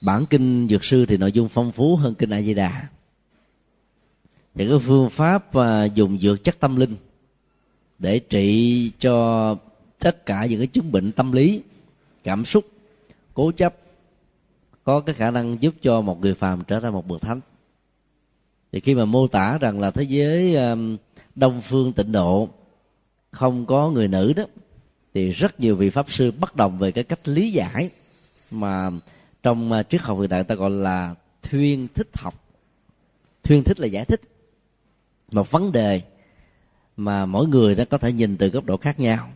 Bản 0.00 0.26
kinh 0.26 0.68
dược 0.68 0.84
sư 0.84 1.06
thì 1.06 1.16
nội 1.16 1.32
dung 1.32 1.48
phong 1.48 1.72
phú 1.72 1.96
hơn 1.96 2.14
kinh 2.14 2.30
a 2.30 2.42
di 2.42 2.54
đà. 2.54 2.88
Những 4.54 4.70
cái 4.70 4.78
phương 4.78 5.10
pháp 5.10 5.54
à, 5.54 5.84
dùng 5.84 6.18
dược 6.18 6.44
chất 6.44 6.60
tâm 6.60 6.76
linh 6.76 6.96
để 7.98 8.18
trị 8.18 8.90
cho 8.98 9.56
tất 9.98 10.26
cả 10.26 10.46
những 10.46 10.60
cái 10.60 10.66
chứng 10.66 10.92
bệnh 10.92 11.12
tâm 11.12 11.32
lý, 11.32 11.62
cảm 12.24 12.44
xúc, 12.44 12.64
cố 13.34 13.52
chấp, 13.52 13.74
có 14.84 15.00
cái 15.00 15.14
khả 15.14 15.30
năng 15.30 15.62
giúp 15.62 15.74
cho 15.82 16.00
một 16.00 16.20
người 16.20 16.34
phàm 16.34 16.64
trở 16.66 16.80
thành 16.80 16.92
một 16.92 17.06
bậc 17.08 17.20
thánh. 17.20 17.40
Thì 18.72 18.80
khi 18.80 18.94
mà 18.94 19.04
mô 19.04 19.26
tả 19.26 19.58
rằng 19.58 19.80
là 19.80 19.90
thế 19.90 20.02
giới 20.02 20.56
à, 20.56 20.76
đông 21.34 21.60
phương 21.60 21.92
tịnh 21.92 22.12
độ 22.12 22.48
không 23.30 23.66
có 23.66 23.90
người 23.90 24.08
nữ 24.08 24.32
đó. 24.32 24.44
Thì 25.14 25.30
rất 25.30 25.60
nhiều 25.60 25.76
vị 25.76 25.90
pháp 25.90 26.12
sư 26.12 26.30
bất 26.30 26.56
đồng 26.56 26.78
về 26.78 26.92
cái 26.92 27.04
cách 27.04 27.28
lý 27.28 27.52
giải 27.52 27.90
mà 28.50 28.90
trong 29.42 29.72
à, 29.72 29.82
triết 29.82 30.00
học 30.00 30.18
hiện 30.20 30.28
đại 30.28 30.44
ta 30.44 30.54
gọi 30.54 30.70
là 30.70 31.14
thuyên 31.42 31.88
thích 31.94 32.08
học. 32.14 32.34
Thuyên 33.42 33.64
thích 33.64 33.80
là 33.80 33.86
giải 33.86 34.04
thích. 34.04 34.20
Một 35.32 35.50
vấn 35.50 35.72
đề 35.72 36.00
mà 36.96 37.26
mỗi 37.26 37.46
người 37.46 37.76
nó 37.76 37.84
có 37.90 37.98
thể 37.98 38.12
nhìn 38.12 38.36
từ 38.36 38.48
góc 38.48 38.64
độ 38.64 38.76
khác 38.76 39.00
nhau 39.00 39.30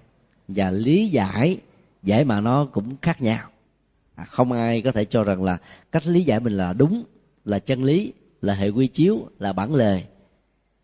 và 0.49 0.70
lý 0.70 1.09
giải 1.09 1.59
giải 2.03 2.24
mà 2.24 2.40
nó 2.40 2.64
cũng 2.64 2.97
khác 3.03 3.22
nhau. 3.22 3.49
À, 4.14 4.24
không 4.24 4.53
ai 4.53 4.82
có 4.82 4.93
thể 4.93 5.05
cho 5.05 5.24
rằng 5.24 5.43
là 5.43 5.59
cách 5.93 6.07
lý 6.07 6.22
giải 6.22 6.40
mình 6.40 6.57
là 6.57 6.72
đúng 6.72 7.05
là 7.45 7.59
chân 7.59 7.84
lý 7.84 8.12
là 8.43 8.55
hệ 8.55 8.68
quy 8.68 8.86
chiếu 8.86 9.28
là 9.38 9.53
bản 9.53 9.74
lề 9.74 10.03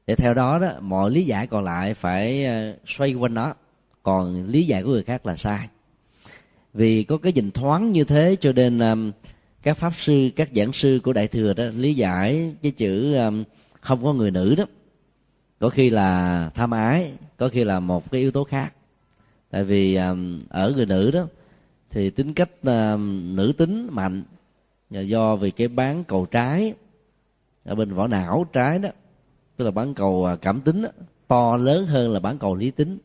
để 0.08 0.14
theo 0.14 0.34
đó 0.34 0.58
đó 0.58 0.72
mọi 0.80 1.10
lý 1.10 1.24
giải 1.24 1.46
còn 1.46 1.64
lại 1.64 1.94
phải 1.94 2.44
ờ, 2.44 2.76
xoay 2.86 3.14
quanh 3.14 3.34
nó. 3.34 3.54
Còn 4.02 4.46
lý 4.46 4.66
giải 4.66 4.82
của 4.82 4.90
người 4.90 5.02
khác 5.02 5.26
là 5.26 5.36
sai. 5.36 5.68
Vì 6.74 7.02
có 7.02 7.18
cái 7.18 7.32
nhìn 7.32 7.50
thoáng 7.50 7.92
như 7.92 8.04
thế 8.04 8.36
cho 8.40 8.52
nên 8.52 8.78
um, 8.78 9.12
các 9.62 9.76
pháp 9.76 9.94
sư 9.94 10.30
các 10.36 10.48
giảng 10.54 10.72
sư 10.72 11.00
của 11.04 11.12
đại 11.12 11.28
thừa 11.28 11.52
đó 11.52 11.64
lý 11.64 11.94
giải 11.94 12.54
cái 12.62 12.72
chữ 12.72 13.14
um, 13.14 13.44
không 13.80 14.04
có 14.04 14.12
người 14.12 14.30
nữ 14.30 14.54
đó. 14.54 14.64
Có 15.58 15.68
khi 15.68 15.90
là 15.90 16.50
tham 16.54 16.70
ái 16.70 17.12
có 17.36 17.48
khi 17.48 17.64
là 17.64 17.80
một 17.80 18.10
cái 18.10 18.20
yếu 18.20 18.30
tố 18.30 18.44
khác. 18.44 18.72
Tại 19.50 19.64
vì 19.64 19.94
um, 19.94 20.40
ở 20.48 20.72
người 20.76 20.86
nữ 20.86 21.10
đó 21.10 21.26
thì 21.90 22.10
tính 22.10 22.34
cách 22.34 22.50
um, 22.62 23.36
nữ 23.36 23.52
tính 23.58 23.88
mạnh 23.90 24.22
do 24.90 25.36
vì 25.36 25.50
cái 25.50 25.68
bán 25.68 26.04
cầu 26.04 26.26
trái 26.26 26.74
ở 27.64 27.74
bên 27.74 27.94
vỏ 27.94 28.06
não 28.06 28.46
trái 28.52 28.78
đó 28.78 28.88
tức 29.58 29.64
là 29.64 29.70
bán 29.70 29.94
cầu 29.94 30.24
à, 30.24 30.36
cảm 30.36 30.60
tính 30.60 30.82
đó, 30.82 30.88
to 31.28 31.56
lớn 31.56 31.86
hơn 31.86 32.12
là 32.12 32.20
bán 32.20 32.38
cầu 32.38 32.54
lý 32.54 32.70
tính. 32.70 32.98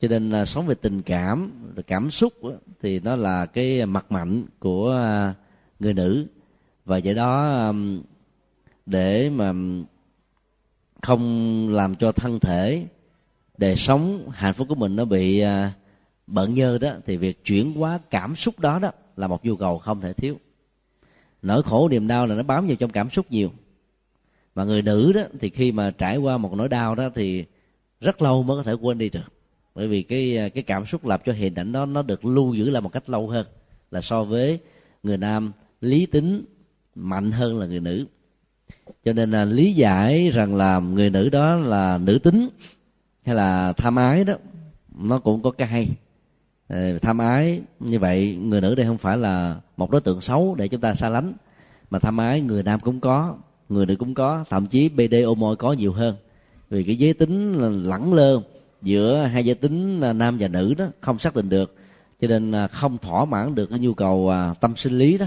Cho 0.00 0.08
nên 0.08 0.30
là 0.30 0.44
sống 0.44 0.66
về 0.66 0.74
tình 0.74 1.02
cảm 1.02 1.50
cảm 1.86 2.10
xúc 2.10 2.32
đó, 2.44 2.50
thì 2.82 3.00
nó 3.00 3.16
là 3.16 3.46
cái 3.46 3.86
mặt 3.86 4.12
mạnh 4.12 4.44
của 4.58 4.92
à, 4.92 5.34
người 5.80 5.94
nữ. 5.94 6.26
Và 6.84 6.96
do 6.96 7.12
đó 7.12 7.72
để 8.86 9.30
mà 9.30 9.52
không 11.02 11.68
làm 11.72 11.94
cho 11.94 12.12
thân 12.12 12.40
thể 12.40 12.86
đời 13.58 13.76
sống 13.76 14.30
hạnh 14.32 14.54
phúc 14.54 14.68
của 14.68 14.74
mình 14.74 14.96
nó 14.96 15.04
bị 15.04 15.40
à, 15.40 15.72
bận 16.26 16.52
nhơ 16.52 16.78
đó 16.78 16.90
thì 17.06 17.16
việc 17.16 17.44
chuyển 17.44 17.72
hóa 17.72 17.98
cảm 18.10 18.36
xúc 18.36 18.58
đó 18.58 18.78
đó 18.78 18.90
là 19.16 19.26
một 19.26 19.44
nhu 19.44 19.56
cầu 19.56 19.78
không 19.78 20.00
thể 20.00 20.12
thiếu. 20.12 20.36
Nỗi 21.42 21.62
khổ 21.62 21.88
niềm 21.88 22.06
đau 22.06 22.26
là 22.26 22.34
nó 22.34 22.42
bám 22.42 22.66
vào 22.66 22.76
trong 22.76 22.90
cảm 22.90 23.10
xúc 23.10 23.26
nhiều 23.30 23.50
mà 24.54 24.64
người 24.64 24.82
nữ 24.82 25.12
đó, 25.12 25.22
thì 25.40 25.50
khi 25.50 25.72
mà 25.72 25.90
trải 25.90 26.16
qua 26.16 26.38
một 26.38 26.54
nỗi 26.54 26.68
đau 26.68 26.94
đó, 26.94 27.08
thì 27.14 27.44
rất 28.00 28.22
lâu 28.22 28.42
mới 28.42 28.56
có 28.56 28.62
thể 28.62 28.72
quên 28.72 28.98
đi 28.98 29.08
được. 29.08 29.32
Bởi 29.74 29.88
vì 29.88 30.02
cái 30.02 30.50
cái 30.54 30.62
cảm 30.62 30.86
xúc 30.86 31.06
làm 31.06 31.20
cho 31.24 31.32
hình 31.32 31.54
ảnh 31.54 31.72
đó, 31.72 31.86
nó 31.86 32.02
được 32.02 32.24
lưu 32.24 32.54
giữ 32.54 32.70
lại 32.70 32.82
một 32.82 32.92
cách 32.92 33.10
lâu 33.10 33.28
hơn 33.28 33.46
là 33.90 34.00
so 34.00 34.24
với 34.24 34.58
người 35.02 35.16
nam 35.16 35.52
lý 35.80 36.06
tính 36.06 36.44
mạnh 36.94 37.32
hơn 37.32 37.58
là 37.58 37.66
người 37.66 37.80
nữ. 37.80 38.06
Cho 39.04 39.12
nên 39.12 39.30
là 39.30 39.44
lý 39.44 39.72
giải 39.72 40.30
rằng 40.30 40.54
là 40.54 40.78
người 40.78 41.10
nữ 41.10 41.28
đó 41.28 41.54
là 41.54 41.98
nữ 41.98 42.18
tính 42.18 42.48
hay 43.26 43.34
là 43.34 43.72
tham 43.72 43.96
ái 43.96 44.24
đó, 44.24 44.34
nó 44.98 45.18
cũng 45.18 45.42
có 45.42 45.50
cái 45.50 45.68
hay. 45.68 45.88
Ờ, 46.68 46.98
tham 46.98 47.18
ái 47.18 47.60
như 47.80 47.98
vậy, 47.98 48.36
người 48.36 48.60
nữ 48.60 48.74
đây 48.74 48.86
không 48.86 48.98
phải 48.98 49.16
là 49.16 49.56
một 49.76 49.90
đối 49.90 50.00
tượng 50.00 50.20
xấu 50.20 50.54
để 50.54 50.68
chúng 50.68 50.80
ta 50.80 50.94
xa 50.94 51.08
lánh, 51.08 51.32
mà 51.90 51.98
tham 51.98 52.20
ái 52.20 52.40
người 52.40 52.62
nam 52.62 52.80
cũng 52.80 53.00
có 53.00 53.36
người 53.68 53.86
nữ 53.86 53.96
cũng 53.96 54.14
có, 54.14 54.44
thậm 54.50 54.66
chí 54.66 54.88
bd 54.88 55.14
môi 55.36 55.56
có 55.56 55.72
nhiều 55.72 55.92
hơn. 55.92 56.16
Vì 56.70 56.84
cái 56.84 56.96
giới 56.96 57.14
tính 57.14 57.54
lẳng 57.84 58.14
lơ 58.14 58.40
giữa 58.82 59.24
hai 59.24 59.44
giới 59.44 59.54
tính 59.54 60.00
nam 60.00 60.36
và 60.40 60.48
nữ 60.48 60.74
đó, 60.74 60.86
không 61.00 61.18
xác 61.18 61.36
định 61.36 61.48
được. 61.48 61.74
Cho 62.20 62.28
nên 62.28 62.52
à, 62.52 62.68
không 62.68 62.98
thỏa 62.98 63.24
mãn 63.24 63.54
được 63.54 63.66
cái 63.66 63.78
nhu 63.78 63.94
cầu 63.94 64.28
à, 64.28 64.54
tâm 64.60 64.76
sinh 64.76 64.98
lý 64.98 65.18
đó. 65.18 65.26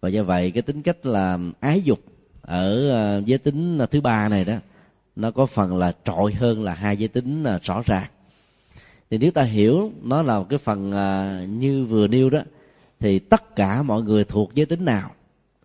Và 0.00 0.08
do 0.08 0.22
vậy, 0.22 0.50
cái 0.50 0.62
tính 0.62 0.82
cách 0.82 1.06
là 1.06 1.38
ái 1.60 1.80
dục 1.80 1.98
ở 2.42 2.90
à, 2.90 3.18
giới 3.24 3.38
tính 3.38 3.78
thứ 3.90 4.00
ba 4.00 4.28
này 4.28 4.44
đó, 4.44 4.54
nó 5.16 5.30
có 5.30 5.46
phần 5.46 5.76
là 5.76 5.92
trội 6.04 6.32
hơn 6.32 6.64
là 6.64 6.74
hai 6.74 6.96
giới 6.96 7.08
tính 7.08 7.44
rõ 7.62 7.82
ràng. 7.86 8.06
Thì 9.10 9.18
nếu 9.18 9.30
ta 9.30 9.42
hiểu 9.42 9.92
nó 10.02 10.22
là 10.22 10.38
một 10.38 10.46
cái 10.48 10.58
phần 10.58 10.92
như 11.58 11.84
vừa 11.84 12.08
nêu 12.08 12.30
đó, 12.30 12.40
thì 13.00 13.18
tất 13.18 13.56
cả 13.56 13.82
mọi 13.82 14.02
người 14.02 14.24
thuộc 14.24 14.54
giới 14.54 14.66
tính 14.66 14.84
nào 14.84 15.10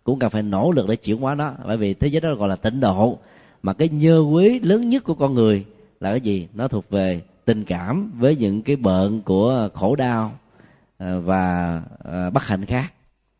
cũng 0.03 0.19
cần 0.19 0.29
phải 0.29 0.43
nỗ 0.43 0.71
lực 0.71 0.87
để 0.87 0.95
chuyển 0.95 1.17
hóa 1.17 1.35
nó. 1.35 1.53
Bởi 1.65 1.77
vì 1.77 1.93
thế 1.93 2.07
giới 2.07 2.21
đó 2.21 2.35
gọi 2.35 2.49
là 2.49 2.55
tịnh 2.55 2.79
độ. 2.79 3.17
Mà 3.63 3.73
cái 3.73 3.89
nhơ 3.89 4.19
quý 4.19 4.59
lớn 4.59 4.89
nhất 4.89 5.03
của 5.03 5.13
con 5.13 5.33
người 5.33 5.65
là 5.99 6.09
cái 6.09 6.21
gì? 6.21 6.47
Nó 6.53 6.67
thuộc 6.67 6.89
về 6.89 7.21
tình 7.45 7.63
cảm 7.63 8.11
với 8.17 8.35
những 8.35 8.61
cái 8.61 8.75
bệnh 8.75 9.21
của 9.21 9.69
khổ 9.73 9.95
đau 9.95 10.31
à, 10.97 11.17
và 11.17 11.81
à, 12.03 12.29
bất 12.29 12.43
hạnh 12.43 12.65
khác. 12.65 12.93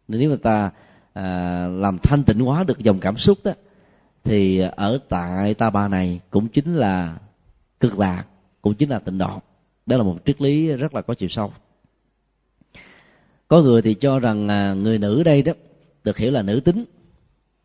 Nếu 0.08 0.30
mà 0.30 0.36
ta 0.44 0.72
à, 1.14 1.68
làm 1.68 1.98
thanh 1.98 2.24
tịnh 2.24 2.40
hóa 2.40 2.64
được 2.64 2.80
dòng 2.80 3.00
cảm 3.00 3.18
xúc 3.18 3.38
đó, 3.44 3.52
thì 4.24 4.60
ở 4.76 5.00
tại 5.10 5.54
ta 5.54 5.70
bà 5.70 5.88
này 5.88 6.20
cũng 6.30 6.48
chính 6.48 6.76
là 6.76 7.18
cực 7.80 8.00
lạc, 8.00 8.24
cũng 8.62 8.74
chính 8.74 8.90
là 8.90 9.00
tịnh 9.00 9.18
độ. 9.18 9.42
Đó 9.86 9.98
là 9.98 10.04
một 10.04 10.18
triết 10.26 10.42
lý 10.42 10.68
rất 10.68 10.96
là 10.96 11.02
có 11.02 11.14
chiều 11.14 11.30
sâu. 11.30 11.54
Có 13.48 13.62
người 13.62 13.82
thì 13.82 13.94
cho 13.94 14.20
rằng 14.20 14.48
người 14.84 14.98
nữ 14.98 15.24
đây 15.24 15.44
đó 15.44 15.54
được 16.04 16.18
hiểu 16.18 16.32
là 16.32 16.42
nữ 16.42 16.60
tính. 16.60 16.86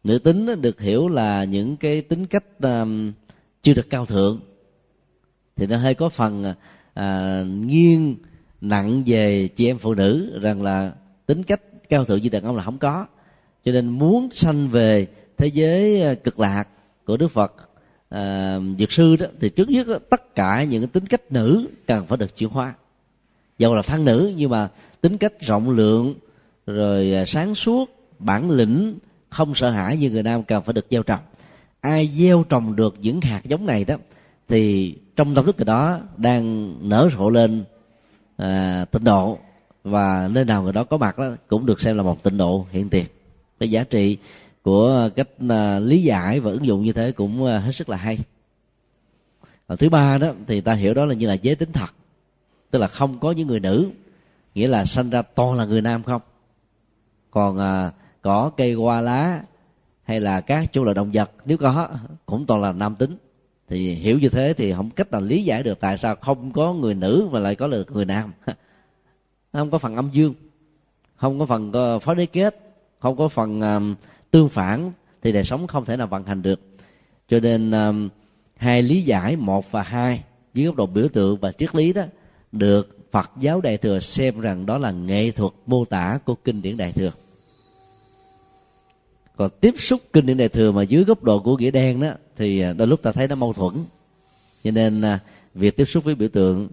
Nữ 0.05 0.18
tính 0.18 0.62
được 0.62 0.80
hiểu 0.80 1.09
là 1.09 1.45
những 1.45 1.76
cái 1.76 2.03
tính 2.03 2.26
cách 2.26 2.45
um, 2.62 3.12
chưa 3.62 3.74
được 3.74 3.91
cao 3.91 4.07
thượng. 4.07 4.41
Thì 5.57 5.66
nó 5.66 5.76
hơi 5.76 5.95
có 5.95 6.09
phần 6.09 6.45
à, 6.45 6.55
à, 6.95 7.43
nghiêng 7.43 8.16
nặng 8.61 9.03
về 9.07 9.49
chị 9.49 9.66
em 9.66 9.78
phụ 9.78 9.95
nữ 9.95 10.39
rằng 10.43 10.62
là 10.62 10.93
tính 11.26 11.43
cách 11.43 11.61
cao 11.89 12.05
thượng 12.05 12.22
như 12.22 12.28
đàn 12.28 12.43
ông 12.43 12.57
là 12.57 12.62
không 12.62 12.78
có. 12.78 13.07
Cho 13.64 13.72
nên 13.72 13.89
muốn 13.89 14.28
sanh 14.30 14.68
về 14.68 15.07
thế 15.37 15.47
giới 15.47 16.03
à, 16.03 16.14
cực 16.14 16.41
lạc 16.41 16.68
của 17.05 17.16
đức 17.16 17.28
phật 17.28 17.53
à, 18.09 18.59
dược 18.78 18.93
sư 18.93 19.16
đó 19.16 19.26
thì 19.41 19.49
trước 19.49 19.68
nhất 19.68 19.87
đó, 19.87 19.99
tất 20.11 20.34
cả 20.34 20.64
những 20.64 20.82
cái 20.82 20.89
tính 20.93 21.07
cách 21.07 21.32
nữ 21.32 21.68
cần 21.87 22.07
phải 22.07 22.18
được 22.18 22.37
chuyển 22.37 22.51
hóa. 22.51 22.74
Dầu 23.59 23.74
là 23.74 23.82
thân 23.82 24.05
nữ 24.05 24.32
nhưng 24.37 24.51
mà 24.51 24.68
tính 25.01 25.18
cách 25.18 25.41
rộng 25.41 25.70
lượng 25.70 26.14
rồi 26.66 27.12
à, 27.12 27.24
sáng 27.26 27.55
suốt 27.55 27.95
bản 28.19 28.51
lĩnh 28.51 28.99
không 29.31 29.55
sợ 29.55 29.71
hãi 29.71 29.97
như 29.97 30.11
người 30.11 30.23
nam 30.23 30.43
cần 30.43 30.62
phải 30.62 30.73
được 30.73 30.87
gieo 30.91 31.03
trồng. 31.03 31.21
Ai 31.81 32.07
gieo 32.07 32.45
trồng 32.49 32.77
được 32.77 32.95
những 33.01 33.21
hạt 33.21 33.45
giống 33.45 33.67
này 33.67 33.85
đó 33.85 33.97
thì 34.49 34.95
trong 35.17 35.35
tâm 35.35 35.45
thức 35.45 35.57
người 35.57 35.64
đó 35.64 36.01
đang 36.17 36.75
nở 36.89 37.09
rộ 37.17 37.31
lên 37.31 37.64
à, 38.37 38.85
tịnh 38.91 39.05
độ 39.05 39.39
và 39.85 40.29
nơi 40.29 40.45
nào 40.45 40.62
người 40.62 40.73
đó 40.73 40.85
có 40.85 40.97
mặt 40.97 41.19
đó 41.19 41.25
cũng 41.49 41.67
được 41.67 41.81
xem 41.81 41.97
là 41.97 42.03
một 42.03 42.23
tịnh 42.23 42.39
độ 42.39 42.67
hiện 42.71 42.89
tiền. 42.89 43.07
Cái 43.61 43.71
giá 43.71 43.85
trị 43.85 44.19
của 44.62 45.11
cách 45.17 45.29
à, 45.49 45.79
lý 45.79 46.03
giải 46.03 46.41
và 46.41 46.51
ứng 46.51 46.67
dụng 46.67 46.85
như 46.85 46.93
thế 46.93 47.12
cũng 47.12 47.47
à, 47.47 47.59
hết 47.59 47.73
sức 47.73 47.89
là 47.89 47.97
hay. 47.97 48.19
Và 49.67 49.77
thứ 49.77 49.89
ba 49.89 50.19
đó 50.19 50.33
thì 50.47 50.61
ta 50.61 50.73
hiểu 50.73 50.95
đó 50.95 51.05
là 51.05 51.14
như 51.14 51.27
là 51.27 51.35
giới 51.35 51.55
tính 51.55 51.73
thật 51.73 51.91
tức 52.71 52.79
là 52.79 52.87
không 52.87 53.19
có 53.19 53.33
những 53.33 53.49
người 53.49 53.61
nữ 53.61 53.91
nghĩa 54.55 54.69
là 54.69 54.85
sanh 54.85 55.11
ra 55.11 55.23
toàn 55.23 55.55
là 55.59 55.64
người 55.64 55.83
nam 55.83 56.03
không. 56.03 56.23
Còn 57.31 57.59
à, 57.59 57.93
cỏ 58.27 58.51
cây 58.57 58.72
hoa 58.72 59.01
lá 59.01 59.43
hay 60.03 60.20
là 60.20 60.41
các 60.41 60.72
chủ 60.72 60.85
loại 60.85 60.95
động 60.95 61.11
vật 61.12 61.31
nếu 61.45 61.59
có 61.59 61.89
cũng 62.27 62.47
toàn 62.47 62.62
là 62.62 62.72
nam 62.72 62.95
tính. 62.95 63.16
Thì 63.68 63.95
hiểu 63.95 64.18
như 64.18 64.29
thế 64.29 64.55
thì 64.57 64.72
không 64.72 64.91
cách 64.91 65.11
nào 65.11 65.20
lý 65.20 65.45
giải 65.45 65.62
được 65.62 65.81
tại 65.81 65.99
sao 65.99 66.16
không 66.16 66.53
có 66.53 66.72
người 66.72 66.95
nữ 66.95 67.29
mà 67.33 67.39
lại 67.39 67.55
có 67.55 67.68
được 67.68 67.91
người 67.93 68.05
nam. 68.05 68.33
Không 69.53 69.70
có 69.70 69.79
phần 69.79 69.97
âm 69.97 70.11
dương 70.12 70.35
không 71.16 71.39
có 71.39 71.47
phần 71.47 71.72
ờ, 71.72 71.99
phó 71.99 72.14
đế 72.14 72.27
kết 72.27 72.77
không 72.99 73.16
có 73.16 73.29
phần 73.29 73.61
um, 73.61 73.95
tương 74.31 74.49
phản 74.49 74.93
thì 75.22 75.33
đời 75.33 75.45
sống 75.45 75.66
không 75.66 75.85
thể 75.85 75.97
nào 75.97 76.07
vận 76.07 76.24
hành 76.24 76.43
được. 76.43 76.61
Cho 77.29 77.41
nên 77.41 77.70
um, 77.70 78.09
hai 78.57 78.83
lý 78.83 79.03
giải 79.03 79.37
một 79.37 79.70
và 79.70 79.83
hai 79.83 80.22
dưới 80.55 80.66
góc 80.66 80.77
độ 80.77 80.87
biểu 80.87 81.09
tượng 81.09 81.37
và 81.37 81.53
triết 81.53 81.74
lý 81.74 81.93
đó 81.93 82.03
được 82.53 82.99
Phật 83.12 83.31
giáo 83.41 83.61
Đại 83.61 83.77
thừa 83.77 83.99
xem 83.99 84.41
rằng 84.41 84.66
đó 84.66 84.79
là 84.79 84.91
nghệ 84.91 85.31
thuật 85.31 85.53
mô 85.66 85.85
tả 85.85 86.18
của 86.24 86.35
kinh 86.35 86.62
điển 86.62 86.77
Đại 86.77 86.93
thừa 86.93 87.11
còn 89.37 89.51
tiếp 89.61 89.74
xúc 89.78 90.01
kinh 90.12 90.26
điển 90.26 90.37
Đại 90.37 90.49
thừa 90.49 90.72
mà 90.72 90.82
dưới 90.82 91.05
góc 91.05 91.22
độ 91.22 91.43
của 91.43 91.57
nghĩa 91.57 91.70
đen 91.70 92.01
đó 92.01 92.12
thì 92.37 92.61
à, 92.61 92.72
đôi 92.72 92.89
lúc 92.89 93.03
ta 93.03 93.12
thấy 93.12 93.28
nó 93.28 93.34
mâu 93.34 93.53
thuẫn 93.53 93.74
cho 94.64 94.70
nên 94.70 95.03
à, 95.03 95.20
việc 95.55 95.76
tiếp 95.76 95.84
xúc 95.84 96.05
với 96.05 96.14
biểu 96.14 96.28
tượng 96.28 96.68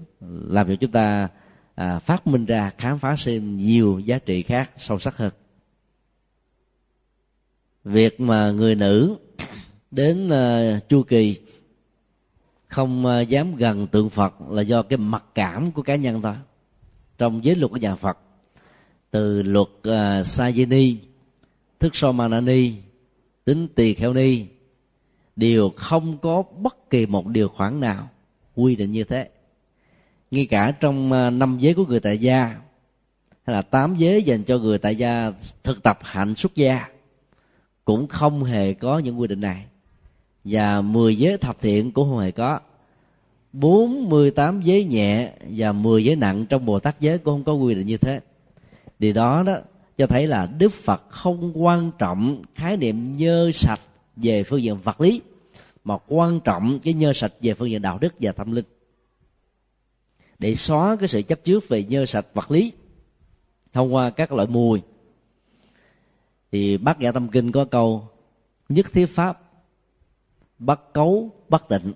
làm 0.48 0.68
cho 0.68 0.76
chúng 0.76 0.92
ta 0.92 1.30
à, 1.76 2.00
phát 2.00 2.28
minh 2.28 2.46
ra 2.46 2.72
khám 2.78 3.00
phá 3.00 3.16
thêm 3.26 3.58
nhiều 3.58 4.00
giá 4.00 4.20
trị 4.20 4.44
khác 4.44 4.72
sâu 4.78 5.00
sắc 5.00 5.18
hơn 5.18 5.32
việc 7.84 8.20
mà 8.20 8.52
người 8.52 8.76
nữ 8.76 9.16
đến 9.92 10.30
à, 10.30 10.80
chu 10.90 11.04
kỳ 11.04 11.36
không 12.68 13.06
à, 13.06 13.22
dám 13.22 13.56
gần 13.56 13.88
tượng 13.88 14.10
phật 14.10 14.34
là 14.50 14.62
do 14.62 14.82
cái 14.82 14.98
mặc 14.98 15.24
cảm 15.36 15.72
của 15.72 15.82
cá 15.82 15.96
nhân 15.96 16.22
thôi 16.22 16.36
trong 17.18 17.46
giới 17.46 17.56
luật 17.56 17.72
của 17.72 17.78
nhà 17.78 17.96
phật 17.96 18.18
từ 19.12 19.42
luật 19.42 19.68
à, 19.84 20.24
Sa 20.24 20.50
Vi 20.50 20.66
Ni 20.66 20.98
thức 21.84 21.96
so 21.96 22.12
manani 22.12 22.74
tính 23.46 23.68
tỳ 23.76 23.94
kheo 23.94 24.14
ni. 24.14 24.46
Đều 25.36 25.70
không 25.76 26.18
có 26.18 26.44
bất 26.58 26.90
kỳ 26.90 27.06
một 27.06 27.28
điều 27.28 27.48
khoản 27.48 27.80
nào 27.80 28.10
quy 28.56 28.76
định 28.76 28.92
như 28.92 29.04
thế. 29.04 29.30
Ngay 30.32 30.46
cả 30.46 30.72
trong 30.72 31.12
à, 31.12 31.30
năm 31.30 31.58
giới 31.60 31.74
của 31.74 31.86
người 31.86 32.00
tại 32.00 32.18
gia, 32.18 32.44
hay 33.44 33.56
là 33.56 33.62
tám 33.62 33.96
giới 33.96 34.24
dành 34.24 34.44
cho 34.44 34.58
người 34.58 34.78
tại 34.78 34.96
gia 34.96 35.32
thực 35.64 35.84
tập 35.84 36.00
hạnh 36.02 36.36
xuất 36.36 36.56
gia, 36.56 36.88
cũng 37.86 38.08
không 38.08 38.44
hề 38.44 38.74
có 38.74 39.00
những 39.00 39.20
quy 39.20 39.28
định 39.28 39.42
này. 39.42 39.66
Và 40.44 40.82
10 40.82 41.16
giới 41.16 41.38
thập 41.38 41.62
thiện 41.62 41.92
cũng 41.92 42.10
không 42.10 42.20
hề 42.20 42.32
có. 42.32 42.60
48 43.54 44.62
giới 44.62 44.86
nhẹ 44.86 45.32
và 45.50 45.72
10 45.72 46.06
giới 46.06 46.16
nặng 46.16 46.46
trong 46.46 46.66
Bồ 46.66 46.80
Tát 46.80 47.00
giới 47.00 47.18
cũng 47.18 47.34
không 47.34 47.44
có 47.44 47.54
quy 47.54 47.76
định 47.76 47.88
như 47.88 47.98
thế. 47.98 48.20
Điều 49.00 49.14
đó 49.14 49.44
đó 49.44 49.58
cho 49.98 50.08
thấy 50.08 50.28
là 50.28 50.46
Đức 50.46 50.72
Phật 50.72 51.06
không 51.10 51.52
quan 51.64 51.92
trọng 51.98 52.42
khái 52.56 52.78
niệm 52.78 53.14
nhơ 53.14 53.52
sạch 53.54 53.82
về 54.16 54.44
phương 54.44 54.62
diện 54.62 54.78
vật 54.78 55.02
lý, 55.02 55.22
mà 55.84 55.98
quan 56.08 56.40
trọng 56.40 56.80
cái 56.84 56.94
nhơ 56.94 57.14
sạch 57.14 57.34
về 57.42 57.54
phương 57.54 57.70
diện 57.70 57.82
đạo 57.82 57.98
đức 57.98 58.14
và 58.20 58.32
tâm 58.32 58.52
linh. 58.52 58.66
Để 60.40 60.56
xóa 60.56 60.96
cái 61.00 61.08
sự 61.08 61.22
chấp 61.22 61.44
trước 61.44 61.70
về 61.70 61.84
nhơ 61.84 62.06
sạch 62.06 62.26
vật 62.34 62.52
lý, 62.52 62.72
thông 63.74 63.94
qua 63.94 64.10
các 64.10 64.32
loại 64.32 64.48
mùi, 64.48 64.82
thì 66.52 66.78
bác 66.78 67.00
giả 67.00 67.12
tâm 67.12 67.28
kinh 67.28 67.52
có 67.52 67.66
câu, 67.66 68.10
nhất 68.70 68.94
thiết 68.94 69.06
pháp, 69.06 69.42
bắt 70.60 70.80
cấu, 70.94 71.32
bắt 71.50 71.64
tịnh. 71.70 71.94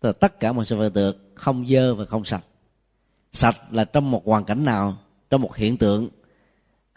Tức 0.00 0.08
là 0.08 0.12
tất 0.12 0.40
cả 0.40 0.52
mọi 0.52 0.64
sự 0.64 0.76
vật 0.76 0.90
tượng 0.94 1.16
không 1.34 1.66
dơ 1.68 1.94
và 1.94 2.04
không 2.04 2.24
sạch. 2.24 2.44
Sạch 3.32 3.56
là 3.70 3.84
trong 3.84 4.10
một 4.10 4.26
hoàn 4.26 4.44
cảnh 4.44 4.64
nào, 4.64 4.96
trong 5.30 5.42
một 5.42 5.56
hiện 5.56 5.76
tượng 5.76 6.08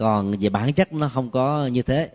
còn 0.01 0.31
về 0.39 0.49
bản 0.49 0.73
chất 0.73 0.93
nó 0.93 1.07
không 1.07 1.29
có 1.29 1.67
như 1.67 1.81
thế. 1.81 2.09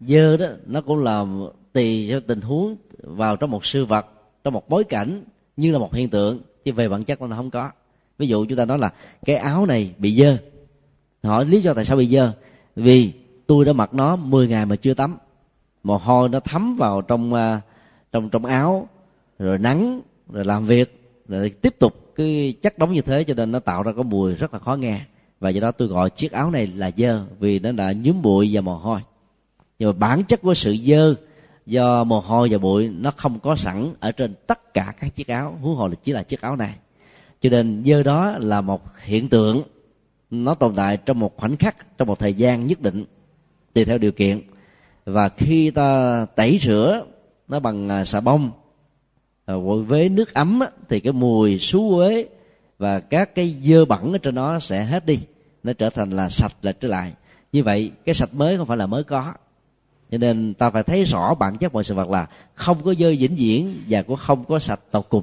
Dơ 0.00 0.36
đó, 0.36 0.46
nó 0.66 0.80
cũng 0.80 0.98
là 0.98 1.24
tùy 1.72 2.06
theo 2.08 2.20
tình 2.20 2.40
huống 2.40 2.76
vào 3.02 3.36
trong 3.36 3.50
một 3.50 3.64
sự 3.64 3.84
vật, 3.84 4.06
trong 4.44 4.54
một 4.54 4.68
bối 4.68 4.84
cảnh 4.84 5.22
như 5.56 5.72
là 5.72 5.78
một 5.78 5.94
hiện 5.94 6.10
tượng, 6.10 6.40
chứ 6.64 6.72
về 6.72 6.88
bản 6.88 7.04
chất 7.04 7.20
nó 7.20 7.36
không 7.36 7.50
có. 7.50 7.70
Ví 8.18 8.26
dụ 8.28 8.44
chúng 8.44 8.58
ta 8.58 8.64
nói 8.64 8.78
là 8.78 8.92
cái 9.24 9.36
áo 9.36 9.66
này 9.66 9.94
bị 9.98 10.16
dơ. 10.16 10.36
Hỏi 11.22 11.44
lý 11.44 11.60
do 11.60 11.74
tại 11.74 11.84
sao 11.84 11.96
bị 11.96 12.06
dơ? 12.06 12.32
Vì 12.76 13.12
tôi 13.46 13.64
đã 13.64 13.72
mặc 13.72 13.94
nó 13.94 14.16
10 14.16 14.48
ngày 14.48 14.66
mà 14.66 14.76
chưa 14.76 14.94
tắm. 14.94 15.16
Mồ 15.82 15.96
hôi 15.96 16.28
nó 16.28 16.40
thấm 16.40 16.76
vào 16.78 17.02
trong 17.02 17.34
à, 17.34 17.60
trong 18.12 18.30
trong 18.30 18.44
áo, 18.44 18.88
rồi 19.38 19.58
nắng, 19.58 20.00
rồi 20.28 20.44
làm 20.44 20.66
việc, 20.66 21.14
rồi 21.28 21.50
tiếp 21.50 21.76
tục 21.78 22.12
cái 22.16 22.54
chất 22.62 22.78
đóng 22.78 22.92
như 22.92 23.00
thế 23.00 23.24
cho 23.24 23.34
nên 23.34 23.52
nó 23.52 23.58
tạo 23.58 23.82
ra 23.82 23.92
cái 23.92 24.04
mùi 24.04 24.34
rất 24.34 24.52
là 24.52 24.58
khó 24.58 24.74
nghe 24.74 25.00
và 25.40 25.50
do 25.50 25.60
đó 25.60 25.70
tôi 25.70 25.88
gọi 25.88 26.10
chiếc 26.10 26.32
áo 26.32 26.50
này 26.50 26.66
là 26.66 26.90
dơ, 26.96 27.24
vì 27.38 27.58
nó 27.58 27.72
đã 27.72 27.92
nhúm 27.92 28.22
bụi 28.22 28.50
và 28.52 28.60
mồ 28.60 28.76
hôi. 28.76 29.00
Nhưng 29.78 29.88
mà 29.88 29.92
bản 29.92 30.22
chất 30.22 30.42
của 30.42 30.54
sự 30.54 30.76
dơ 30.76 31.14
do 31.66 32.04
mồ 32.04 32.20
hôi 32.20 32.48
và 32.50 32.58
bụi 32.58 32.88
nó 32.88 33.10
không 33.16 33.40
có 33.40 33.56
sẵn 33.56 33.94
ở 34.00 34.12
trên 34.12 34.34
tất 34.46 34.74
cả 34.74 34.92
các 35.00 35.14
chiếc 35.14 35.28
áo. 35.28 35.58
Huống 35.60 35.76
hồ 35.76 35.88
là 35.88 35.94
chỉ 36.02 36.12
là 36.12 36.22
chiếc 36.22 36.40
áo 36.40 36.56
này. 36.56 36.74
Cho 37.40 37.50
nên 37.50 37.82
dơ 37.84 38.02
đó 38.02 38.38
là 38.38 38.60
một 38.60 38.82
hiện 39.04 39.28
tượng 39.28 39.62
nó 40.30 40.54
tồn 40.54 40.74
tại 40.74 40.96
trong 40.96 41.18
một 41.18 41.36
khoảnh 41.36 41.56
khắc, 41.56 41.98
trong 41.98 42.08
một 42.08 42.18
thời 42.18 42.34
gian 42.34 42.66
nhất 42.66 42.80
định, 42.80 43.04
tùy 43.72 43.84
theo 43.84 43.98
điều 43.98 44.12
kiện. 44.12 44.42
Và 45.04 45.28
khi 45.28 45.70
ta 45.70 46.26
tẩy 46.36 46.58
rửa 46.62 47.04
nó 47.48 47.60
bằng 47.60 47.88
à, 47.88 48.04
xà 48.04 48.20
bông 48.20 48.50
à, 49.46 49.54
với 49.86 50.08
nước 50.08 50.34
ấm 50.34 50.62
thì 50.88 51.00
cái 51.00 51.12
mùi 51.12 51.58
xú 51.58 51.96
uế 51.98 52.26
và 52.78 53.00
các 53.00 53.34
cái 53.34 53.56
dơ 53.62 53.84
bẩn 53.84 54.12
ở 54.12 54.18
trên 54.18 54.34
nó 54.34 54.58
sẽ 54.58 54.84
hết 54.84 55.06
đi. 55.06 55.18
Nó 55.62 55.72
trở 55.72 55.90
thành 55.90 56.10
là 56.10 56.28
sạch 56.28 56.52
lại 56.62 56.74
trở 56.80 56.88
lại. 56.88 57.12
Như 57.52 57.62
vậy, 57.62 57.90
cái 58.04 58.14
sạch 58.14 58.34
mới 58.34 58.56
không 58.56 58.66
phải 58.66 58.76
là 58.76 58.86
mới 58.86 59.04
có. 59.04 59.32
Cho 60.10 60.18
nên 60.18 60.54
ta 60.54 60.70
phải 60.70 60.82
thấy 60.82 61.04
rõ 61.04 61.34
bản 61.34 61.56
chất 61.56 61.74
mọi 61.74 61.84
sự 61.84 61.94
vật 61.94 62.08
là 62.08 62.26
không 62.54 62.84
có 62.84 62.94
dơ 62.94 63.10
vĩnh 63.18 63.36
viễn 63.36 63.82
và 63.88 64.02
cũng 64.02 64.16
không 64.16 64.44
có 64.44 64.58
sạch 64.58 64.80
tột 64.90 65.06
cùng. 65.08 65.22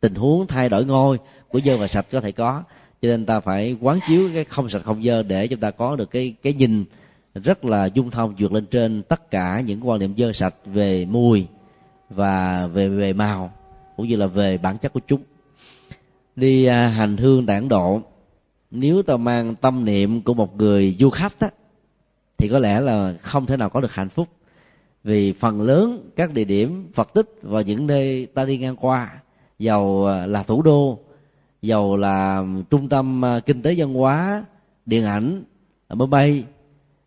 Tình 0.00 0.14
huống 0.14 0.46
thay 0.46 0.68
đổi 0.68 0.84
ngôi 0.84 1.18
của 1.48 1.60
dơ 1.60 1.76
và 1.76 1.88
sạch 1.88 2.06
có 2.10 2.20
thể 2.20 2.32
có. 2.32 2.62
Cho 3.02 3.08
nên 3.08 3.26
ta 3.26 3.40
phải 3.40 3.76
quán 3.80 3.98
chiếu 4.08 4.30
cái 4.34 4.44
không 4.44 4.68
sạch, 4.68 4.82
không 4.84 5.02
dơ 5.02 5.22
để 5.22 5.48
chúng 5.48 5.60
ta 5.60 5.70
có 5.70 5.96
được 5.96 6.10
cái 6.10 6.34
cái 6.42 6.52
nhìn 6.52 6.84
rất 7.34 7.64
là 7.64 7.86
dung 7.86 8.10
thông 8.10 8.34
vượt 8.38 8.52
lên 8.52 8.66
trên 8.66 9.02
tất 9.02 9.30
cả 9.30 9.60
những 9.60 9.88
quan 9.88 10.00
niệm 10.00 10.14
dơ 10.16 10.32
sạch 10.32 10.54
về 10.64 11.04
mùi 11.04 11.46
và 12.10 12.66
về 12.66 12.88
về 12.88 13.12
màu, 13.12 13.52
cũng 13.96 14.08
như 14.08 14.16
là 14.16 14.26
về 14.26 14.58
bản 14.58 14.78
chất 14.78 14.92
của 14.92 15.00
chúng 15.06 15.22
đi 16.40 16.64
à, 16.64 16.88
hành 16.88 17.16
hương 17.16 17.46
tản 17.46 17.68
độ. 17.68 18.00
Nếu 18.70 19.02
ta 19.02 19.16
mang 19.16 19.54
tâm 19.54 19.84
niệm 19.84 20.22
của 20.22 20.34
một 20.34 20.56
người 20.56 20.96
du 20.98 21.10
khách 21.10 21.40
á, 21.40 21.50
thì 22.38 22.48
có 22.48 22.58
lẽ 22.58 22.80
là 22.80 23.14
không 23.22 23.46
thể 23.46 23.56
nào 23.56 23.70
có 23.70 23.80
được 23.80 23.94
hạnh 23.94 24.08
phúc. 24.08 24.28
Vì 25.04 25.32
phần 25.32 25.60
lớn 25.62 26.10
các 26.16 26.32
địa 26.32 26.44
điểm 26.44 26.90
phật 26.94 27.14
tích 27.14 27.28
và 27.42 27.60
những 27.60 27.86
nơi 27.86 28.26
ta 28.26 28.44
đi 28.44 28.58
ngang 28.58 28.76
qua 28.76 29.12
giàu 29.58 30.06
à, 30.06 30.26
là 30.26 30.42
thủ 30.42 30.62
đô 30.62 30.98
giàu 31.62 31.96
là 31.96 32.44
trung 32.70 32.88
tâm 32.88 33.24
à, 33.24 33.40
kinh 33.40 33.62
tế 33.62 33.74
văn 33.76 33.94
hóa 33.94 34.44
điện 34.86 35.04
ảnh 35.04 35.44
máy 35.88 36.06
bay 36.06 36.44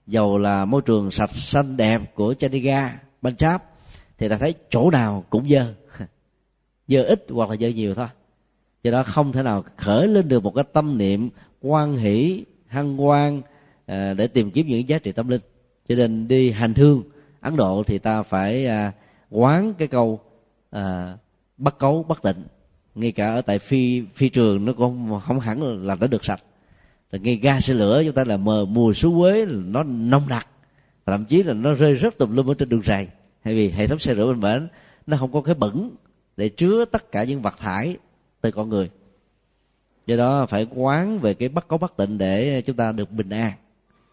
dầu 0.08 0.38
là 0.38 0.66
môi 0.66 0.82
trường 0.82 1.12
sạch 1.12 1.36
xanh 1.36 1.78
đẹp 1.78 2.16
của 2.16 2.34
Chandigarh, 2.34 2.92
Punjab 3.22 3.60
thì 4.18 4.30
ta 4.30 4.38
thấy 4.38 4.54
chỗ 4.70 4.92
nào 4.92 5.24
cũng 5.30 5.50
dơ. 5.50 5.74
Dơ 6.88 7.04
ít 7.04 7.26
hoặc 7.30 7.50
là 7.50 7.56
dơ 7.56 7.68
nhiều 7.68 7.94
thôi 7.94 8.08
do 8.84 8.92
đó 8.92 9.04
không 9.04 9.32
thể 9.32 9.44
nào 9.44 9.64
khởi 9.78 10.08
lên 10.08 10.28
được 10.28 10.44
một 10.44 10.52
cái 10.56 10.64
tâm 10.74 10.98
niệm 10.98 11.30
quan 11.62 11.96
hỷ 11.96 12.46
hăng 12.68 13.02
quan 13.02 13.42
à, 13.86 14.14
để 14.14 14.28
tìm 14.28 14.52
kiếm 14.52 14.68
những 14.68 14.88
giá 14.88 15.00
trị 15.00 15.12
tâm 15.12 15.28
linh. 15.28 15.42
Cho 15.88 15.96
nên 15.96 16.28
đi 16.28 16.52
hành 16.52 16.74
hương 16.74 17.04
ấn 17.42 17.56
độ 17.56 17.84
thì 17.84 17.98
ta 17.98 18.24
phải 18.24 18.66
à, 18.66 18.92
quán 19.30 19.74
cái 19.78 19.88
câu 19.88 20.20
à, 20.70 21.14
bắt 21.58 21.80
cấu 21.80 22.04
bất 22.04 22.24
định 22.24 22.44
ngay 22.96 23.12
cả 23.12 23.34
ở 23.34 23.42
tại 23.42 23.60
phi 23.60 24.04
phi 24.16 24.30
trường 24.30 24.66
nó 24.66 24.74
cũng 24.74 25.20
không 25.26 25.40
hẳn 25.40 25.86
là 25.88 25.96
nó 25.96 26.08
được 26.08 26.26
sạch. 26.26 26.44
Rồi 27.12 27.20
ngay 27.20 27.36
ga 27.36 27.60
xe 27.60 27.74
lửa 27.74 28.04
chúng 28.06 28.14
ta 28.14 28.24
là 28.24 28.38
mờ 28.38 28.66
mùi 28.66 28.94
xú 28.94 29.22
quế 29.22 29.46
nó 29.46 29.84
nông 29.84 30.28
đặc 30.30 30.48
thậm 31.06 31.26
chí 31.26 31.44
là 31.44 31.54
nó 31.54 31.74
rơi 31.74 31.94
rất 31.94 32.18
tùm 32.18 32.36
lum 32.36 32.52
ở 32.52 32.54
trên 32.54 32.70
đường 32.70 32.82
rày. 32.84 33.08
Hay 33.44 33.56
vì 33.56 33.70
hệ 33.70 33.88
thống 33.88 34.00
xe 34.00 34.16
rửa 34.16 34.28
bên 34.28 34.40
bển 34.40 34.68
nó 35.08 35.18
không 35.18 35.32
có 35.32 35.42
cái 35.42 35.56
bẩn 35.56 35.92
để 36.38 36.50
chứa 36.50 36.86
tất 36.86 37.12
cả 37.12 37.24
những 37.24 37.42
vật 37.42 37.60
thải 37.60 37.98
từ 38.44 38.52
con 38.52 38.70
người. 38.70 38.90
Do 40.06 40.16
đó 40.16 40.46
phải 40.46 40.68
quán 40.76 41.20
về 41.20 41.34
cái 41.34 41.50
bất 41.50 41.68
có 41.68 41.78
bất 41.78 41.98
tịnh 41.98 42.18
để 42.18 42.62
chúng 42.62 42.76
ta 42.76 42.92
được 42.92 43.12
bình 43.12 43.30
an. 43.30 43.52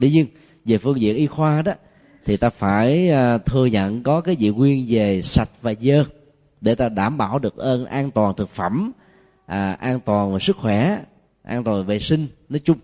Tuy 0.00 0.10
nhiên 0.10 0.26
về 0.64 0.78
phương 0.78 1.00
diện 1.00 1.16
y 1.16 1.26
khoa 1.26 1.62
đó 1.62 1.72
thì 2.24 2.36
ta 2.36 2.50
phải 2.50 3.10
à, 3.10 3.38
thừa 3.38 3.66
nhận 3.66 4.02
có 4.02 4.20
cái 4.20 4.36
dị 4.40 4.48
nguyên 4.50 4.86
về 4.88 5.22
sạch 5.22 5.48
và 5.62 5.74
dơ 5.80 6.04
để 6.60 6.74
ta 6.74 6.88
đảm 6.88 7.18
bảo 7.18 7.38
được 7.38 7.56
ơn 7.56 7.86
an 7.86 8.10
toàn 8.10 8.34
thực 8.36 8.48
phẩm 8.48 8.92
à, 9.46 9.72
an 9.72 10.00
toàn 10.00 10.32
về 10.32 10.38
sức 10.38 10.56
khỏe 10.56 10.98
an 11.42 11.64
toàn 11.64 11.86
vệ 11.86 11.98
sinh 11.98 12.26
nói 12.48 12.58
chung. 12.58 12.78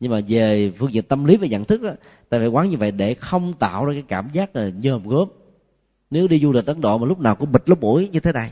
Nhưng 0.00 0.12
mà 0.12 0.20
về 0.26 0.72
phương 0.78 0.92
diện 0.92 1.04
tâm 1.04 1.24
lý 1.24 1.36
và 1.36 1.46
nhận 1.46 1.64
thức 1.64 1.82
đó, 1.82 1.90
ta 2.28 2.38
phải 2.38 2.48
quán 2.48 2.68
như 2.68 2.76
vậy 2.76 2.90
để 2.90 3.14
không 3.14 3.52
tạo 3.52 3.84
ra 3.84 3.92
cái 3.92 4.04
cảm 4.08 4.28
giác 4.32 4.56
là 4.56 4.68
nhờm 4.68 5.08
gớm 5.08 5.28
nếu 6.10 6.28
đi 6.28 6.38
du 6.38 6.52
lịch 6.52 6.66
ấn 6.66 6.80
độ 6.80 6.98
mà 6.98 7.06
lúc 7.06 7.20
nào 7.20 7.36
cũng 7.36 7.52
bịt 7.52 7.62
lúc 7.66 7.80
mũi 7.80 8.08
như 8.12 8.20
thế 8.20 8.32
này 8.32 8.50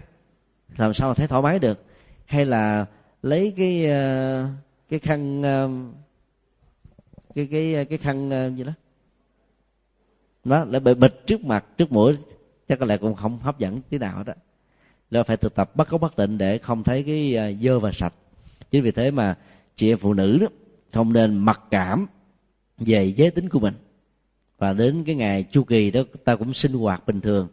làm 0.76 0.95
sao 0.95 1.09
mà 1.09 1.14
thấy 1.14 1.26
thoải 1.26 1.43
mái 1.43 1.59
được? 1.59 1.78
Hay 2.27 2.45
là 2.45 2.87
lấy 3.23 3.55
cái 3.57 3.87
ờ, 3.87 4.49
cái 4.89 4.99
khăn 4.99 5.43
ờ, 5.43 5.70
cái 7.35 7.49
cái 7.51 7.75
ờ, 7.75 7.85
cái 7.85 7.99
khăn 7.99 8.31
gì 8.57 8.64
đó. 8.64 8.73
Nó 10.45 10.64
lại 10.64 10.81
bị 10.81 10.95
bịt 10.95 11.14
trước 11.27 11.45
mặt, 11.45 11.64
trước 11.79 11.93
mũi, 11.93 12.16
chắc 12.68 12.79
có 12.79 12.87
lẽ 12.87 12.97
cũng 12.97 13.14
không 13.14 13.39
hấp 13.39 13.59
dẫn 13.59 13.81
tí 13.91 13.99
nào 13.99 14.25
đó 14.25 14.33
là 15.11 15.23
phải 15.23 15.37
thực 15.37 15.55
tập 15.55 15.77
bất 15.77 15.89
có 15.89 15.99
bất 15.99 16.16
tịnh 16.16 16.39
để 16.39 16.59
không 16.59 16.85
thấy 16.85 17.03
cái 17.03 17.57
dơ 17.62 17.79
và 17.79 17.93
sạch. 17.93 18.14
Chính 18.70 18.83
vì 18.83 18.91
thế 18.91 19.11
mà 19.11 19.37
chị 19.77 19.93
em 19.93 19.99
phụ 19.99 20.14
nữ 20.14 20.39
đó, 20.39 20.47
không 20.93 21.12
nên 21.12 21.39
mặc 21.39 21.61
cảm 21.70 22.07
về 22.79 23.05
giới 23.16 23.31
tính 23.31 23.49
của 23.49 23.61
mình. 23.61 23.75
Và 24.59 24.73
đến 24.73 25.05
cái 25.05 25.14
ngày 25.14 25.45
chu 25.53 25.64
kỳ 25.64 25.91
đó, 25.91 26.01
ta 26.25 26.37
cũng 26.37 26.55
sinh 26.55 26.73
hoạt 26.73 27.07
bình 27.07 27.20
thường. 27.20 27.49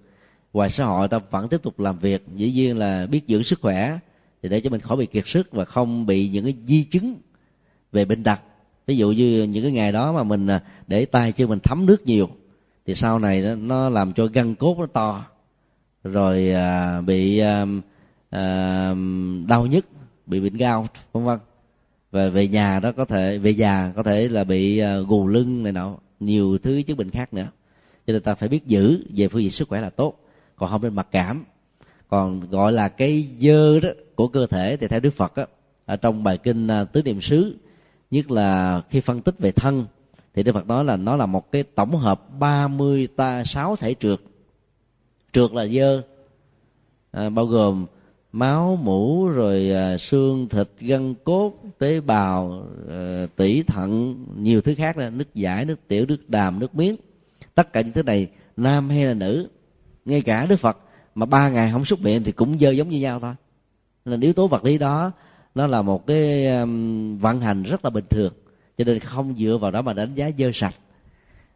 Ngoài 0.53 0.69
xã 0.69 0.85
hội, 0.85 1.07
ta 1.07 1.19
vẫn 1.19 1.49
tiếp 1.49 1.63
tục 1.63 1.79
làm 1.79 1.99
việc, 1.99 2.23
dĩ 2.35 2.51
nhiên 2.51 2.77
là 2.77 3.05
biết 3.05 3.21
dưỡng 3.27 3.43
sức 3.43 3.59
khỏe 3.61 3.99
thì 4.43 4.49
để 4.49 4.61
cho 4.61 4.69
mình 4.69 4.81
khỏi 4.81 4.97
bị 4.97 5.05
kiệt 5.05 5.27
sức 5.27 5.51
và 5.51 5.65
không 5.65 6.05
bị 6.05 6.29
những 6.29 6.43
cái 6.43 6.55
di 6.65 6.83
chứng 6.83 7.15
về 7.91 8.05
bệnh 8.05 8.23
tật. 8.23 8.41
Ví 8.87 8.97
dụ 8.97 9.11
như 9.11 9.43
những 9.43 9.63
cái 9.63 9.71
ngày 9.71 9.91
đó 9.91 10.13
mà 10.13 10.23
mình 10.23 10.47
à, 10.47 10.63
để 10.87 11.05
tay 11.05 11.31
chân 11.31 11.49
mình 11.49 11.59
thấm 11.63 11.85
nước 11.85 12.05
nhiều 12.05 12.29
thì 12.85 12.95
sau 12.95 13.19
này 13.19 13.41
nó, 13.41 13.55
nó 13.55 13.89
làm 13.89 14.13
cho 14.13 14.25
gân 14.25 14.55
cốt 14.55 14.77
nó 14.79 14.85
to 14.85 15.25
rồi 16.03 16.51
à, 16.51 17.01
bị 17.01 17.37
à, 17.37 17.65
à, 18.29 18.95
đau 19.47 19.65
nhức 19.65 19.85
bị 20.25 20.39
bệnh 20.39 20.57
gao 20.57 20.87
vân 21.11 21.23
vân. 21.23 21.39
Và 22.11 22.29
về 22.29 22.47
nhà 22.47 22.79
đó 22.79 22.91
có 22.91 23.05
thể 23.05 23.37
về 23.37 23.51
già 23.51 23.91
có 23.95 24.03
thể 24.03 24.27
là 24.27 24.43
bị 24.43 24.77
à, 24.77 24.97
gù 24.97 25.27
lưng 25.27 25.63
này 25.63 25.71
nọ 25.71 25.97
nhiều 26.19 26.57
thứ 26.57 26.81
chứng 26.81 26.97
bệnh 26.97 27.09
khác 27.09 27.33
nữa. 27.33 27.47
Cho 28.07 28.13
nên 28.13 28.21
ta 28.21 28.35
phải 28.35 28.49
biết 28.49 28.67
giữ 28.67 29.03
về 29.09 29.27
phương 29.27 29.41
diện 29.41 29.51
sức 29.51 29.67
khỏe 29.67 29.81
là 29.81 29.89
tốt 29.89 30.13
còn 30.55 30.69
không 30.69 30.81
nên 30.81 30.95
mặc 30.95 31.07
cảm 31.11 31.45
còn 32.09 32.49
gọi 32.49 32.71
là 32.71 32.89
cái 32.89 33.27
dơ 33.39 33.79
đó 33.79 33.89
của 34.15 34.27
cơ 34.27 34.47
thể 34.47 34.77
thì 34.77 34.87
theo 34.87 34.99
đức 34.99 35.13
phật 35.13 35.35
á 35.35 35.45
ở 35.85 35.95
trong 35.95 36.23
bài 36.23 36.37
kinh 36.37 36.67
à, 36.67 36.83
tứ 36.83 37.01
niệm 37.03 37.21
xứ 37.21 37.55
nhất 38.11 38.31
là 38.31 38.81
khi 38.89 38.99
phân 38.99 39.21
tích 39.21 39.39
về 39.39 39.51
thân 39.51 39.85
thì 40.33 40.43
đức 40.43 40.51
phật 40.51 40.67
nói 40.67 40.85
là 40.85 40.97
nó 40.97 41.15
là 41.15 41.25
một 41.25 41.51
cái 41.51 41.63
tổng 41.63 41.95
hợp 41.95 42.39
30 42.39 43.07
ta 43.15 43.43
sáu 43.43 43.75
thể 43.75 43.95
trượt. 43.99 44.19
Trượt 45.31 45.51
là 45.53 45.67
dơ 45.67 46.01
à, 47.11 47.29
bao 47.29 47.45
gồm 47.45 47.85
máu 48.31 48.75
mũ 48.75 49.27
rồi 49.27 49.71
à, 49.71 49.97
xương 49.97 50.49
thịt 50.49 50.67
gân 50.79 51.15
cốt 51.23 51.53
tế 51.77 51.99
bào 51.99 52.67
à, 52.89 53.25
tủy 53.35 53.63
thận 53.67 54.15
nhiều 54.37 54.61
thứ 54.61 54.75
khác 54.75 54.97
là 54.97 55.09
nước 55.09 55.35
giải 55.35 55.65
nước 55.65 55.79
tiểu 55.87 56.05
nước 56.05 56.29
đàm 56.29 56.59
nước 56.59 56.75
miếng. 56.75 56.95
Tất 57.55 57.73
cả 57.73 57.81
những 57.81 57.93
thứ 57.93 58.03
này 58.03 58.27
nam 58.57 58.89
hay 58.89 59.05
là 59.05 59.13
nữ 59.13 59.47
ngay 60.05 60.21
cả 60.21 60.45
đức 60.45 60.55
phật 60.55 60.77
mà 61.15 61.25
ba 61.25 61.49
ngày 61.49 61.69
không 61.71 61.85
xúc 61.85 62.01
miệng 62.01 62.23
thì 62.23 62.31
cũng 62.31 62.59
dơ 62.59 62.71
giống 62.71 62.89
như 62.89 62.99
nhau 62.99 63.19
thôi. 63.19 63.33
Nên 64.05 64.19
yếu 64.19 64.33
tố 64.33 64.47
vật 64.47 64.63
lý 64.63 64.77
đó 64.77 65.11
nó 65.55 65.67
là 65.67 65.81
một 65.81 66.07
cái 66.07 66.47
um, 66.47 67.17
vận 67.17 67.41
hành 67.41 67.63
rất 67.63 67.85
là 67.85 67.89
bình 67.89 68.05
thường. 68.09 68.33
Cho 68.77 68.83
nên 68.83 68.99
không 68.99 69.35
dựa 69.37 69.57
vào 69.61 69.71
đó 69.71 69.81
mà 69.81 69.93
đánh 69.93 70.15
giá 70.15 70.29
dơ 70.37 70.51
sạch. 70.53 70.75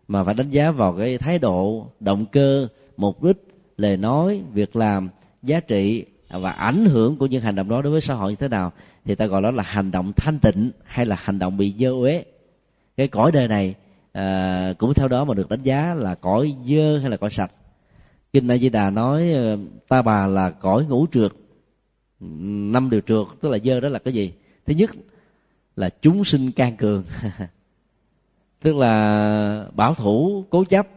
Mà 0.07 0.23
phải 0.23 0.33
đánh 0.33 0.49
giá 0.49 0.71
vào 0.71 0.95
cái 0.97 1.17
thái 1.17 1.39
độ 1.39 1.87
động 1.99 2.25
cơ 2.25 2.67
mục 2.97 3.23
đích 3.23 3.37
lời 3.77 3.97
nói 3.97 4.41
việc 4.53 4.75
làm 4.75 5.09
giá 5.43 5.59
trị 5.59 6.05
và 6.29 6.51
ảnh 6.51 6.85
hưởng 6.85 7.17
của 7.17 7.25
những 7.25 7.41
hành 7.41 7.55
động 7.55 7.69
đó 7.69 7.81
đối 7.81 7.91
với 7.91 8.01
xã 8.01 8.13
hội 8.13 8.31
như 8.31 8.35
thế 8.35 8.47
nào. 8.47 8.71
Thì 9.05 9.15
ta 9.15 9.25
gọi 9.25 9.41
đó 9.41 9.51
là 9.51 9.63
hành 9.63 9.91
động 9.91 10.13
thanh 10.15 10.39
tịnh 10.39 10.71
hay 10.83 11.05
là 11.05 11.15
hành 11.19 11.39
động 11.39 11.57
bị 11.57 11.73
dơ 11.79 11.91
uế. 11.91 12.23
Cái 12.97 13.07
cõi 13.07 13.31
đời 13.31 13.47
này 13.47 13.75
à, 14.11 14.73
cũng 14.77 14.93
theo 14.93 15.07
đó 15.07 15.25
mà 15.25 15.33
được 15.33 15.49
đánh 15.49 15.63
giá 15.63 15.93
là 15.93 16.15
cõi 16.15 16.55
dơ 16.65 16.97
hay 16.97 17.09
là 17.09 17.17
cõi 17.17 17.29
sạch 17.29 17.51
kinh 18.33 18.47
a 18.47 18.57
di 18.57 18.69
đà 18.69 18.89
nói 18.89 19.31
ờ, 19.31 19.57
ta 19.87 20.01
bà 20.01 20.27
là 20.27 20.49
cõi 20.49 20.85
ngũ 20.85 21.07
trượt, 21.11 21.31
năm 22.19 22.89
điều 22.89 23.01
trượt, 23.01 23.27
tức 23.41 23.49
là 23.49 23.57
dơ 23.63 23.79
đó 23.79 23.89
là 23.89 23.99
cái 23.99 24.13
gì? 24.13 24.33
Thứ 24.65 24.73
nhất 24.73 24.91
là 25.75 25.89
chúng 26.01 26.23
sinh 26.23 26.51
can 26.51 26.77
cường, 26.77 27.03
tức 28.61 28.75
là 28.75 29.67
bảo 29.75 29.93
thủ, 29.93 30.45
cố 30.49 30.63
chấp, 30.63 30.87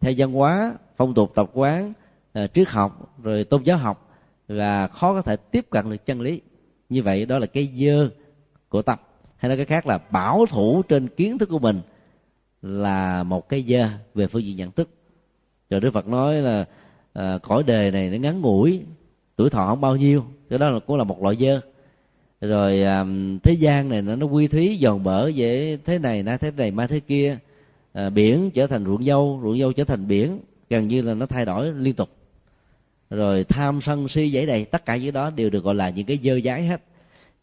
theo 0.00 0.12
văn 0.16 0.32
hóa, 0.32 0.74
phong 0.96 1.14
tục 1.14 1.32
tập 1.34 1.50
quán 1.52 1.92
ờ, 2.32 2.46
triết 2.46 2.68
học, 2.68 3.16
rồi 3.22 3.44
tôn 3.44 3.62
giáo 3.62 3.76
học 3.76 4.10
là 4.48 4.86
khó 4.86 5.14
có 5.14 5.22
thể 5.22 5.36
tiếp 5.36 5.66
cận 5.70 5.90
được 5.90 6.06
chân 6.06 6.20
lý. 6.20 6.40
Như 6.88 7.02
vậy 7.02 7.26
đó 7.26 7.38
là 7.38 7.46
cái 7.46 7.72
dơ 7.76 8.10
của 8.68 8.82
tâm. 8.82 8.98
Hay 9.36 9.48
nói 9.48 9.56
cái 9.56 9.66
khác 9.66 9.86
là 9.86 9.98
bảo 9.98 10.46
thủ 10.46 10.82
trên 10.82 11.08
kiến 11.08 11.38
thức 11.38 11.48
của 11.48 11.58
mình 11.58 11.80
là 12.62 13.22
một 13.22 13.48
cái 13.48 13.64
dơ 13.68 13.88
về 14.14 14.26
phương 14.26 14.44
diện 14.44 14.56
nhận 14.56 14.72
thức 14.72 14.88
rồi 15.70 15.80
đức 15.80 15.90
phật 15.94 16.08
nói 16.08 16.42
là 16.42 16.64
à, 17.12 17.38
cõi 17.42 17.62
đề 17.62 17.90
này 17.90 18.10
nó 18.10 18.16
ngắn 18.16 18.40
ngủi 18.40 18.80
tuổi 19.36 19.50
thọ 19.50 19.66
không 19.66 19.80
bao 19.80 19.96
nhiêu 19.96 20.24
cái 20.50 20.58
đó 20.58 20.70
là 20.70 20.78
cũng 20.78 20.96
là 20.96 21.04
một 21.04 21.22
loại 21.22 21.36
dơ. 21.36 21.60
Rồi 22.40 22.82
à, 22.82 23.04
thế 23.42 23.52
gian 23.52 23.88
này 23.88 24.02
nó, 24.02 24.16
nó 24.16 24.26
quy 24.26 24.48
thúy 24.48 24.78
giòn 24.80 25.04
bở 25.04 25.28
dễ 25.28 25.76
thế 25.84 25.98
này 25.98 26.22
na 26.22 26.36
thế 26.36 26.50
này 26.50 26.70
mai 26.70 26.88
thế 26.88 27.00
kia 27.00 27.38
à, 27.92 28.10
biển 28.10 28.50
trở 28.50 28.66
thành 28.66 28.84
ruộng 28.84 29.04
dâu 29.04 29.40
ruộng 29.42 29.58
dâu 29.58 29.72
trở 29.72 29.84
thành 29.84 30.08
biển 30.08 30.38
gần 30.70 30.88
như 30.88 31.02
là 31.02 31.14
nó 31.14 31.26
thay 31.26 31.44
đổi 31.44 31.72
liên 31.72 31.94
tục. 31.94 32.08
Rồi 33.10 33.44
tham 33.44 33.80
sân 33.80 34.08
si 34.08 34.30
dãy 34.30 34.46
đầy 34.46 34.64
tất 34.64 34.84
cả 34.84 34.96
những 34.96 35.14
đó 35.14 35.30
đều 35.30 35.50
được 35.50 35.64
gọi 35.64 35.74
là 35.74 35.90
những 35.90 36.06
cái 36.06 36.18
dơ 36.24 36.40
dái 36.40 36.62
hết. 36.66 36.82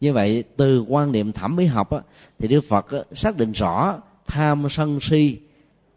Như 0.00 0.12
vậy 0.12 0.44
từ 0.56 0.80
quan 0.80 1.12
niệm 1.12 1.32
thẩm 1.32 1.56
mỹ 1.56 1.66
học 1.66 1.90
á, 1.90 2.00
thì 2.38 2.48
đức 2.48 2.60
phật 2.60 2.90
á, 2.90 2.98
xác 3.12 3.36
định 3.36 3.52
rõ 3.52 3.98
tham 4.26 4.66
sân 4.70 5.00
si 5.00 5.36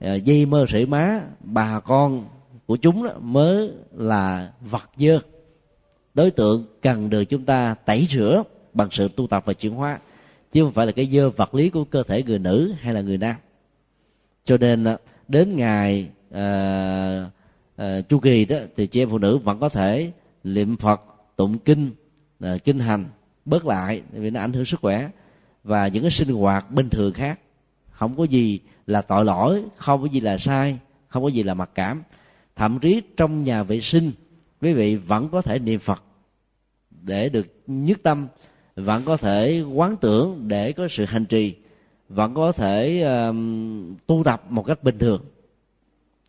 Ờ, 0.01 0.15
dây 0.15 0.45
mơ 0.45 0.65
sợi 0.69 0.85
má 0.85 1.21
bà 1.39 1.79
con 1.79 2.25
của 2.65 2.75
chúng 2.75 3.03
đó 3.03 3.11
mới 3.19 3.71
là 3.91 4.51
vật 4.61 4.89
dơ. 4.97 5.19
Đối 6.13 6.31
tượng 6.31 6.65
cần 6.81 7.09
được 7.09 7.23
chúng 7.23 7.45
ta 7.45 7.75
tẩy 7.85 8.07
rửa 8.09 8.43
bằng 8.73 8.87
sự 8.91 9.07
tu 9.15 9.27
tập 9.27 9.43
và 9.45 9.53
chuyển 9.53 9.73
hóa 9.73 9.99
chứ 10.51 10.63
không 10.63 10.73
phải 10.73 10.85
là 10.85 10.91
cái 10.91 11.05
dơ 11.05 11.29
vật 11.29 11.55
lý 11.55 11.69
của 11.69 11.83
cơ 11.83 12.03
thể 12.03 12.23
người 12.23 12.39
nữ 12.39 12.73
hay 12.79 12.93
là 12.93 13.01
người 13.01 13.17
nam. 13.17 13.35
Cho 14.45 14.57
nên 14.57 14.83
ờ, 14.83 14.97
đến 15.27 15.55
ngày 15.55 16.09
uh, 16.29 17.27
uh, 17.81 18.09
chu 18.09 18.19
kỳ 18.19 18.45
đó 18.45 18.57
thì 18.77 18.87
chị 18.87 19.01
em 19.01 19.09
phụ 19.09 19.17
nữ 19.17 19.37
vẫn 19.37 19.59
có 19.59 19.69
thể 19.69 20.11
niệm 20.43 20.77
phật 20.77 21.01
tụng 21.35 21.57
kinh 21.57 21.91
uh, 22.45 22.63
kinh 22.63 22.79
hành 22.79 23.05
bớt 23.45 23.65
lại 23.65 24.01
vì 24.11 24.29
nó 24.29 24.39
ảnh 24.39 24.53
hưởng 24.53 24.65
sức 24.65 24.79
khỏe 24.79 25.09
và 25.63 25.87
những 25.87 26.03
cái 26.03 26.11
sinh 26.11 26.29
hoạt 26.29 26.71
bình 26.71 26.89
thường 26.89 27.13
khác. 27.13 27.39
Không 27.91 28.17
có 28.17 28.23
gì 28.23 28.59
là 28.91 29.01
tội 29.01 29.25
lỗi 29.25 29.63
không 29.77 30.01
có 30.01 30.07
gì 30.07 30.19
là 30.21 30.37
sai 30.37 30.79
không 31.07 31.23
có 31.23 31.29
gì 31.29 31.43
là 31.43 31.53
mặc 31.53 31.69
cảm. 31.75 32.03
Thậm 32.55 32.79
chí 32.79 33.01
trong 33.17 33.41
nhà 33.41 33.63
vệ 33.63 33.81
sinh 33.81 34.11
quý 34.61 34.73
vị 34.73 34.95
vẫn 34.95 35.29
có 35.29 35.41
thể 35.41 35.59
niệm 35.59 35.79
phật 35.79 36.03
để 36.91 37.29
được 37.29 37.47
nhất 37.67 37.99
tâm 38.03 38.27
vẫn 38.75 39.03
có 39.05 39.17
thể 39.17 39.61
quán 39.61 39.97
tưởng 40.01 40.47
để 40.47 40.71
có 40.71 40.87
sự 40.87 41.05
hành 41.05 41.25
trì 41.25 41.55
vẫn 42.09 42.33
có 42.33 42.51
thể 42.51 43.05
uh, 43.29 43.35
tu 44.07 44.23
tập 44.25 44.43
một 44.49 44.63
cách 44.63 44.83
bình 44.83 44.97
thường. 44.97 45.25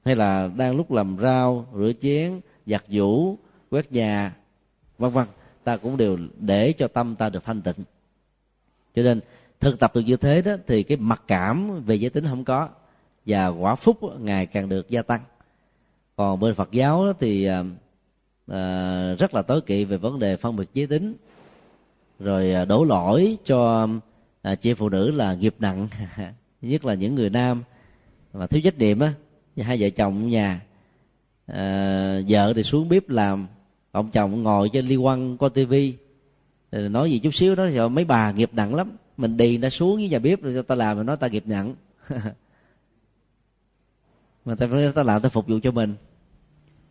Hay 0.04 0.14
là 0.14 0.50
đang 0.56 0.76
lúc 0.76 0.92
làm 0.92 1.16
rau 1.20 1.66
rửa 1.74 1.92
chén 2.00 2.40
giặt 2.66 2.84
giũ 2.88 3.38
quét 3.70 3.92
nhà 3.92 4.36
vân 4.98 5.10
vân 5.12 5.26
ta 5.64 5.76
cũng 5.76 5.96
đều 5.96 6.18
để 6.38 6.72
cho 6.72 6.88
tâm 6.88 7.16
ta 7.16 7.28
được 7.28 7.44
thanh 7.44 7.62
tịnh. 7.62 7.84
Cho 8.94 9.02
nên 9.02 9.20
thực 9.62 9.78
tập 9.78 9.94
được 9.94 10.00
như 10.00 10.16
thế 10.16 10.42
đó 10.42 10.52
thì 10.66 10.82
cái 10.82 10.96
mặc 10.96 11.22
cảm 11.26 11.84
về 11.84 11.94
giới 11.94 12.10
tính 12.10 12.26
không 12.26 12.44
có 12.44 12.68
và 13.26 13.48
quả 13.48 13.74
phúc 13.74 13.98
ngày 14.20 14.46
càng 14.46 14.68
được 14.68 14.88
gia 14.88 15.02
tăng. 15.02 15.20
Còn 16.16 16.40
bên 16.40 16.54
phật 16.54 16.72
giáo 16.72 17.06
đó 17.06 17.12
thì 17.20 17.44
à, 17.44 17.64
à 18.46 19.14
rất 19.18 19.34
là 19.34 19.42
tối 19.42 19.60
kỵ 19.60 19.84
về 19.84 19.96
vấn 19.96 20.18
đề 20.18 20.36
phân 20.36 20.56
biệt 20.56 20.68
giới 20.74 20.86
tính 20.86 21.14
rồi 22.18 22.52
à, 22.52 22.64
đổ 22.64 22.84
lỗi 22.84 23.38
cho 23.44 23.88
à, 24.42 24.54
chị 24.54 24.74
phụ 24.74 24.88
nữ 24.88 25.10
là 25.10 25.34
nghiệp 25.34 25.54
nặng 25.58 25.88
nhất 26.62 26.84
là 26.84 26.94
những 26.94 27.14
người 27.14 27.30
nam 27.30 27.62
mà 28.32 28.46
thiếu 28.46 28.62
trách 28.64 28.78
nhiệm 28.78 28.98
á 29.00 29.12
hai 29.56 29.76
vợ 29.80 29.90
chồng 29.90 30.24
ở 30.24 30.28
nhà. 30.28 30.60
À, 31.46 32.20
vợ 32.28 32.52
thì 32.56 32.62
xuống 32.62 32.88
bếp 32.88 33.08
làm 33.08 33.46
ông 33.92 34.10
chồng 34.10 34.42
ngồi 34.42 34.68
trên 34.72 34.86
ly 34.86 34.96
quăng 35.02 35.36
coi 35.36 35.50
tivi 35.50 35.94
nói 36.72 37.10
gì 37.10 37.18
chút 37.18 37.34
xíu 37.34 37.54
đó 37.54 37.66
thì 37.70 37.88
mấy 37.88 38.04
bà 38.04 38.32
nghiệp 38.32 38.50
nặng 38.52 38.74
lắm 38.74 38.96
mình 39.16 39.36
đi 39.36 39.58
nó 39.58 39.68
xuống 39.68 39.96
với 39.96 40.08
nhà 40.08 40.18
bếp 40.18 40.42
rồi 40.42 40.52
cho 40.54 40.62
ta 40.62 40.74
làm 40.74 40.96
rồi 40.96 41.04
nói 41.04 41.16
ta 41.16 41.28
nghiệp 41.28 41.44
nặng 41.46 41.74
mà 44.44 44.54
ta 44.54 44.66
nói 44.66 44.92
ta 44.94 45.02
làm 45.02 45.22
ta 45.22 45.28
phục 45.28 45.46
vụ 45.48 45.58
cho 45.62 45.70
mình. 45.70 45.94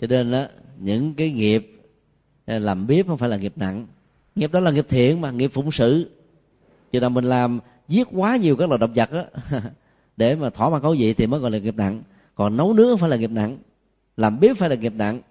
Cho 0.02 0.08
nên 0.08 0.32
đó 0.32 0.46
những 0.80 1.14
cái 1.14 1.32
nghiệp 1.32 1.82
à, 2.46 2.60
làm 2.60 2.88
bếp 2.88 3.08
không 3.08 3.18
phải 3.18 3.30
là 3.30 3.38
nghiệp 3.38 3.54
nặng. 3.56 3.88
Nghiệp 4.36 4.52
đó 4.52 4.60
là 4.60 4.72
nghiệp 4.72 4.86
thiện 4.90 5.22
mà, 5.22 5.32
nghiệp 5.32 5.48
phụng 5.48 5.72
sự. 5.72 6.10
Cho 6.92 7.00
nên 7.00 7.14
mình 7.14 7.26
làm, 7.26 7.60
giết 7.88 8.08
quá 8.12 8.38
nhiều 8.38 8.56
các 8.56 8.70
loài 8.70 8.80
động 8.80 8.94
vật 8.96 9.12
đó 9.12 9.24
để 10.18 10.36
mà 10.36 10.50
thỏa 10.50 10.70
mãn 10.70 10.82
khẩu 10.82 10.96
vị 11.00 11.14
thì 11.14 11.28
mới 11.28 11.40
gọi 11.40 11.52
là 11.52 11.58
nghiệp 11.58 11.76
nặng. 11.76 12.02
Còn 12.36 12.58
nấu 12.58 12.74
nướng 12.74 12.98
phải 12.98 13.10
là 13.10 13.16
nghiệp 13.16 13.32
nặng. 13.32 13.58
Làm 14.18 14.40
bếp 14.40 14.58
phải 14.58 14.70
là 14.70 14.76
nghiệp 14.76 14.94
nặng. 14.96 15.22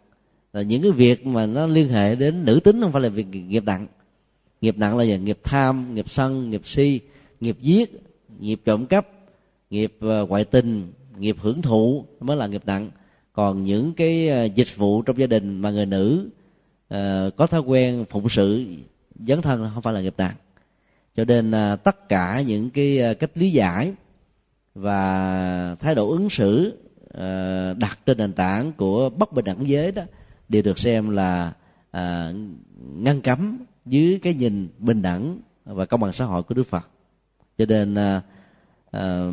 Là 0.53 0.63
những 0.63 0.83
cái 0.83 0.91
việc 0.91 1.27
mà 1.27 1.47
nó 1.47 1.67
liên 1.67 1.89
hệ 1.89 2.15
đến 2.15 2.45
nữ 2.45 2.61
tính 2.65 2.81
không 2.81 2.93
phải 2.93 3.03
là 3.03 3.09
việc 3.09 3.27
nghiệp 3.27 3.65
nặng 3.65 3.87
nghiệp 4.61 4.79
nặng 4.79 4.97
là 4.97 5.05
gì? 5.05 5.19
Nghiệp 5.19 5.39
tham 5.45 5.95
nghiệp 5.95 6.11
sân 6.11 6.51
nghiệp 6.51 6.63
si 6.65 7.01
nghiệp 7.41 7.57
giết 7.61 8.03
nghiệp 8.39 8.61
trộm 8.65 8.87
cắp 8.87 9.07
nghiệp 9.71 9.97
ờ, 10.01 10.27
ngoại 10.27 10.45
tình 10.45 10.93
nghiệp 11.19 11.37
hưởng 11.41 11.63
thụ 11.63 12.05
mới 12.21 12.37
là 12.37 12.47
nghiệp 12.47 12.63
nặng. 12.67 12.91
Còn 13.33 13.65
những 13.65 13.93
cái 13.95 14.29
ờ, 14.29 14.45
dịch 14.45 14.77
vụ 14.77 15.03
trong 15.03 15.19
gia 15.19 15.27
đình 15.27 15.61
mà 15.61 15.71
người 15.71 15.87
nữ 15.87 16.31
uh, 16.95 17.37
có 17.37 17.47
thói 17.47 17.61
quen 17.61 18.05
phụng 18.11 18.29
sự 18.29 18.67
dấn 19.27 19.43
thân 19.43 19.71
không 19.75 19.83
phải 19.83 19.95
là 19.95 20.01
nghiệp 20.01 20.15
nặng. 20.19 20.35
Cho 21.17 21.25
nên 21.25 21.51
uh, 21.51 21.85
tất 21.85 22.09
cả 22.09 22.43
những 22.47 22.71
cái 22.71 23.11
uh, 23.11 23.19
cách 23.19 23.31
lý 23.35 23.51
giải 23.51 23.93
và 24.75 25.77
thái 25.81 25.95
độ 25.95 26.11
ứng 26.11 26.31
xử 26.31 26.79
uh, 27.05 27.79
đặt 27.79 27.99
trên 28.07 28.19
nền 28.19 28.33
tảng 28.33 28.73
của 28.73 29.11
bất 29.11 29.33
bình 29.33 29.45
đẳng 29.45 29.67
giới 29.67 29.93
đó 29.93 30.03
đều 30.49 30.63
được 30.63 30.79
xem 30.79 31.11
là 31.11 31.53
uh, 31.97 32.35
ngăn 32.97 33.21
cấm 33.23 33.59
dưới 33.91 34.19
cái 34.23 34.35
nhìn 34.35 34.69
bình 34.79 35.03
đẳng 35.03 35.39
và 35.65 35.87
công 35.87 36.01
bằng 36.01 36.13
xã 36.13 36.25
hội 36.25 36.43
của 36.43 36.55
đức 36.55 36.67
phật. 36.67 36.89
Cho 37.59 37.67
nên 37.67 37.95
à, 37.95 38.23
à, 38.91 39.31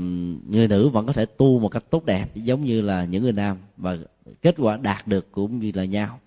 người 0.50 0.68
nữ 0.68 0.90
vẫn 0.90 1.06
có 1.06 1.14
thể 1.14 1.26
tu 1.26 1.60
một 1.60 1.70
cách 1.70 1.84
tốt 1.90 2.06
đẹp 2.06 2.26
giống 2.36 2.62
như 2.62 2.82
là 2.82 3.06
những 3.06 3.24
người 3.24 3.32
nam 3.32 3.58
và 3.78 3.98
kết 4.42 4.56
quả 4.58 4.78
đạt 4.78 5.08
được 5.08 5.32
cũng 5.32 5.60
như 5.60 5.72
là 5.76 5.86
nhau. 5.86 6.20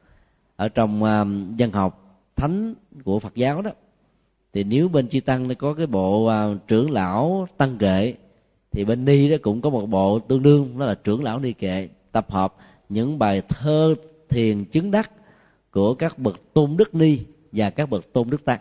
Ở 0.56 0.68
trong 0.68 1.04
à, 1.04 1.24
dân 1.56 1.72
học 1.72 2.20
thánh 2.36 2.74
của 3.04 3.18
phật 3.18 3.34
giáo 3.34 3.62
đó 3.62 3.70
thì 4.52 4.64
nếu 4.64 4.88
bên 4.88 5.08
chư 5.08 5.20
tăng 5.20 5.48
nó 5.48 5.54
có 5.54 5.74
cái 5.74 5.86
bộ 5.86 6.26
à, 6.26 6.48
trưởng 6.66 6.90
lão 6.90 7.46
tăng 7.56 7.78
kệ 7.78 8.14
thì 8.72 8.84
bên 8.84 9.04
ni 9.04 9.30
đó 9.30 9.36
cũng 9.42 9.60
có 9.60 9.70
một 9.70 9.86
bộ 9.86 10.18
tương 10.18 10.42
đương 10.42 10.78
đó 10.78 10.86
là 10.86 10.94
trưởng 10.94 11.24
lão 11.24 11.38
ni 11.38 11.52
kệ 11.52 11.88
tập 12.12 12.30
hợp 12.30 12.54
những 12.88 13.18
bài 13.18 13.42
thơ 13.48 13.94
thiền 14.28 14.64
chứng 14.64 14.90
đắc 14.90 15.10
của 15.70 15.94
các 15.94 16.18
bậc 16.18 16.40
tôn 16.52 16.76
đức 16.76 16.94
ni 16.94 17.18
và 17.52 17.70
các 17.70 17.90
bậc 17.90 18.12
tôn 18.12 18.30
đức 18.30 18.44
tăng. 18.44 18.60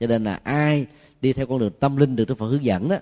Cho 0.00 0.06
nên 0.06 0.24
là 0.24 0.40
ai 0.42 0.86
đi 1.20 1.32
theo 1.32 1.46
con 1.46 1.58
đường 1.58 1.72
tâm 1.80 1.96
linh 1.96 2.16
được 2.16 2.24
đức 2.24 2.38
phật 2.38 2.46
hướng 2.46 2.64
dẫn 2.64 2.88
đó 2.88 2.96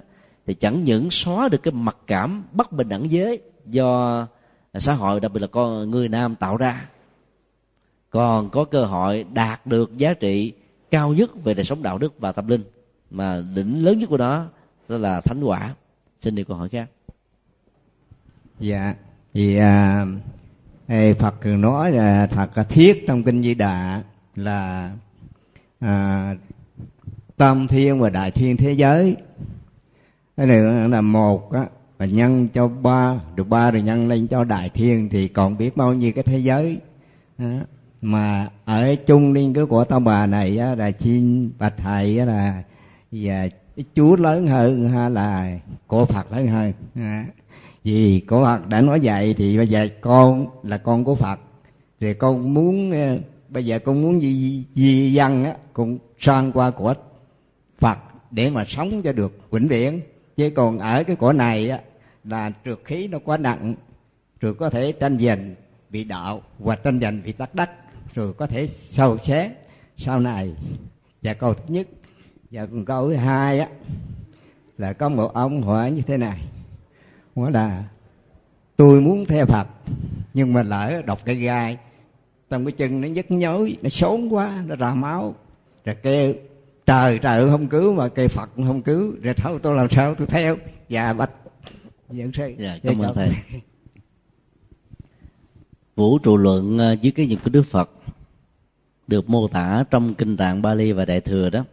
thì 0.47 0.55
chẳng 0.55 0.85
những 0.85 1.11
xóa 1.11 1.49
được 1.49 1.63
cái 1.63 1.73
mặc 1.73 1.97
cảm 2.07 2.45
bất 2.53 2.73
bình 2.73 2.89
đẳng 2.89 3.11
giới 3.11 3.41
do 3.67 4.27
xã 4.75 4.93
hội 4.93 5.21
đặc 5.21 5.33
biệt 5.33 5.41
là 5.41 5.47
con 5.47 5.91
người 5.91 6.09
nam 6.09 6.37
tạo 6.37 6.57
ra 6.57 6.89
còn 8.13 8.51
có 8.51 8.65
cơ 8.65 8.85
hội 8.85 9.25
đạt 9.33 9.67
được 9.67 9.97
giá 9.97 10.15
trị 10.15 10.53
cao 10.91 11.13
nhất 11.13 11.45
về 11.45 11.55
đời 11.55 11.65
sống 11.65 11.83
đạo 11.83 11.99
đức 11.99 12.15
và 12.19 12.33
tâm 12.33 12.47
linh. 12.47 12.65
Mà 13.11 13.43
đỉnh 13.55 13.85
lớn 13.85 13.99
nhất 13.99 14.09
của 14.09 14.17
nó 14.17 14.47
đó 14.89 14.97
là 14.99 15.21
thánh 15.21 15.45
quả. 15.45 15.75
Xin 16.21 16.35
đi 16.35 16.45
câu 16.45 16.57
hỏi 16.57 16.69
khác. 16.69 16.91
Dạ 18.61 18.95
thì 19.35 19.57
à, 19.57 20.07
Phật 21.19 21.47
nói 21.47 21.91
là 21.93 22.27
thật 22.27 22.51
thiết 22.69 23.05
trong 23.07 23.23
kinh 23.23 23.43
Di 23.43 23.55
Đà 23.55 24.03
là 24.37 24.93
à, 25.83 26.35
tam 27.37 27.67
thiên 27.69 28.01
và 28.01 28.11
đại 28.11 28.31
thiên 28.31 28.57
thế 28.57 28.73
giới 28.73 29.17
cái 30.37 30.47
này 30.47 30.89
là 30.89 31.01
một 31.01 31.53
á 31.53 31.67
và 31.99 32.07
nhân 32.07 32.49
cho 32.49 32.69
ba 32.69 33.21
được 33.35 33.49
ba 33.49 33.71
rồi 33.71 33.83
nhân 33.83 34.09
lên 34.09 34.27
cho 34.27 34.45
đại 34.45 34.69
thiên 34.69 35.09
thì 35.09 35.29
còn 35.29 35.59
biết 35.59 35.77
bao 35.77 35.95
nhiêu 35.95 36.13
cái 36.13 36.25
thế 36.25 36.39
giới 36.39 36.79
đó. 37.39 37.47
mà 38.03 38.51
ở 38.65 38.95
chung 39.07 39.33
liên 39.33 39.55
cái 39.55 39.67
của 39.67 39.85
tao 39.85 40.01
bà 40.01 40.27
này 40.27 40.59
á, 40.59 40.75
là 40.75 40.91
xin 41.01 41.51
bạch 41.59 41.75
thầy 41.77 42.19
á, 42.19 42.25
là 42.25 42.63
và 43.13 43.49
chúa 43.95 44.17
lớn 44.17 44.47
hơn 44.47 44.89
ha 44.89 45.09
là 45.09 45.59
của 45.87 46.05
phật 46.05 46.33
lớn 46.33 46.47
hơn 46.47 46.73
à. 46.95 47.27
vì 47.85 48.21
của 48.21 48.45
phật 48.45 48.69
đã 48.69 48.81
nói 48.81 49.01
vậy 49.03 49.35
thì 49.39 49.57
bây 49.57 49.69
giờ 49.69 49.89
con 50.01 50.47
là 50.63 50.79
con 50.79 51.05
của 51.05 51.15
phật 51.15 51.41
rồi 52.01 52.15
con 52.15 52.55
muốn 52.55 52.93
bây 53.53 53.67
giờ 53.67 53.79
con 53.79 54.03
muốn 54.03 54.23
gì 54.23 54.65
gì 54.75 55.13
dân 55.13 55.45
á, 55.45 55.57
cũng 55.73 55.99
sang 56.19 56.53
qua 56.53 56.71
của 56.71 56.95
phật 57.79 57.99
để 58.31 58.51
mà 58.51 58.65
sống 58.65 59.03
cho 59.03 59.13
được 59.13 59.51
vĩnh 59.51 59.69
viễn. 59.69 60.01
Chứ 60.37 60.51
còn 60.51 60.79
ở 60.79 61.05
cái 61.05 61.17
cõi 61.17 61.35
này 61.35 61.71
á, 61.71 61.81
là 62.25 62.53
trượt 62.65 62.79
khí 62.85 63.09
nó 63.09 63.19
quá 63.25 63.37
nặng, 63.37 63.75
rồi 64.41 64.55
có 64.55 64.71
thể 64.71 64.93
tranh 64.93 65.19
giành 65.19 65.55
bị 65.91 66.05
đạo 66.05 66.43
và 66.59 66.77
tranh 66.77 67.01
giành 67.01 67.23
bị 67.25 67.33
tắc 67.33 67.55
đắc, 67.55 67.71
rồi 68.15 68.33
có 68.33 68.47
thể 68.47 68.67
sâu 68.67 69.19
xé. 69.19 69.53
Sau 69.97 70.21
này, 70.21 70.53
và 71.23 71.35
câu 71.35 71.55
thứ 71.55 71.63
nhất, 71.69 71.87
và 72.51 72.67
còn 72.67 72.85
câu 72.85 73.09
thứ 73.09 73.15
hai 73.15 73.59
á, 73.59 73.69
là 74.79 74.93
có 74.93 75.09
một 75.09 75.35
ông 75.35 75.63
hỏi 75.63 75.91
như 75.91 76.03
thế 76.03 76.17
này. 76.17 76.41
Hỏi 77.37 77.53
là, 77.53 77.85
tôi 78.77 79.01
muốn 79.01 79.25
theo 79.27 79.47
phật, 79.47 79.69
nhưng 80.35 80.53
mà 80.53 80.63
lỡ 80.63 81.03
đọc 81.07 81.25
cái 81.25 81.35
gai 81.35 81.79
trong 82.53 82.65
cái 82.65 82.73
chân 82.73 83.01
nó 83.01 83.09
nhức 83.09 83.31
nhối 83.31 83.77
nó 83.83 83.89
xốn 83.89 84.29
quá 84.29 84.65
nó 84.67 84.77
ra 84.77 84.95
máu. 84.95 85.35
Rồi 85.85 85.97
kêu 86.03 86.35
trời 86.87 87.19
trời 87.19 87.51
không 87.51 87.69
cứu 87.69 87.93
mà 87.93 88.09
cây 88.09 88.29
phật 88.29 88.51
không 88.57 88.83
cứu. 88.83 89.15
Rồi 89.23 89.35
thôi 89.37 89.59
tôi 89.63 89.77
làm 89.77 89.89
sao 89.91 90.15
tôi 90.15 90.27
theo. 90.27 90.57
Và 90.89 91.13
bạch 91.13 91.31
dẫn 92.11 92.33
sư 92.33 92.55
dạ 92.59 92.79
cảm 92.83 92.99
ơn 92.99 93.15
thầy. 93.15 93.29
Vũ 95.97 96.19
trụ 96.19 96.37
luận 96.37 96.79
ờ, 96.79 96.93
dưới 96.93 97.13
cái 97.13 97.27
nhìn 97.27 97.39
của 97.45 97.51
đức 97.51 97.63
phật 97.63 97.91
được 99.07 99.31
mô 99.31 99.49
tả 99.49 99.85
trong 99.91 100.15
kinh 100.15 100.37
tạng 100.37 100.63
bali 100.63 100.93
và 100.93 101.05
đại 101.05 101.21
thừa 101.21 101.51
đó 101.51 101.65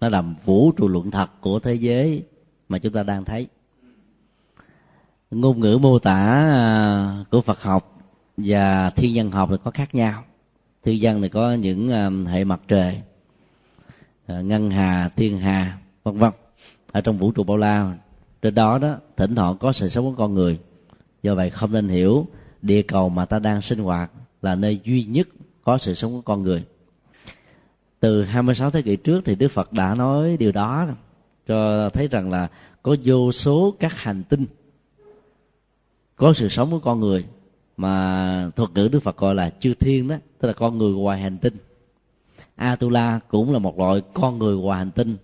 nó 0.00 0.08
là 0.08 0.22
vũ 0.44 0.72
trụ 0.72 0.88
luận 0.88 1.10
thật 1.10 1.40
của 1.40 1.58
thế 1.58 1.74
giới 1.74 2.24
mà 2.68 2.78
chúng 2.78 2.92
ta 2.92 3.02
đang 3.02 3.24
thấy. 3.24 3.46
Ngôn 5.30 5.60
ngữ 5.60 5.78
mô 5.82 5.98
tả 5.98 6.48
ờ, 6.52 7.24
của 7.30 7.40
phật 7.40 7.62
học 7.62 7.93
và 8.36 8.90
thiên 8.90 9.12
văn 9.14 9.30
học 9.30 9.48
thì 9.50 9.56
có 9.64 9.70
khác 9.70 9.94
nhau. 9.94 10.24
Thiên 10.82 10.98
văn 11.02 11.22
thì 11.22 11.28
có 11.28 11.52
những 11.52 11.88
um, 11.88 12.24
hệ 12.26 12.44
mặt 12.44 12.60
trời 12.68 13.00
ờ, 14.26 14.42
ngân 14.42 14.70
hà, 14.70 15.08
thiên 15.16 15.38
hà, 15.38 15.78
vân 16.02 16.18
vân. 16.18 16.30
Ở 16.92 17.00
trong 17.00 17.18
vũ 17.18 17.32
trụ 17.32 17.44
bao 17.44 17.56
la, 17.56 17.94
trên 18.42 18.54
đó 18.54 18.78
đó, 18.78 18.96
thỉnh 19.16 19.34
thoảng 19.34 19.58
có 19.58 19.72
sự 19.72 19.88
sống 19.88 20.04
của 20.04 20.22
con 20.22 20.34
người. 20.34 20.58
Do 21.22 21.34
vậy 21.34 21.50
không 21.50 21.72
nên 21.72 21.88
hiểu 21.88 22.26
địa 22.62 22.82
cầu 22.82 23.08
mà 23.08 23.24
ta 23.24 23.38
đang 23.38 23.60
sinh 23.60 23.78
hoạt 23.78 24.10
là 24.42 24.54
nơi 24.54 24.80
duy 24.84 25.04
nhất 25.04 25.28
có 25.64 25.78
sự 25.78 25.94
sống 25.94 26.12
của 26.12 26.22
con 26.22 26.42
người. 26.42 26.64
Từ 28.00 28.24
26 28.24 28.70
thế 28.70 28.82
kỷ 28.82 28.96
trước 28.96 29.24
thì 29.24 29.34
Đức 29.34 29.48
Phật 29.48 29.72
đã 29.72 29.94
nói 29.94 30.36
điều 30.36 30.52
đó, 30.52 30.86
cho 31.46 31.88
thấy 31.88 32.08
rằng 32.08 32.30
là 32.30 32.48
có 32.82 32.96
vô 33.04 33.32
số 33.32 33.74
các 33.80 34.00
hành 34.00 34.22
tinh 34.24 34.46
có 36.16 36.32
sự 36.32 36.48
sống 36.48 36.70
của 36.70 36.78
con 36.78 37.00
người 37.00 37.24
mà 37.76 38.50
thuật 38.56 38.70
ngữ 38.74 38.88
Đức 38.88 39.00
Phật 39.00 39.16
gọi 39.16 39.34
là 39.34 39.50
chư 39.60 39.74
thiên 39.74 40.08
đó, 40.08 40.16
tức 40.40 40.48
là 40.48 40.54
con 40.54 40.78
người 40.78 40.92
ngoài 40.92 41.20
hành 41.20 41.38
tinh. 41.38 41.56
Atula 42.56 43.20
cũng 43.28 43.52
là 43.52 43.58
một 43.58 43.78
loại 43.78 44.02
con 44.14 44.38
người 44.38 44.56
ngoài 44.56 44.78
hành 44.78 44.90
tinh. 44.90 45.16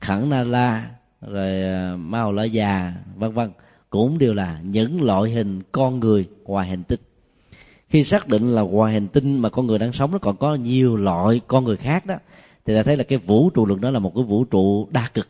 Khẩn 0.00 0.30
Na 0.30 0.42
La 0.42 0.90
rồi 1.20 1.62
Mao 1.96 2.32
La 2.32 2.44
Già 2.44 2.92
vân 3.16 3.32
vân, 3.32 3.50
cũng 3.90 4.18
đều 4.18 4.34
là 4.34 4.60
những 4.64 5.02
loại 5.02 5.30
hình 5.30 5.62
con 5.72 6.00
người 6.00 6.28
ngoài 6.44 6.68
hành 6.68 6.84
tinh. 6.84 7.00
Khi 7.88 8.04
xác 8.04 8.28
định 8.28 8.48
là 8.48 8.62
ngoài 8.62 8.92
hành 8.92 9.08
tinh 9.08 9.38
mà 9.38 9.48
con 9.48 9.66
người 9.66 9.78
đang 9.78 9.92
sống, 9.92 10.12
nó 10.12 10.18
còn 10.18 10.36
có 10.36 10.54
nhiều 10.54 10.96
loại 10.96 11.40
con 11.46 11.64
người 11.64 11.76
khác 11.76 12.06
đó, 12.06 12.14
thì 12.64 12.76
ta 12.76 12.82
thấy 12.82 12.96
là 12.96 13.04
cái 13.04 13.18
vũ 13.18 13.50
trụ 13.50 13.66
luận 13.66 13.80
đó 13.80 13.90
là 13.90 13.98
một 13.98 14.12
cái 14.14 14.24
vũ 14.24 14.44
trụ 14.44 14.88
đa 14.90 15.08
cực. 15.14 15.28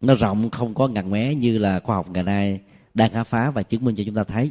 Nó 0.00 0.14
rộng 0.14 0.50
không 0.50 0.74
có 0.74 0.88
ngặt 0.88 1.06
mé 1.06 1.34
như 1.34 1.58
là 1.58 1.80
khoa 1.80 1.96
học 1.96 2.10
ngày 2.10 2.22
nay 2.22 2.60
đang 2.94 3.12
khám 3.12 3.24
phá 3.24 3.50
và 3.50 3.62
chứng 3.62 3.84
minh 3.84 3.94
cho 3.96 4.02
chúng 4.06 4.14
ta 4.14 4.22
thấy 4.22 4.50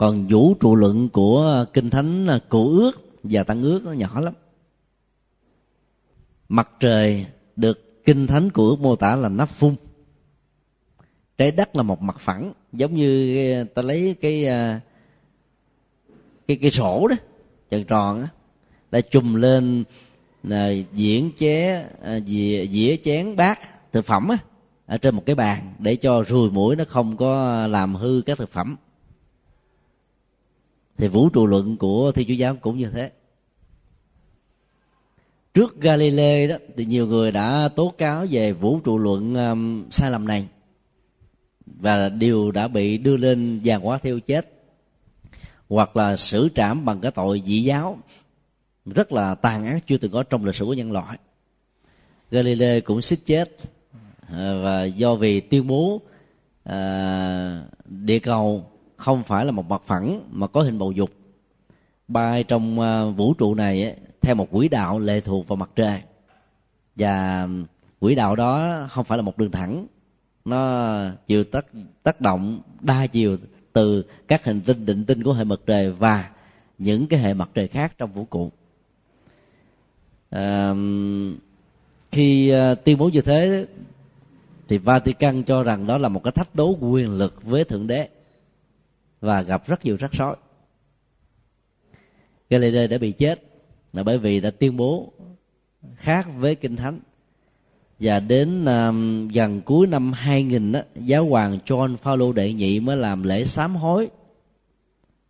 còn 0.00 0.26
vũ 0.26 0.54
trụ 0.54 0.76
luận 0.76 1.08
của 1.08 1.64
kinh 1.72 1.90
thánh 1.90 2.26
à, 2.26 2.38
cổ 2.48 2.70
ước 2.70 2.92
và 3.22 3.42
tăng 3.44 3.62
ước 3.62 3.84
nó 3.84 3.92
nhỏ 3.92 4.20
lắm. 4.20 4.34
Mặt 6.48 6.68
trời 6.80 7.26
được 7.56 8.04
kinh 8.04 8.26
thánh 8.26 8.50
của 8.50 8.68
ước 8.68 8.76
mô 8.80 8.96
tả 8.96 9.16
là 9.16 9.28
nắp 9.28 9.48
phun. 9.48 9.74
Trái 11.38 11.50
đất 11.50 11.76
là 11.76 11.82
một 11.82 12.02
mặt 12.02 12.16
phẳng 12.18 12.52
giống 12.72 12.94
như 12.94 13.36
à, 13.52 13.64
ta 13.74 13.82
lấy 13.82 14.16
cái 14.20 14.46
à, 14.46 14.80
cái 16.48 16.56
cái 16.56 16.70
sổ 16.70 17.08
đó 17.08 17.16
tròn 17.70 17.84
tròn 17.84 18.20
á 18.20 18.28
đã 18.90 19.00
chùm 19.00 19.34
lên 19.34 19.84
là 20.42 20.70
diễn 20.92 21.30
ché 21.36 21.86
à, 22.02 22.20
dĩa, 22.20 22.66
dĩa 22.66 22.96
chén 23.04 23.36
bát 23.36 23.58
thực 23.92 24.04
phẩm 24.04 24.28
á 24.28 24.36
ở 24.86 24.98
trên 24.98 25.14
một 25.14 25.22
cái 25.26 25.34
bàn 25.34 25.74
để 25.78 25.96
cho 25.96 26.24
ruồi 26.28 26.50
mũi 26.50 26.76
nó 26.76 26.84
không 26.88 27.16
có 27.16 27.66
làm 27.66 27.94
hư 27.94 28.22
các 28.26 28.38
thực 28.38 28.52
phẩm 28.52 28.76
thì 31.00 31.08
vũ 31.08 31.28
trụ 31.28 31.46
luận 31.46 31.76
của 31.76 32.12
thiên 32.12 32.28
chúa 32.28 32.34
giáo 32.34 32.56
cũng 32.56 32.78
như 32.78 32.90
thế. 32.90 33.10
Trước 35.54 35.80
Galilei 35.80 36.48
đó 36.48 36.56
thì 36.76 36.84
nhiều 36.84 37.06
người 37.06 37.32
đã 37.32 37.68
tố 37.76 37.94
cáo 37.98 38.26
về 38.30 38.52
vũ 38.52 38.80
trụ 38.80 38.98
luận 38.98 39.34
um, 39.34 39.90
sai 39.90 40.10
lầm 40.10 40.28
này. 40.28 40.46
Và 41.66 42.08
điều 42.08 42.50
đã 42.50 42.68
bị 42.68 42.98
đưa 42.98 43.16
lên 43.16 43.60
giàn 43.62 43.86
quả 43.86 43.98
thiêu 43.98 44.20
chết. 44.20 44.52
Hoặc 45.68 45.96
là 45.96 46.16
xử 46.16 46.48
trảm 46.54 46.84
bằng 46.84 47.00
cái 47.00 47.10
tội 47.10 47.42
dị 47.46 47.62
giáo. 47.62 47.98
Rất 48.86 49.12
là 49.12 49.34
tàn 49.34 49.66
ác 49.66 49.86
chưa 49.86 49.96
từng 49.96 50.12
có 50.12 50.22
trong 50.22 50.44
lịch 50.44 50.54
sử 50.54 50.64
của 50.64 50.74
nhân 50.74 50.92
loại. 50.92 51.18
Galilei 52.30 52.80
cũng 52.80 53.02
xích 53.02 53.20
chết. 53.26 53.56
Và 54.62 54.84
do 54.84 55.14
vì 55.14 55.40
tuyên 55.40 55.66
bố 55.66 56.00
à, 56.64 57.62
địa 57.84 58.18
cầu 58.18 58.69
không 59.00 59.22
phải 59.22 59.44
là 59.44 59.52
một 59.52 59.68
mặt 59.68 59.82
phẳng 59.86 60.20
mà 60.30 60.46
có 60.46 60.62
hình 60.62 60.78
bầu 60.78 60.92
dục. 60.92 61.10
Bay 62.08 62.44
trong 62.44 62.80
ờ, 62.80 63.10
vũ 63.10 63.34
trụ 63.34 63.54
này 63.54 63.96
theo 64.20 64.34
một 64.34 64.50
quỹ 64.50 64.68
đạo 64.68 64.98
lệ 64.98 65.20
thuộc 65.20 65.48
vào 65.48 65.56
mặt 65.56 65.70
trời. 65.76 66.00
Và 66.96 67.48
quỹ 68.00 68.14
đạo 68.14 68.36
đó 68.36 68.86
không 68.90 69.04
phải 69.04 69.18
là 69.18 69.22
một 69.22 69.38
đường 69.38 69.50
thẳng. 69.50 69.86
Nó 70.44 71.00
chịu 71.26 71.44
tác 71.44 71.66
tác 72.02 72.20
động 72.20 72.60
đa 72.80 73.06
chiều 73.06 73.36
từ 73.72 74.04
các 74.28 74.44
hành 74.44 74.60
tinh 74.60 74.86
định 74.86 75.04
tinh 75.04 75.22
của 75.22 75.32
hệ 75.32 75.44
mặt 75.44 75.60
trời 75.66 75.92
và 75.92 76.30
những 76.78 77.06
cái 77.06 77.20
hệ 77.20 77.34
mặt 77.34 77.50
trời 77.54 77.68
khác 77.68 77.92
trong 77.98 78.12
vũ 78.12 78.26
trụ. 78.30 78.50
À, 80.30 80.74
khi 82.12 82.48
ờ, 82.48 82.74
tuyên 82.74 82.98
bố 82.98 83.08
như 83.08 83.20
thế 83.20 83.66
thì 84.68 84.78
Vatican 84.78 85.42
cho 85.42 85.62
rằng 85.62 85.86
đó 85.86 85.98
là 85.98 86.08
một 86.08 86.22
cái 86.24 86.32
thách 86.32 86.54
đố 86.54 86.76
quyền 86.80 87.18
lực 87.18 87.44
với 87.44 87.64
thượng 87.64 87.86
đế 87.86 88.08
và 89.20 89.42
gặp 89.42 89.66
rất 89.66 89.84
nhiều 89.84 89.96
rắc 89.96 90.12
rối. 90.12 90.36
Galileo 92.50 92.86
đã 92.86 92.98
bị 92.98 93.12
chết 93.12 93.42
là 93.92 94.02
bởi 94.02 94.18
vì 94.18 94.40
đã 94.40 94.50
tuyên 94.50 94.76
bố 94.76 95.12
khác 95.96 96.26
với 96.36 96.54
kinh 96.54 96.76
thánh. 96.76 97.00
Và 98.00 98.20
đến 98.20 98.64
um, 98.64 99.28
gần 99.28 99.60
cuối 99.60 99.86
năm 99.86 100.12
2000 100.12 100.72
đó, 100.72 100.80
giáo 100.94 101.24
hoàng 101.24 101.58
John 101.66 101.96
Paul 101.96 102.34
đệ 102.34 102.52
nhị 102.52 102.80
mới 102.80 102.96
làm 102.96 103.22
lễ 103.22 103.44
sám 103.44 103.76
hối 103.76 104.08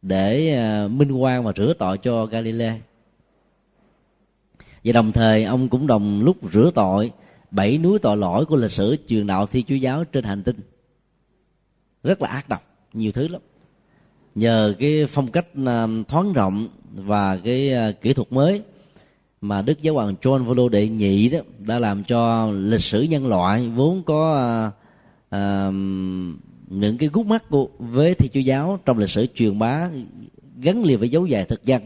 để 0.02 0.58
uh, 0.84 0.90
minh 0.90 1.10
oan 1.10 1.44
và 1.44 1.52
rửa 1.56 1.74
tội 1.78 1.98
cho 1.98 2.26
Galileo 2.26 2.76
và 4.84 4.92
đồng 4.92 5.12
thời 5.12 5.44
ông 5.44 5.68
cũng 5.68 5.86
đồng 5.86 6.22
lúc 6.22 6.36
rửa 6.52 6.70
tội 6.74 7.12
bảy 7.50 7.78
núi 7.78 7.98
tội 7.98 8.16
lỗi 8.16 8.46
của 8.46 8.56
lịch 8.56 8.70
sử 8.70 8.96
truyền 9.08 9.26
đạo 9.26 9.46
thi 9.46 9.64
chúa 9.68 9.74
giáo 9.74 10.04
trên 10.04 10.24
hành 10.24 10.42
tinh. 10.42 10.60
Rất 12.02 12.22
là 12.22 12.28
ác 12.28 12.48
độc 12.48 12.62
nhiều 12.92 13.12
thứ 13.12 13.28
lắm 13.28 13.40
nhờ 14.34 14.74
cái 14.78 15.06
phong 15.06 15.28
cách 15.28 15.46
à, 15.66 15.86
thoáng 16.08 16.32
rộng 16.32 16.68
và 16.94 17.36
cái 17.36 17.72
à, 17.72 17.92
kỹ 17.92 18.12
thuật 18.12 18.32
mới 18.32 18.62
mà 19.40 19.62
đức 19.62 19.82
giáo 19.82 19.94
hoàng 19.94 20.14
John 20.22 20.46
Paul 20.46 20.70
đệ 20.72 20.88
nhị 20.88 21.28
đó 21.28 21.38
đã 21.58 21.78
làm 21.78 22.04
cho 22.04 22.50
lịch 22.50 22.80
sử 22.80 23.02
nhân 23.02 23.26
loại 23.26 23.68
vốn 23.68 24.02
có 24.02 24.32
uh, 24.68 25.36
uh, 25.36 25.74
những 26.68 26.98
cái 26.98 27.08
gút 27.12 27.26
mắt 27.26 27.48
của 27.48 27.68
với 27.78 28.14
thi 28.14 28.28
chúa 28.34 28.40
giáo 28.40 28.80
trong 28.84 28.98
lịch 28.98 29.10
sử 29.10 29.26
truyền 29.34 29.58
bá 29.58 29.88
gắn 30.60 30.84
liền 30.84 30.98
với 30.98 31.08
dấu 31.08 31.26
dài 31.26 31.44
thực 31.44 31.64
dân 31.64 31.82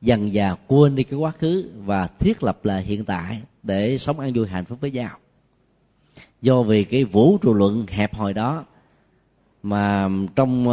dần 0.00 0.32
dà 0.32 0.54
quên 0.66 0.94
đi 0.94 1.02
cái 1.02 1.18
quá 1.18 1.32
khứ 1.38 1.70
và 1.84 2.06
thiết 2.06 2.42
lập 2.42 2.64
lại 2.64 2.82
hiện 2.82 3.04
tại 3.04 3.42
để 3.62 3.98
sống 3.98 4.20
an 4.20 4.32
vui 4.32 4.46
hạnh 4.46 4.64
phúc 4.64 4.78
với 4.80 4.90
nhau. 4.90 5.18
Do 6.42 6.62
vì 6.62 6.84
cái 6.84 7.04
vũ 7.04 7.38
trụ 7.38 7.54
luận 7.54 7.86
hẹp 7.88 8.14
hòi 8.14 8.34
đó 8.34 8.64
mà 9.62 10.08
trong 10.36 10.66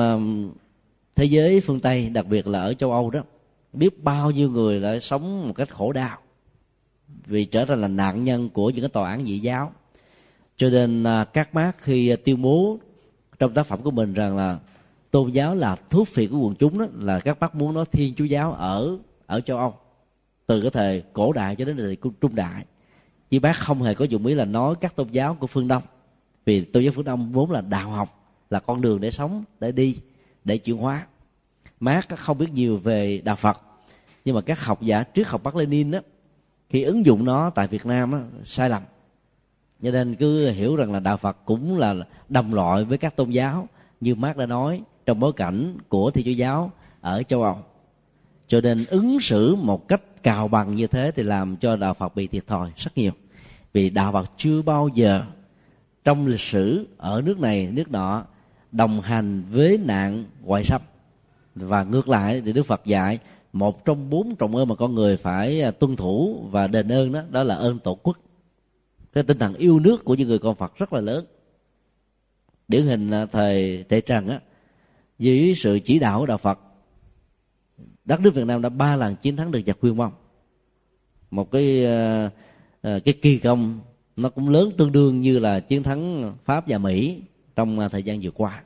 thế 1.16 1.26
giới 1.26 1.62
phương 1.62 1.80
tây, 1.80 2.10
đặc 2.10 2.26
biệt 2.28 2.48
là 2.48 2.62
ở 2.62 2.74
châu 2.74 2.92
âu 2.92 3.10
đó, 3.10 3.24
biết 3.74 4.04
bao 4.04 4.32
nhiêu 4.32 4.50
người 4.50 4.82
đã 4.82 5.00
sống 5.00 5.48
một 5.48 5.54
cách 5.54 5.70
khổ 5.70 5.92
đau 5.92 6.18
vì 7.26 7.46
trở 7.46 7.66
thành 7.66 7.82
là 7.82 7.88
nạn 7.88 8.24
nhân 8.24 8.50
của 8.50 8.70
những 8.70 8.82
cái 8.82 8.90
tòa 8.90 9.10
án 9.10 9.26
dị 9.26 9.40
giáo. 9.40 9.74
Cho 10.58 10.70
nên 10.70 11.04
à, 11.04 11.24
các 11.24 11.54
bác 11.54 11.82
khi 11.82 12.10
à, 12.10 12.16
tuyên 12.26 12.42
bố 12.42 12.80
trong 13.40 13.54
tác 13.54 13.66
phẩm 13.66 13.82
của 13.84 13.92
mình 13.92 14.14
rằng 14.14 14.38
là 14.38 14.60
tôn 15.12 15.32
giáo 15.32 15.56
là 15.56 15.76
thuốc 15.90 16.08
phiện 16.08 16.32
của 16.32 16.38
quần 16.38 16.56
chúng 16.56 16.80
đó, 16.80 16.86
là 17.00 17.20
các 17.20 17.40
bác 17.40 17.56
muốn 17.56 17.74
nói 17.74 17.86
thiên 17.92 18.14
chúa 18.16 18.26
giáo 18.26 18.54
ở 18.54 18.98
ở 19.26 19.42
châu 19.42 19.58
âu, 19.58 19.74
từ 20.48 20.62
cái 20.62 20.72
thời 20.72 21.04
cổ 21.14 21.34
đại 21.34 21.56
cho 21.56 21.66
đến 21.66 21.78
thời 21.78 21.98
trung 22.22 22.36
đại. 22.36 22.66
Chứ 23.30 23.40
bác 23.40 23.56
không 23.58 23.82
hề 23.82 23.94
có 23.94 24.06
dụng 24.06 24.26
ý 24.26 24.36
là 24.36 24.46
nói 24.46 24.76
các 24.82 24.96
tôn 24.96 25.08
giáo 25.08 25.36
của 25.40 25.48
phương 25.48 25.68
đông, 25.68 25.84
vì 26.46 26.62
tôn 26.62 26.84
giáo 26.84 26.94
phương 26.96 27.06
đông 27.06 27.32
vốn 27.32 27.52
là 27.52 27.62
đạo 27.62 27.90
học, 27.90 28.34
là 28.50 28.60
con 28.60 28.82
đường 28.82 29.02
để 29.02 29.12
sống, 29.12 29.44
để 29.60 29.72
đi 29.72 29.98
để 30.46 30.58
chuyển 30.58 30.78
hóa. 30.78 31.06
Marx 31.80 32.06
không 32.18 32.38
biết 32.38 32.52
nhiều 32.54 32.78
về 32.78 33.22
đạo 33.24 33.36
Phật 33.36 33.62
nhưng 34.26 34.36
mà 34.36 34.42
các 34.42 34.64
học 34.64 34.82
giả 34.82 35.04
trước 35.04 35.28
học 35.28 35.44
Bắc 35.44 35.56
Lenin 35.56 35.92
đó 35.92 36.00
khi 36.70 36.84
ứng 36.84 37.06
dụng 37.06 37.26
nó 37.26 37.50
tại 37.50 37.68
Việt 37.68 37.86
Nam 37.86 38.12
đó, 38.12 38.20
sai 38.44 38.70
lầm. 38.70 38.84
Cho 39.84 39.92
nên 39.92 40.16
cứ 40.16 40.50
hiểu 40.50 40.76
rằng 40.76 40.92
là 40.92 41.00
đạo 41.00 41.18
Phật 41.18 41.38
cũng 41.46 41.78
là 41.78 41.96
đồng 42.30 42.54
loại 42.54 42.84
với 42.84 42.98
các 42.98 43.16
tôn 43.16 43.30
giáo 43.30 43.68
như 44.02 44.16
Marx 44.16 44.38
đã 44.38 44.46
nói 44.46 44.82
trong 45.06 45.20
bối 45.20 45.34
cảnh 45.34 45.78
của 45.90 46.12
thi 46.12 46.24
Chúa 46.24 46.32
giáo 46.32 46.72
ở 47.02 47.24
châu 47.24 47.44
Âu. 47.44 47.58
Cho 48.48 48.62
nên 48.62 48.86
ứng 48.86 49.22
xử 49.22 49.56
một 49.56 49.88
cách 49.88 50.24
cào 50.24 50.48
bằng 50.48 50.76
như 50.76 50.88
thế 50.88 51.12
thì 51.16 51.24
làm 51.24 51.58
cho 51.58 51.76
đạo 51.76 51.94
Phật 51.94 52.16
bị 52.16 52.28
thiệt 52.28 52.48
thòi 52.48 52.72
rất 52.78 52.98
nhiều. 52.98 53.12
Vì 53.74 53.90
đạo 53.90 54.12
Phật 54.12 54.32
chưa 54.38 54.62
bao 54.62 54.88
giờ 54.94 55.24
trong 56.04 56.28
lịch 56.28 56.40
sử 56.40 56.88
ở 56.98 57.22
nước 57.22 57.40
này 57.40 57.70
nước 57.72 57.92
nọ 57.92 58.26
đồng 58.76 59.02
hành 59.02 59.44
với 59.52 59.78
nạn 59.78 60.26
ngoại 60.42 60.64
xâm. 60.64 60.82
Và 61.56 61.84
ngược 61.84 62.10
lại 62.10 62.42
thì 62.46 62.54
đức 62.54 62.64
phật 62.64 62.86
dạy, 62.86 63.20
một 63.54 63.86
trong 63.86 64.10
bốn 64.10 64.36
trọng 64.36 64.56
ơn 64.56 64.68
mà 64.68 64.76
con 64.76 64.96
người 64.96 65.18
phải 65.18 65.62
à, 65.62 65.72
tuân 65.72 65.96
thủ 65.96 66.46
và 66.52 66.68
đền 66.68 66.92
ơn 66.92 67.12
đó 67.12 67.24
đó 67.30 67.44
là 67.44 67.56
ơn 67.56 67.80
tổ 67.80 67.96
quốc. 67.96 68.18
Cái 69.14 69.24
tinh 69.24 69.40
thần 69.40 69.54
yêu 69.54 69.80
nước 69.80 70.06
của 70.06 70.16
những 70.16 70.28
người 70.28 70.40
con 70.40 70.56
phật 70.56 70.78
rất 70.78 70.94
là 70.94 71.02
lớn. 71.02 71.26
Điển 72.68 72.86
hình 72.86 73.10
là 73.10 73.26
thời 73.26 73.84
tề 73.84 74.02
trần 74.02 74.28
á, 74.28 74.40
dưới 75.20 75.54
sự 75.56 75.80
chỉ 75.80 76.00
đạo 76.00 76.20
của 76.20 76.26
đạo 76.26 76.38
phật, 76.38 76.60
đất 78.06 78.22
nước 78.22 78.34
việt 78.34 78.46
nam 78.46 78.62
đã 78.62 78.70
ba 78.70 78.96
lần 78.96 79.16
chiến 79.16 79.36
thắng 79.36 79.52
được 79.52 79.62
giặc 79.66 79.80
quyên 79.80 79.98
mông 79.98 80.12
một 81.32 81.52
cái 81.52 81.86
à, 81.86 82.30
à, 82.82 83.00
cái 83.06 83.14
kỳ 83.22 83.38
công 83.38 83.80
nó 84.16 84.30
cũng 84.30 84.50
lớn 84.50 84.72
tương 84.78 84.92
đương 84.92 85.22
như 85.22 85.40
là 85.40 85.60
chiến 85.60 85.84
thắng 85.84 86.34
pháp 86.46 86.68
và 86.68 86.78
mỹ 86.78 87.22
trong 87.56 87.80
à, 87.80 87.88
thời 87.88 88.04
gian 88.04 88.20
vừa 88.22 88.32
qua. 88.32 88.64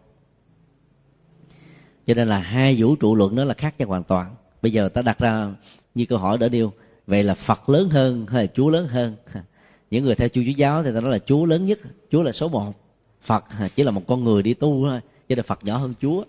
Cho 2.08 2.14
nên 2.14 2.28
là 2.28 2.40
hai 2.40 2.76
vũ 2.80 2.96
trụ 2.96 3.16
luận 3.16 3.36
đó 3.36 3.44
là 3.44 3.54
khác 3.54 3.76
nhau 3.80 3.88
hoàn 3.88 4.04
toàn. 4.04 4.36
Bây 4.62 4.72
giờ 4.72 4.90
ta 4.90 5.02
đặt 5.02 5.20
ra 5.20 5.54
như 5.96 6.06
câu 6.06 6.20
hỏi 6.20 6.38
đỡ 6.38 6.50
điêu 6.50 6.72
vậy 7.08 7.24
là 7.24 7.34
phật 7.34 7.70
lớn 7.70 7.90
hơn 7.90 8.26
hay 8.30 8.44
là 8.44 8.52
chúa 8.54 8.70
lớn 8.70 8.88
hơn? 8.88 9.16
Những 9.92 10.06
người 10.06 10.16
theo 10.16 10.30
chúa 10.30 10.42
chúa 10.46 10.52
giáo 10.52 10.84
thì 10.84 10.92
ta 10.94 11.02
nói 11.02 11.12
là 11.12 11.20
chúa 11.20 11.46
lớn 11.46 11.66
nhất, 11.66 11.80
chúa 12.12 12.24
là 12.24 12.32
số 12.32 12.50
một. 12.50 12.74
Phật 13.22 13.46
chỉ 13.76 13.84
là 13.84 13.92
một 13.92 14.02
con 14.08 14.24
người 14.24 14.44
đi 14.44 14.54
tu 14.54 14.88
thôi, 14.90 15.00
cho 15.30 15.36
nên 15.36 15.46
phật 15.46 15.60
nhỏ 15.64 15.78
hơn 15.78 15.94
chúa. 16.02 16.24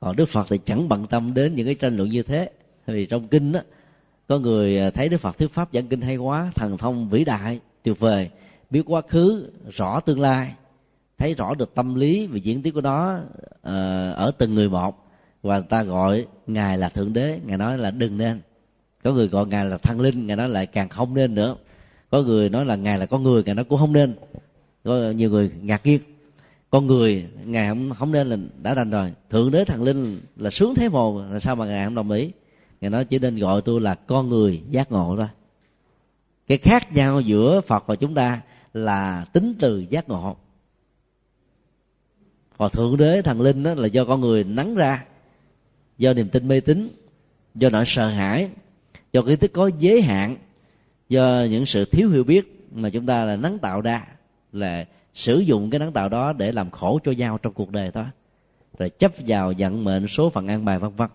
Còn 0.00 0.16
đức 0.16 0.28
phật 0.28 0.46
thì 0.50 0.58
chẳng 0.64 0.88
bận 0.88 1.06
tâm 1.06 1.34
đến 1.34 1.54
những 1.54 1.66
cái 1.66 1.74
tranh 1.74 1.96
luận 1.96 2.08
như 2.08 2.22
thế. 2.22 2.50
Vì 2.86 3.06
trong 3.06 3.28
kinh 3.28 3.52
đó 3.52 3.60
có 4.28 4.38
người 4.38 4.78
à, 4.78 4.90
thấy 4.90 5.08
đức 5.08 5.18
phật 5.18 5.38
thuyết 5.38 5.52
pháp 5.52 5.68
giảng 5.72 5.88
kinh 5.88 6.00
hay 6.00 6.16
quá, 6.16 6.52
thần 6.54 6.78
thông 6.78 7.08
vĩ 7.08 7.24
đại, 7.24 7.60
tuyệt 7.82 7.98
vời, 7.98 8.30
biết 8.70 8.82
quá 8.86 9.02
khứ, 9.08 9.50
rõ 9.70 10.00
tương 10.00 10.20
lai 10.20 10.54
thấy 11.20 11.34
rõ 11.34 11.54
được 11.54 11.74
tâm 11.74 11.94
lý 11.94 12.26
và 12.26 12.36
diễn 12.36 12.62
tiến 12.62 12.74
của 12.74 12.80
nó 12.80 13.18
ờ, 13.62 14.12
ở 14.12 14.30
từng 14.38 14.54
người 14.54 14.68
một. 14.68 15.06
Và 15.42 15.60
ta 15.60 15.82
gọi 15.82 16.26
ngài 16.46 16.78
là 16.78 16.88
thượng 16.88 17.12
đế, 17.12 17.40
ngài 17.46 17.58
nói 17.58 17.78
là 17.78 17.90
đừng 17.90 18.18
nên. 18.18 18.40
Có 19.04 19.12
người 19.12 19.28
gọi 19.28 19.46
ngài 19.46 19.64
là 19.64 19.78
thăng 19.78 20.00
linh, 20.00 20.26
ngài 20.26 20.36
nói 20.36 20.48
lại 20.48 20.66
càng 20.66 20.88
không 20.88 21.14
nên 21.14 21.34
nữa. 21.34 21.56
Có 22.10 22.22
người 22.22 22.48
nói 22.48 22.64
là 22.64 22.76
ngài 22.76 22.98
là 22.98 23.06
con 23.06 23.22
người, 23.22 23.42
ngài 23.44 23.54
nói 23.54 23.64
cũng 23.64 23.78
không 23.78 23.92
nên. 23.92 24.14
Có 24.84 25.10
nhiều 25.10 25.30
người 25.30 25.50
ngạc 25.62 25.86
nhiên. 25.86 26.00
Con 26.70 26.86
người, 26.86 27.26
ngài 27.44 27.68
không 27.68 27.90
không 27.94 28.12
nên 28.12 28.26
là 28.26 28.36
đã 28.62 28.74
đành 28.74 28.90
rồi. 28.90 29.12
Thượng 29.30 29.50
đế 29.50 29.64
thần 29.64 29.82
linh 29.82 30.20
là 30.36 30.50
sướng 30.50 30.74
thế 30.74 30.88
mồ 30.88 31.24
là 31.32 31.38
sao 31.38 31.56
mà 31.56 31.66
ngài 31.66 31.84
không 31.84 31.94
đồng 31.94 32.10
ý? 32.10 32.30
Ngài 32.80 32.90
nói 32.90 33.04
chỉ 33.04 33.18
nên 33.18 33.36
gọi 33.36 33.62
tôi 33.62 33.80
là 33.80 33.94
con 33.94 34.28
người 34.28 34.62
giác 34.70 34.92
ngộ 34.92 35.14
thôi. 35.16 35.28
Cái 36.46 36.58
khác 36.58 36.92
nhau 36.92 37.20
giữa 37.20 37.60
phật 37.60 37.86
và 37.86 37.96
chúng 37.96 38.14
ta 38.14 38.40
là 38.74 39.24
tính 39.32 39.54
từ 39.60 39.84
giác 39.90 40.08
ngộ 40.08 40.36
còn 42.60 42.70
thượng 42.70 42.96
đế 42.96 43.22
thần 43.22 43.40
linh 43.40 43.62
đó 43.62 43.74
là 43.74 43.86
do 43.86 44.04
con 44.04 44.20
người 44.20 44.44
nắng 44.44 44.74
ra 44.74 45.04
do 45.98 46.12
niềm 46.12 46.28
tin 46.28 46.48
mê 46.48 46.60
tín 46.60 46.88
do 47.54 47.70
nỗi 47.70 47.84
sợ 47.86 48.08
hãi 48.08 48.48
do 49.12 49.22
cái 49.22 49.36
thức 49.36 49.50
có 49.54 49.70
giới 49.78 50.02
hạn 50.02 50.36
do 51.08 51.46
những 51.50 51.66
sự 51.66 51.84
thiếu 51.84 52.10
hiểu 52.10 52.24
biết 52.24 52.68
mà 52.72 52.90
chúng 52.90 53.06
ta 53.06 53.24
là 53.24 53.36
nắng 53.36 53.58
tạo 53.58 53.80
ra 53.80 54.06
là 54.52 54.86
sử 55.14 55.38
dụng 55.38 55.70
cái 55.70 55.78
nắng 55.78 55.92
tạo 55.92 56.08
đó 56.08 56.32
để 56.32 56.52
làm 56.52 56.70
khổ 56.70 56.98
cho 57.04 57.12
nhau 57.12 57.38
trong 57.38 57.52
cuộc 57.52 57.70
đời 57.70 57.90
thôi, 57.90 58.04
rồi 58.78 58.90
chấp 58.90 59.12
vào 59.26 59.52
vận 59.58 59.84
mệnh 59.84 60.08
số 60.08 60.30
phận 60.30 60.48
an 60.48 60.64
bài 60.64 60.78
vân 60.78 60.90
vân. 60.96 61.08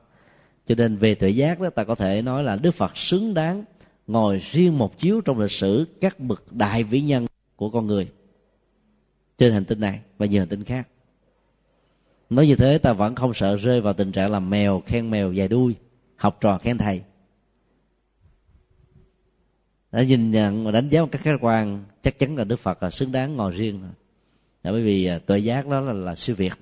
Cho 0.67 0.75
nên 0.75 0.97
về 0.97 1.15
tự 1.15 1.27
giác 1.27 1.59
đó 1.59 1.69
ta 1.69 1.83
có 1.83 1.95
thể 1.95 2.21
nói 2.21 2.43
là 2.43 2.55
đức 2.55 2.71
phật 2.71 2.97
xứng 2.97 3.33
đáng 3.33 3.63
ngồi 4.07 4.41
riêng 4.51 4.77
một 4.77 4.99
chiếu 4.99 5.21
trong 5.21 5.39
lịch 5.39 5.51
sử 5.51 5.87
các 6.01 6.19
bậc 6.19 6.53
đại 6.53 6.83
vĩ 6.83 7.01
nhân 7.01 7.27
của 7.55 7.69
con 7.69 7.87
người. 7.87 8.07
Trên 9.37 9.53
hành 9.53 9.65
tinh 9.65 9.79
này 9.79 9.99
và 10.17 10.25
nhiều 10.25 10.41
hành 10.41 10.49
tinh 10.49 10.63
khác 10.63 10.87
nói 12.29 12.47
như 12.47 12.55
thế 12.55 12.77
ta 12.77 12.93
vẫn 12.93 13.15
không 13.15 13.33
sợ 13.33 13.55
rơi 13.55 13.81
vào 13.81 13.93
tình 13.93 14.11
trạng 14.11 14.31
làm 14.31 14.49
mèo 14.49 14.81
khen 14.85 15.11
mèo 15.11 15.31
dài 15.31 15.47
đuôi 15.47 15.75
học 16.15 16.37
trò 16.41 16.57
khen 16.57 16.77
thầy. 16.77 17.01
Đã 19.91 20.03
nhìn 20.03 20.31
nhận 20.31 20.65
và 20.65 20.71
đánh 20.71 20.89
giá 20.89 21.01
một 21.01 21.07
cách 21.11 21.21
khách 21.21 21.37
quan 21.41 21.83
chắc 22.03 22.19
chắn 22.19 22.37
là 22.37 22.43
đức 22.43 22.59
phật 22.59 22.83
là 22.83 22.91
xứng 22.91 23.11
đáng 23.11 23.35
ngồi 23.35 23.51
riêng. 23.51 23.81
Là 24.63 24.71
bởi 24.71 24.83
vì 24.83 25.05
à, 25.05 25.19
tuệ 25.19 25.39
giác 25.39 25.67
đó 25.67 25.81
là, 25.81 25.93
là 25.93 26.15
siêu 26.15 26.35
việt. 26.35 26.53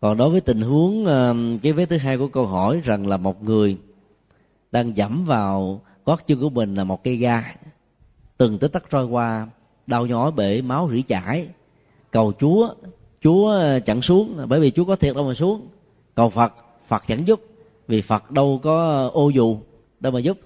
Còn 0.00 0.16
đối 0.16 0.30
với 0.30 0.40
tình 0.40 0.60
huống 0.60 1.06
à, 1.06 1.32
cái 1.62 1.72
vế 1.72 1.86
thứ 1.86 1.96
hai 1.96 2.18
của 2.18 2.28
câu 2.28 2.46
hỏi 2.46 2.80
rằng 2.84 3.06
là 3.06 3.16
một 3.16 3.42
người 3.44 3.76
đang 4.72 4.96
dẫm 4.96 5.24
vào 5.24 5.80
gót 6.04 6.26
chân 6.26 6.40
của 6.40 6.50
mình 6.50 6.74
là 6.74 6.84
một 6.84 7.04
cây 7.04 7.16
ga 7.16 7.54
từng 8.36 8.58
tới 8.58 8.68
tắc 8.68 8.90
trôi 8.90 9.06
qua 9.06 9.48
đau 9.86 10.06
nhói 10.06 10.32
bể 10.32 10.62
máu 10.62 10.90
rỉ 10.92 11.02
chảy 11.02 11.48
cầu 12.10 12.32
chúa 12.40 12.74
chúa 13.26 13.48
ờ, 13.48 13.80
chẳng 13.80 14.02
xuống, 14.02 14.38
bởi 14.48 14.60
vì 14.60 14.70
chúa 14.70 14.84
có 14.84 14.96
thiệt 14.96 15.14
đâu 15.14 15.28
mà 15.28 15.34
xuống. 15.34 15.68
Cầu 16.14 16.30
phật 16.30 16.54
phật 16.86 17.04
chẳng 17.06 17.26
giúp, 17.26 17.40
vì 17.88 18.00
phật 18.02 18.30
đâu 18.30 18.60
có 18.62 19.06
ô 19.12 19.28
dù, 19.28 19.58
đâu 20.00 20.12
mà 20.12 20.18
giúp. 20.18 20.38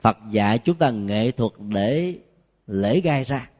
Phật 0.00 0.18
dạy 0.30 0.58
chúng 0.58 0.76
ta 0.76 0.90
nghệ 0.90 1.30
thuật 1.30 1.52
để 1.58 2.14
lễ 2.66 3.00
gai 3.00 3.24
ra, 3.24 3.50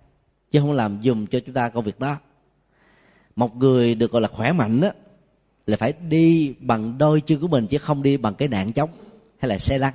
chứ 0.50 0.60
không 0.60 0.72
làm 0.72 0.98
dùng 1.02 1.26
cho 1.26 1.40
chúng 1.40 1.54
ta 1.54 1.68
công 1.68 1.84
việc 1.84 2.00
đó. 2.00 2.16
Một 3.36 3.56
người 3.56 3.94
được 3.94 4.12
gọi 4.12 4.22
là 4.22 4.28
khỏe 4.28 4.52
mạnh 4.52 4.80
đó 4.80 4.90
là 5.66 5.76
phải 5.76 5.92
đi 6.08 6.54
bằng 6.60 6.98
đôi 6.98 7.20
chân 7.20 7.40
của 7.40 7.48
mình, 7.48 7.66
chứ 7.66 7.78
không 7.78 8.02
đi 8.02 8.16
bằng 8.16 8.34
cái 8.34 8.48
nạn 8.48 8.72
chống 8.72 8.90
hay 9.38 9.48
là 9.48 9.58
xe 9.58 9.78
lăn. 9.78 9.94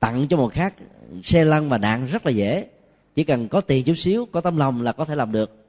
Tặng 0.00 0.26
cho 0.28 0.36
một 0.36 0.52
khác, 0.52 0.74
xe 1.22 1.44
lăn 1.44 1.68
và 1.68 1.78
đạn 1.78 2.06
rất 2.06 2.26
là 2.26 2.32
dễ, 2.32 2.66
chỉ 3.14 3.24
cần 3.24 3.48
có 3.48 3.60
tiền 3.60 3.84
chút 3.84 3.94
xíu, 3.94 4.26
có 4.32 4.40
tấm 4.40 4.56
lòng 4.56 4.82
là 4.82 4.92
có 4.92 5.04
thể 5.04 5.14
làm 5.14 5.32
được 5.32 5.59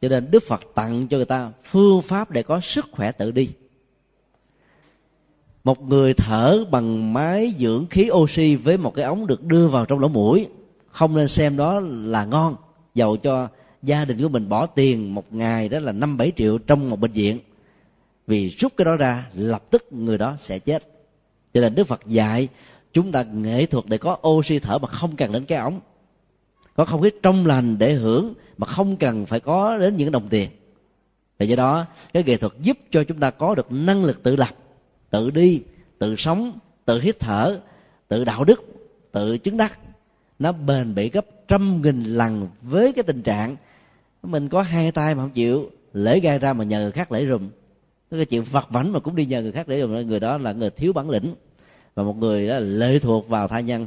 cho 0.00 0.08
nên 0.08 0.30
đức 0.30 0.42
phật 0.42 0.60
tặng 0.74 1.08
cho 1.08 1.16
người 1.16 1.26
ta 1.26 1.52
phương 1.64 2.02
pháp 2.02 2.30
để 2.30 2.42
có 2.42 2.60
sức 2.60 2.88
khỏe 2.92 3.12
tự 3.12 3.30
đi. 3.30 3.48
Một 5.64 5.82
người 5.82 6.14
thở 6.14 6.64
bằng 6.70 7.12
máy 7.12 7.54
dưỡng 7.58 7.86
khí 7.90 8.10
oxy 8.12 8.56
với 8.56 8.76
một 8.76 8.94
cái 8.94 9.04
ống 9.04 9.26
được 9.26 9.44
đưa 9.44 9.68
vào 9.68 9.86
trong 9.86 9.98
lỗ 9.98 10.08
mũi, 10.08 10.46
không 10.88 11.16
nên 11.16 11.28
xem 11.28 11.56
đó 11.56 11.80
là 11.80 12.24
ngon, 12.24 12.56
dầu 12.94 13.16
cho 13.16 13.48
gia 13.82 14.04
đình 14.04 14.22
của 14.22 14.28
mình 14.28 14.48
bỏ 14.48 14.66
tiền 14.66 15.14
một 15.14 15.32
ngày 15.32 15.68
đó 15.68 15.78
là 15.78 15.92
năm 15.92 16.16
bảy 16.16 16.32
triệu 16.36 16.58
trong 16.58 16.90
một 16.90 17.00
bệnh 17.00 17.12
viện. 17.12 17.38
Vì 18.26 18.48
rút 18.48 18.72
cái 18.76 18.84
đó 18.84 18.96
ra, 18.96 19.26
lập 19.34 19.64
tức 19.70 19.86
người 19.90 20.18
đó 20.18 20.36
sẽ 20.38 20.58
chết. 20.58 20.82
Cho 21.54 21.60
nên 21.60 21.74
đức 21.74 21.86
phật 21.86 22.00
dạy 22.06 22.48
chúng 22.92 23.12
ta 23.12 23.22
nghệ 23.22 23.66
thuật 23.66 23.84
để 23.86 23.98
có 23.98 24.18
oxy 24.28 24.58
thở 24.58 24.78
mà 24.78 24.88
không 24.88 25.16
cần 25.16 25.32
đến 25.32 25.44
cái 25.44 25.58
ống 25.58 25.80
có 26.76 26.84
không 26.84 27.02
khí 27.02 27.10
trong 27.22 27.46
lành 27.46 27.78
để 27.78 27.92
hưởng 27.92 28.34
mà 28.58 28.66
không 28.66 28.96
cần 28.96 29.26
phải 29.26 29.40
có 29.40 29.78
đến 29.78 29.96
những 29.96 30.12
đồng 30.12 30.28
tiền. 30.28 30.50
Và 31.38 31.46
do 31.46 31.56
đó, 31.56 31.84
cái 32.12 32.22
nghệ 32.22 32.36
thuật 32.36 32.52
giúp 32.62 32.78
cho 32.90 33.04
chúng 33.04 33.18
ta 33.18 33.30
có 33.30 33.54
được 33.54 33.72
năng 33.72 34.04
lực 34.04 34.22
tự 34.22 34.36
lập, 34.36 34.54
tự 35.10 35.30
đi, 35.30 35.62
tự 35.98 36.16
sống, 36.16 36.58
tự 36.84 37.00
hít 37.00 37.20
thở, 37.20 37.60
tự 38.08 38.24
đạo 38.24 38.44
đức, 38.44 38.64
tự 39.12 39.38
chứng 39.38 39.56
đắc. 39.56 39.78
Nó 40.38 40.52
bền 40.52 40.94
bỉ 40.94 41.10
gấp 41.10 41.26
trăm 41.48 41.82
nghìn 41.82 42.04
lần 42.04 42.48
với 42.62 42.92
cái 42.92 43.02
tình 43.02 43.22
trạng 43.22 43.56
mình 44.22 44.48
có 44.48 44.62
hai 44.62 44.92
tay 44.92 45.14
mà 45.14 45.22
không 45.22 45.30
chịu, 45.30 45.70
lễ 45.92 46.20
gai 46.20 46.38
ra 46.38 46.52
mà 46.52 46.64
nhờ 46.64 46.80
người 46.80 46.92
khác 46.92 47.12
lễ 47.12 47.26
rùm. 47.26 47.48
Cái 48.10 48.24
chuyện 48.24 48.42
vặt 48.42 48.66
vảnh 48.70 48.92
mà 48.92 49.00
cũng 49.00 49.16
đi 49.16 49.26
nhờ 49.26 49.42
người 49.42 49.52
khác 49.52 49.68
lễ 49.68 49.80
rùm. 49.80 49.90
Người 49.90 50.20
đó 50.20 50.38
là 50.38 50.52
người 50.52 50.70
thiếu 50.70 50.92
bản 50.92 51.10
lĩnh. 51.10 51.34
Và 51.94 52.02
một 52.02 52.16
người 52.16 52.48
đó 52.48 52.58
lệ 52.58 52.98
thuộc 52.98 53.28
vào 53.28 53.48
tha 53.48 53.60
nhân 53.60 53.86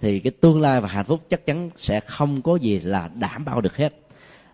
thì 0.00 0.20
cái 0.20 0.30
tương 0.30 0.60
lai 0.60 0.80
và 0.80 0.88
hạnh 0.88 1.04
phúc 1.04 1.20
chắc 1.30 1.46
chắn 1.46 1.70
sẽ 1.78 2.00
không 2.00 2.42
có 2.42 2.56
gì 2.56 2.78
là 2.78 3.10
đảm 3.20 3.44
bảo 3.44 3.60
được 3.60 3.76
hết. 3.76 3.94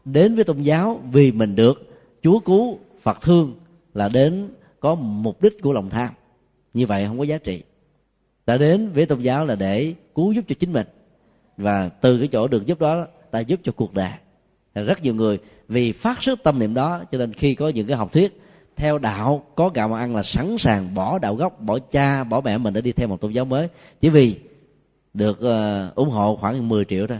Đến 0.04 0.34
với 0.34 0.44
tôn 0.44 0.60
giáo 0.60 1.00
vì 1.12 1.32
mình 1.32 1.56
được 1.56 1.92
chúa 2.22 2.38
cứu, 2.38 2.78
phật 3.02 3.22
thương 3.22 3.54
là 3.94 4.08
đến 4.08 4.48
có 4.80 4.94
mục 4.94 5.42
đích 5.42 5.62
của 5.62 5.72
lòng 5.72 5.90
tham. 5.90 6.08
Như 6.74 6.86
vậy 6.86 7.04
không 7.06 7.18
có 7.18 7.24
giá 7.24 7.38
trị. 7.38 7.62
Ta 8.44 8.56
đến 8.56 8.92
với 8.92 9.06
tôn 9.06 9.20
giáo 9.20 9.44
là 9.44 9.54
để 9.54 9.94
cứu 10.14 10.32
giúp 10.32 10.44
cho 10.48 10.54
chính 10.60 10.72
mình. 10.72 10.86
Và 11.56 11.88
từ 11.88 12.18
cái 12.18 12.28
chỗ 12.28 12.48
được 12.48 12.66
giúp 12.66 12.80
đó, 12.80 13.06
ta 13.30 13.40
giúp 13.40 13.60
cho 13.62 13.72
cuộc 13.72 13.94
đời. 13.94 14.10
Rất 14.74 15.02
nhiều 15.02 15.14
người 15.14 15.38
vì 15.68 15.92
phát 15.92 16.22
xuất 16.22 16.42
tâm 16.42 16.58
niệm 16.58 16.74
đó 16.74 17.02
cho 17.12 17.18
nên 17.18 17.32
khi 17.32 17.54
có 17.54 17.68
những 17.68 17.86
cái 17.86 17.96
học 17.96 18.12
thuyết, 18.12 18.40
theo 18.76 18.98
đạo 18.98 19.44
có 19.54 19.68
gạo 19.74 19.88
mà 19.88 19.98
ăn 19.98 20.16
là 20.16 20.22
sẵn 20.22 20.58
sàng 20.58 20.94
bỏ 20.94 21.18
đạo 21.18 21.34
gốc, 21.34 21.60
bỏ 21.60 21.78
cha, 21.78 22.24
bỏ 22.24 22.40
mẹ 22.40 22.58
mình 22.58 22.74
để 22.74 22.80
đi 22.80 22.92
theo 22.92 23.08
một 23.08 23.20
tôn 23.20 23.32
giáo 23.32 23.44
mới. 23.44 23.68
Chỉ 24.00 24.08
vì 24.08 24.36
được 25.14 25.38
uh, 25.40 25.94
ủng 25.94 26.10
hộ 26.10 26.36
khoảng 26.36 26.68
10 26.68 26.84
triệu 26.84 27.06
thôi. 27.06 27.18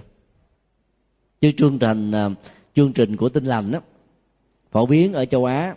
Chứ 1.41 1.51
chương 1.57 1.79
trình 1.79 2.11
uh, 2.11 2.33
chương 2.77 2.93
trình 2.93 3.17
của 3.17 3.29
tinh 3.29 3.45
lành 3.45 3.71
đó 3.71 3.81
phổ 4.71 4.87
biến 4.87 5.13
ở 5.13 5.25
châu 5.25 5.45
á 5.45 5.75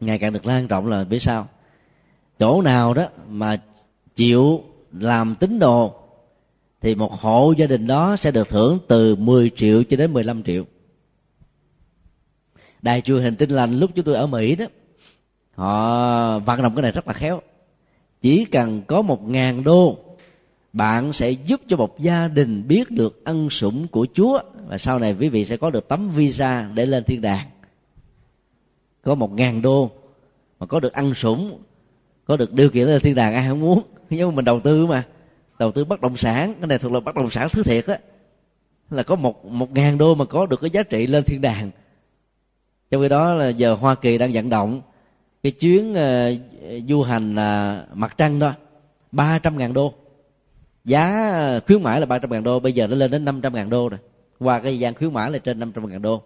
ngày 0.00 0.18
càng 0.18 0.32
được 0.32 0.46
lan 0.46 0.66
rộng 0.66 0.86
là 0.86 1.04
vì 1.04 1.18
sao? 1.18 1.48
Chỗ 2.38 2.62
nào 2.62 2.94
đó 2.94 3.06
mà 3.28 3.60
chịu 4.14 4.62
làm 4.92 5.34
tín 5.34 5.58
đồ 5.58 5.94
thì 6.80 6.94
một 6.94 7.12
hộ 7.12 7.52
gia 7.56 7.66
đình 7.66 7.86
đó 7.86 8.16
sẽ 8.16 8.30
được 8.30 8.48
thưởng 8.48 8.78
từ 8.88 9.16
10 9.16 9.50
triệu 9.50 9.82
cho 9.82 9.96
đến 9.96 10.12
15 10.12 10.42
triệu. 10.42 10.64
Đài 12.82 13.00
truyền 13.00 13.22
hình 13.22 13.36
tinh 13.36 13.50
lành 13.50 13.78
lúc 13.78 13.90
chúng 13.94 14.04
tôi 14.04 14.14
ở 14.14 14.26
mỹ 14.26 14.56
đó 14.56 14.64
họ 15.54 16.38
vận 16.38 16.62
động 16.62 16.74
cái 16.74 16.82
này 16.82 16.92
rất 16.92 17.06
là 17.06 17.12
khéo. 17.12 17.40
Chỉ 18.20 18.44
cần 18.44 18.82
có 18.86 19.02
một 19.02 19.28
ngàn 19.28 19.64
đô 19.64 19.98
bạn 20.72 21.12
sẽ 21.12 21.30
giúp 21.30 21.60
cho 21.68 21.76
một 21.76 21.98
gia 21.98 22.28
đình 22.28 22.68
biết 22.68 22.90
được 22.90 23.24
ân 23.24 23.50
sủng 23.50 23.88
của 23.88 24.06
chúa. 24.14 24.40
Và 24.66 24.78
sau 24.78 24.98
này 24.98 25.16
quý 25.20 25.28
vị 25.28 25.44
sẽ 25.44 25.56
có 25.56 25.70
được 25.70 25.88
tấm 25.88 26.08
visa 26.08 26.70
để 26.74 26.86
lên 26.86 27.04
thiên 27.04 27.20
đàng. 27.20 27.46
Có 29.02 29.14
một 29.14 29.32
ngàn 29.32 29.62
đô 29.62 29.90
mà 30.60 30.66
có 30.66 30.80
được 30.80 30.92
ăn 30.92 31.14
sủng 31.14 31.62
có 32.30 32.36
được 32.36 32.52
điều 32.52 32.70
kiện 32.70 32.86
lên 32.86 33.00
thiên 33.00 33.14
đàng 33.14 33.34
ai 33.34 33.48
không 33.48 33.60
muốn. 33.60 33.82
Nhưng 34.10 34.28
mà 34.28 34.34
mình 34.34 34.44
đầu 34.44 34.60
tư 34.60 34.86
mà. 34.86 35.02
Đầu 35.58 35.72
tư 35.72 35.84
bất 35.84 36.00
động 36.00 36.16
sản. 36.16 36.54
Cái 36.60 36.66
này 36.66 36.78
thuộc 36.78 36.92
là 36.92 37.00
bất 37.00 37.14
động 37.14 37.30
sản 37.30 37.48
thứ 37.52 37.62
thiệt 37.62 37.86
á. 37.86 37.98
Là 38.90 39.02
có 39.02 39.16
một 39.16 39.44
một 39.44 39.72
ngàn 39.72 39.98
đô 39.98 40.14
mà 40.14 40.24
có 40.24 40.46
được 40.46 40.60
cái 40.60 40.70
giá 40.70 40.82
trị 40.82 41.06
lên 41.06 41.24
thiên 41.24 41.40
đàng. 41.40 41.70
Trong 42.90 43.02
khi 43.02 43.08
đó 43.08 43.34
là 43.34 43.48
giờ 43.48 43.74
hoa 43.74 43.94
kỳ 43.94 44.18
đang 44.18 44.30
vận 44.32 44.48
động 44.48 44.80
cái 45.42 45.52
chuyến 45.52 45.92
uh, 45.92 46.88
du 46.88 47.02
hành 47.02 47.32
uh, 47.32 47.96
mặt 47.96 48.14
trăng 48.18 48.38
đó. 48.38 48.52
Ba 49.12 49.38
trăm 49.38 49.58
ngàn 49.58 49.72
đô 49.72 49.94
giá 50.84 51.60
khuyến 51.66 51.82
mãi 51.82 52.00
là 52.00 52.06
ba 52.06 52.18
trăm 52.18 52.30
ngàn 52.30 52.42
đô 52.42 52.60
bây 52.60 52.72
giờ 52.72 52.86
nó 52.86 52.96
lên 52.96 53.10
đến 53.10 53.24
năm 53.24 53.40
trăm 53.40 53.54
ngàn 53.54 53.70
đô 53.70 53.88
rồi. 53.88 53.98
Qua 54.38 54.58
cái 54.58 54.78
gian 54.78 54.94
khuyến 54.94 55.12
mãi 55.12 55.30
là 55.30 55.38
trên 55.38 55.58
năm 55.58 55.72
trăm 55.72 55.90
ngàn 55.90 56.02
đô. 56.02 56.22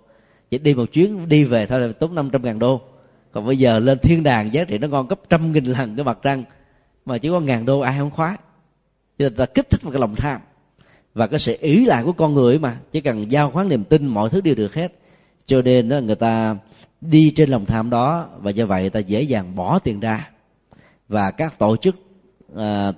Chỉ 0.50 0.58
đi 0.58 0.74
một 0.74 0.92
chuyến 0.92 1.28
đi 1.28 1.44
về 1.44 1.66
thôi 1.66 1.80
là 1.80 1.92
tốn 1.92 2.14
năm 2.14 2.30
trăm 2.30 2.42
ngàn 2.42 2.58
đô. 2.58 2.80
Còn 3.32 3.46
bây 3.46 3.58
giờ 3.58 3.78
lên 3.78 3.98
thiên 3.98 4.22
đàng 4.22 4.54
giá 4.54 4.64
trị 4.64 4.78
nó 4.78 4.88
ngon 4.88 5.06
gấp 5.06 5.20
trăm 5.28 5.52
nghìn 5.52 5.64
lần 5.64 5.96
cái 5.96 6.04
mặt 6.04 6.18
trăng. 6.22 6.44
Mà 7.04 7.18
chỉ 7.18 7.28
có 7.28 7.40
ngàn 7.40 7.64
đô 7.64 7.80
ai 7.80 7.98
không 7.98 8.10
khoái. 8.10 8.36
Cho 9.18 9.22
nên 9.28 9.34
ta 9.34 9.46
kích 9.46 9.70
thích 9.70 9.84
một 9.84 9.90
cái 9.90 10.00
lòng 10.00 10.14
tham. 10.14 10.40
Và 11.14 11.26
cái 11.26 11.38
sự 11.38 11.56
ý 11.60 11.84
lại 11.84 12.04
của 12.04 12.12
con 12.12 12.34
người 12.34 12.58
mà 12.58 12.76
chỉ 12.92 13.00
cần 13.00 13.30
giao 13.30 13.50
khoán 13.50 13.68
niềm 13.68 13.84
tin 13.84 14.06
mọi 14.06 14.30
thứ 14.30 14.40
đều 14.40 14.54
được 14.54 14.74
hết. 14.74 14.92
Cho 15.46 15.62
nên 15.62 15.88
đó, 15.88 16.00
người 16.00 16.14
ta 16.14 16.56
đi 17.00 17.30
trên 17.30 17.50
lòng 17.50 17.66
tham 17.66 17.90
đó 17.90 18.28
và 18.38 18.50
do 18.50 18.66
vậy 18.66 18.90
ta 18.90 19.00
dễ 19.00 19.22
dàng 19.22 19.54
bỏ 19.54 19.78
tiền 19.78 20.00
ra. 20.00 20.30
Và 21.08 21.30
các 21.30 21.58
tổ 21.58 21.76
chức 21.76 21.94
à, 22.56 22.92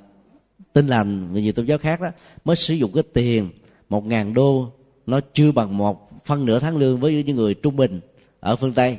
tin 0.77 0.87
lành 0.87 1.29
và 1.33 1.41
nhiều 1.41 1.53
tôn 1.53 1.66
giáo 1.66 1.79
khác 1.79 2.01
đó 2.01 2.09
mới 2.45 2.57
sử 2.57 2.74
dụng 2.74 2.93
cái 2.95 3.03
tiền 3.12 3.51
một 3.89 4.07
ngàn 4.07 4.35
đô 4.35 4.72
nó 5.07 5.20
chưa 5.35 5.53
bằng 5.53 5.77
một 5.77 6.11
phân 6.24 6.45
nửa 6.45 6.59
tháng 6.59 6.77
lương 6.77 7.01
với 7.01 7.22
những 7.22 7.37
người 7.37 7.55
trung 7.55 7.77
bình 7.77 8.01
ở 8.41 8.57
phương 8.57 8.72
tây 8.72 8.99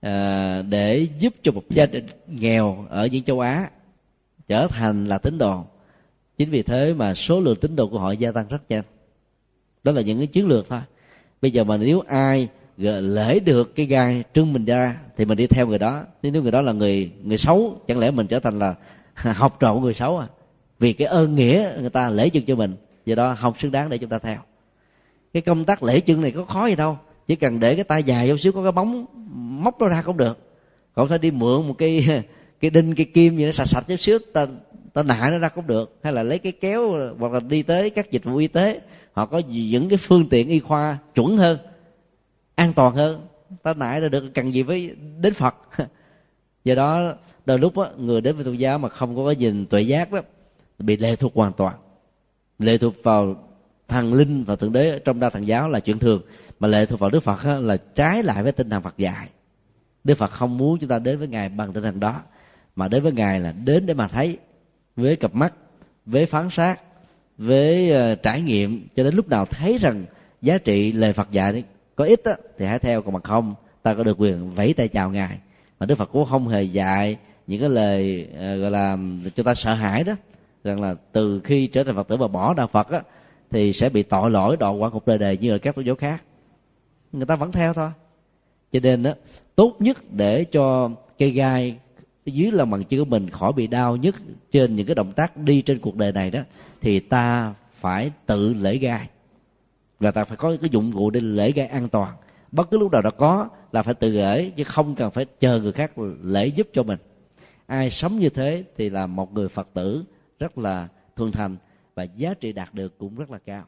à, 0.00 0.62
để 0.62 1.06
giúp 1.18 1.34
cho 1.42 1.52
một 1.52 1.62
gia 1.70 1.86
đình 1.86 2.06
nghèo 2.26 2.86
ở 2.88 3.06
những 3.06 3.22
châu 3.22 3.40
á 3.40 3.70
trở 4.48 4.66
thành 4.66 5.04
là 5.04 5.18
tín 5.18 5.38
đồ. 5.38 5.64
Chính 6.38 6.50
vì 6.50 6.62
thế 6.62 6.94
mà 6.94 7.14
số 7.14 7.40
lượng 7.40 7.56
tín 7.56 7.76
đồ 7.76 7.88
của 7.88 7.98
họ 7.98 8.12
gia 8.12 8.32
tăng 8.32 8.48
rất 8.48 8.62
nhanh. 8.68 8.84
Đó 9.84 9.92
là 9.92 10.00
những 10.00 10.18
cái 10.18 10.26
chiến 10.26 10.46
lược 10.46 10.68
thôi. 10.68 10.80
Bây 11.42 11.50
giờ 11.50 11.64
mà 11.64 11.76
nếu 11.76 12.00
ai 12.06 12.48
lễ 13.00 13.40
được 13.40 13.76
cái 13.76 13.86
gai 13.86 14.24
trưng 14.34 14.52
mình 14.52 14.64
ra 14.64 14.96
thì 15.16 15.24
mình 15.24 15.38
đi 15.38 15.46
theo 15.46 15.66
người 15.66 15.78
đó. 15.78 16.02
Nếu 16.22 16.42
người 16.42 16.52
đó 16.52 16.62
là 16.62 16.72
người 16.72 17.10
người 17.22 17.38
xấu 17.38 17.80
chẳng 17.86 17.98
lẽ 17.98 18.10
mình 18.10 18.26
trở 18.26 18.40
thành 18.40 18.58
là 18.58 18.74
học 19.14 19.56
trò 19.60 19.74
của 19.74 19.80
người 19.80 19.94
xấu 19.94 20.18
à? 20.18 20.26
Vì 20.78 20.92
cái 20.92 21.08
ơn 21.08 21.34
nghĩa 21.34 21.72
người 21.80 21.90
ta 21.90 22.10
lễ 22.10 22.28
chân 22.28 22.42
cho 22.46 22.56
mình 22.56 22.76
do 23.06 23.14
đó 23.14 23.36
không 23.40 23.54
xứng 23.58 23.72
đáng 23.72 23.88
để 23.88 23.98
chúng 23.98 24.10
ta 24.10 24.18
theo. 24.18 24.38
Cái 25.32 25.42
công 25.42 25.64
tác 25.64 25.82
lễ 25.82 26.00
chân 26.00 26.20
này 26.20 26.30
có 26.30 26.44
khó 26.44 26.66
gì 26.66 26.76
đâu 26.76 26.98
chỉ 27.26 27.36
cần 27.36 27.60
để 27.60 27.74
cái 27.74 27.84
tay 27.84 28.02
dài 28.02 28.28
chút 28.28 28.36
xíu 28.40 28.52
có 28.52 28.62
cái 28.62 28.72
bóng 28.72 29.06
móc 29.64 29.80
nó 29.80 29.88
ra 29.88 30.02
cũng 30.02 30.16
được. 30.16 30.38
Còn 30.94 31.08
phải 31.08 31.18
đi 31.18 31.30
mượn 31.30 31.68
một 31.68 31.74
cái 31.78 32.06
cái 32.60 32.70
đinh 32.70 32.94
cái 32.94 33.06
kim 33.06 33.36
gì 33.36 33.44
nó 33.44 33.52
sạch 33.52 33.66
sạch 33.66 33.84
chút 33.88 33.96
xíu 33.96 34.18
ta 34.32 34.46
ta 34.92 35.02
nạ 35.02 35.28
nó 35.30 35.38
ra 35.38 35.48
cũng 35.48 35.66
được. 35.66 35.98
Hay 36.02 36.12
là 36.12 36.22
lấy 36.22 36.38
cái 36.38 36.52
kéo 36.52 36.90
hoặc 37.18 37.32
là 37.32 37.40
đi 37.40 37.62
tới 37.62 37.90
các 37.90 38.10
dịch 38.10 38.24
vụ 38.24 38.36
y 38.36 38.48
tế 38.48 38.80
họ 39.12 39.26
có 39.26 39.38
những 39.48 39.88
cái 39.88 39.98
phương 39.98 40.28
tiện 40.28 40.48
y 40.48 40.60
khoa 40.60 40.98
chuẩn 41.14 41.36
hơn 41.36 41.58
an 42.54 42.72
toàn 42.72 42.94
hơn. 42.94 43.26
Ta 43.62 43.74
nại 43.74 44.00
ra 44.00 44.08
được 44.08 44.24
cần 44.34 44.52
gì 44.52 44.62
với 44.62 44.96
đến 45.20 45.34
phật. 45.34 45.54
Do 46.64 46.74
đó 46.74 47.14
đôi 47.46 47.58
lúc 47.58 47.76
đó, 47.76 47.90
người 47.98 48.20
đến 48.20 48.36
với 48.36 48.44
tôn 48.44 48.54
giáo 48.54 48.78
mà 48.78 48.88
không 48.88 49.16
có 49.16 49.26
cái 49.26 49.36
nhìn 49.36 49.66
tuệ 49.66 49.82
giác 49.82 50.12
đó 50.12 50.20
bị 50.78 50.96
lệ 50.96 51.16
thuộc 51.16 51.34
hoàn 51.34 51.52
toàn. 51.52 51.74
Lệ 52.58 52.78
thuộc 52.78 52.94
vào 53.02 53.48
thần 53.88 54.14
linh 54.14 54.44
và 54.44 54.56
thượng 54.56 54.72
đế 54.72 54.98
trong 55.04 55.20
đa 55.20 55.30
thần 55.30 55.46
giáo 55.46 55.68
là 55.68 55.80
chuyện 55.80 55.98
thường. 55.98 56.22
Mà 56.60 56.68
lệ 56.68 56.86
thuộc 56.86 57.00
vào 57.00 57.10
đức 57.10 57.20
phật 57.20 57.60
là 57.60 57.76
trái 57.76 58.22
lại 58.22 58.42
với 58.42 58.52
tinh 58.52 58.70
thần 58.70 58.82
phật 58.82 58.98
dạy. 58.98 59.28
Đức 60.04 60.14
phật 60.14 60.30
không 60.30 60.58
muốn 60.58 60.78
chúng 60.78 60.88
ta 60.88 60.98
đến 60.98 61.18
với 61.18 61.28
ngài 61.28 61.48
bằng 61.48 61.72
tinh 61.72 61.82
thần 61.82 62.00
đó 62.00 62.22
mà 62.78 62.88
đến 62.88 63.02
với 63.02 63.12
ngài 63.12 63.40
là 63.40 63.52
đến 63.52 63.86
để 63.86 63.94
mà 63.94 64.08
thấy 64.08 64.38
với 64.96 65.16
cặp 65.16 65.34
mắt 65.34 65.54
với 66.06 66.26
phán 66.26 66.50
sát 66.50 66.80
với 67.38 67.92
uh, 68.12 68.22
trải 68.22 68.40
nghiệm. 68.40 68.88
Cho 68.96 69.04
đến 69.04 69.14
lúc 69.14 69.28
nào 69.28 69.46
thấy 69.46 69.78
rằng 69.78 70.04
giá 70.42 70.58
trị 70.58 70.92
lời 70.92 71.12
phật 71.12 71.30
dạy 71.30 71.64
có 71.96 72.04
ích 72.04 72.20
đó, 72.24 72.32
thì 72.58 72.66
hãy 72.66 72.78
theo 72.78 73.02
còn 73.02 73.14
mà 73.14 73.20
không 73.24 73.54
ta 73.82 73.94
có 73.94 74.02
được 74.02 74.16
quyền 74.20 74.50
vẫy 74.50 74.74
tay 74.74 74.88
chào 74.88 75.10
ngài. 75.10 75.38
Mà 75.80 75.86
đức 75.86 75.94
phật 75.94 76.10
cũng 76.12 76.24
không 76.24 76.48
hề 76.48 76.62
dạy 76.62 77.16
những 77.46 77.60
cái 77.60 77.70
lời 77.70 78.28
uh, 78.32 78.60
gọi 78.60 78.70
là 78.70 78.98
cho 79.36 79.42
ta 79.42 79.54
sợ 79.54 79.74
hãi 79.74 80.04
đó 80.04 80.12
rằng 80.64 80.80
là 80.80 80.94
từ 81.12 81.40
khi 81.44 81.66
trở 81.66 81.84
thành 81.84 81.94
phật 81.94 82.08
tử 82.08 82.16
và 82.16 82.28
bỏ 82.28 82.54
đạo 82.54 82.66
phật 82.66 82.90
á, 82.90 83.02
thì 83.50 83.72
sẽ 83.72 83.88
bị 83.88 84.02
tội 84.02 84.30
lỗi 84.30 84.56
đọa 84.56 84.70
quả 84.70 84.90
cuộc 84.90 85.06
đời 85.06 85.18
đề 85.18 85.36
như 85.36 85.50
ở 85.50 85.58
các 85.58 85.74
tôn 85.74 85.84
giáo 85.84 85.94
khác. 85.94 86.22
Người 87.12 87.26
ta 87.26 87.36
vẫn 87.36 87.52
theo 87.52 87.74
thôi. 87.74 87.90
Cho 88.72 88.80
nên 88.82 89.02
đó 89.02 89.10
tốt 89.54 89.76
nhất 89.78 89.98
để 90.10 90.44
cho 90.44 90.90
cây 91.18 91.30
gai 91.30 91.76
dưới 92.26 92.50
lòng 92.50 92.70
bàn 92.70 92.84
chân 92.84 93.00
của 93.00 93.10
mình 93.10 93.30
khỏi 93.30 93.52
bị 93.52 93.66
đau 93.66 93.96
nhất 93.96 94.14
trên 94.52 94.76
những 94.76 94.86
cái 94.86 94.94
động 94.94 95.12
tác 95.12 95.36
đi 95.36 95.62
trên 95.62 95.78
cuộc 95.78 95.96
đời 95.96 96.12
này 96.12 96.30
đó, 96.30 96.40
thì 96.80 97.00
ta 97.00 97.54
phải 97.72 98.12
tự 98.26 98.54
lễ 98.54 98.76
gai. 98.76 99.08
Và 100.00 100.10
ta 100.10 100.24
phải 100.24 100.36
có 100.36 100.56
cái 100.60 100.70
dụng 100.70 100.92
cụ 100.92 101.10
để 101.10 101.20
lễ 101.20 101.52
gai 101.52 101.66
an 101.66 101.88
toàn. 101.88 102.14
Bất 102.52 102.70
cứ 102.70 102.78
lúc 102.78 102.92
nào 102.92 103.02
đã 103.02 103.10
có 103.10 103.48
là 103.72 103.82
phải 103.82 103.94
tự 103.94 104.10
gửi 104.10 104.52
chứ 104.56 104.64
không 104.64 104.94
cần 104.94 105.10
phải 105.10 105.24
chờ 105.24 105.60
người 105.60 105.72
khác 105.72 105.92
lễ 106.22 106.46
giúp 106.46 106.68
cho 106.72 106.82
mình. 106.82 106.98
Ai 107.66 107.90
sống 107.90 108.18
như 108.18 108.28
thế 108.28 108.64
thì 108.76 108.90
là 108.90 109.06
một 109.06 109.34
người 109.34 109.48
phật 109.48 109.68
tử 109.74 110.04
rất 110.38 110.58
là 110.58 110.88
thuần 111.16 111.32
thành 111.32 111.56
và 111.94 112.02
giá 112.02 112.34
trị 112.34 112.52
đạt 112.52 112.74
được 112.74 112.98
cũng 112.98 113.16
rất 113.16 113.30
là 113.30 113.38
cao. 113.38 113.66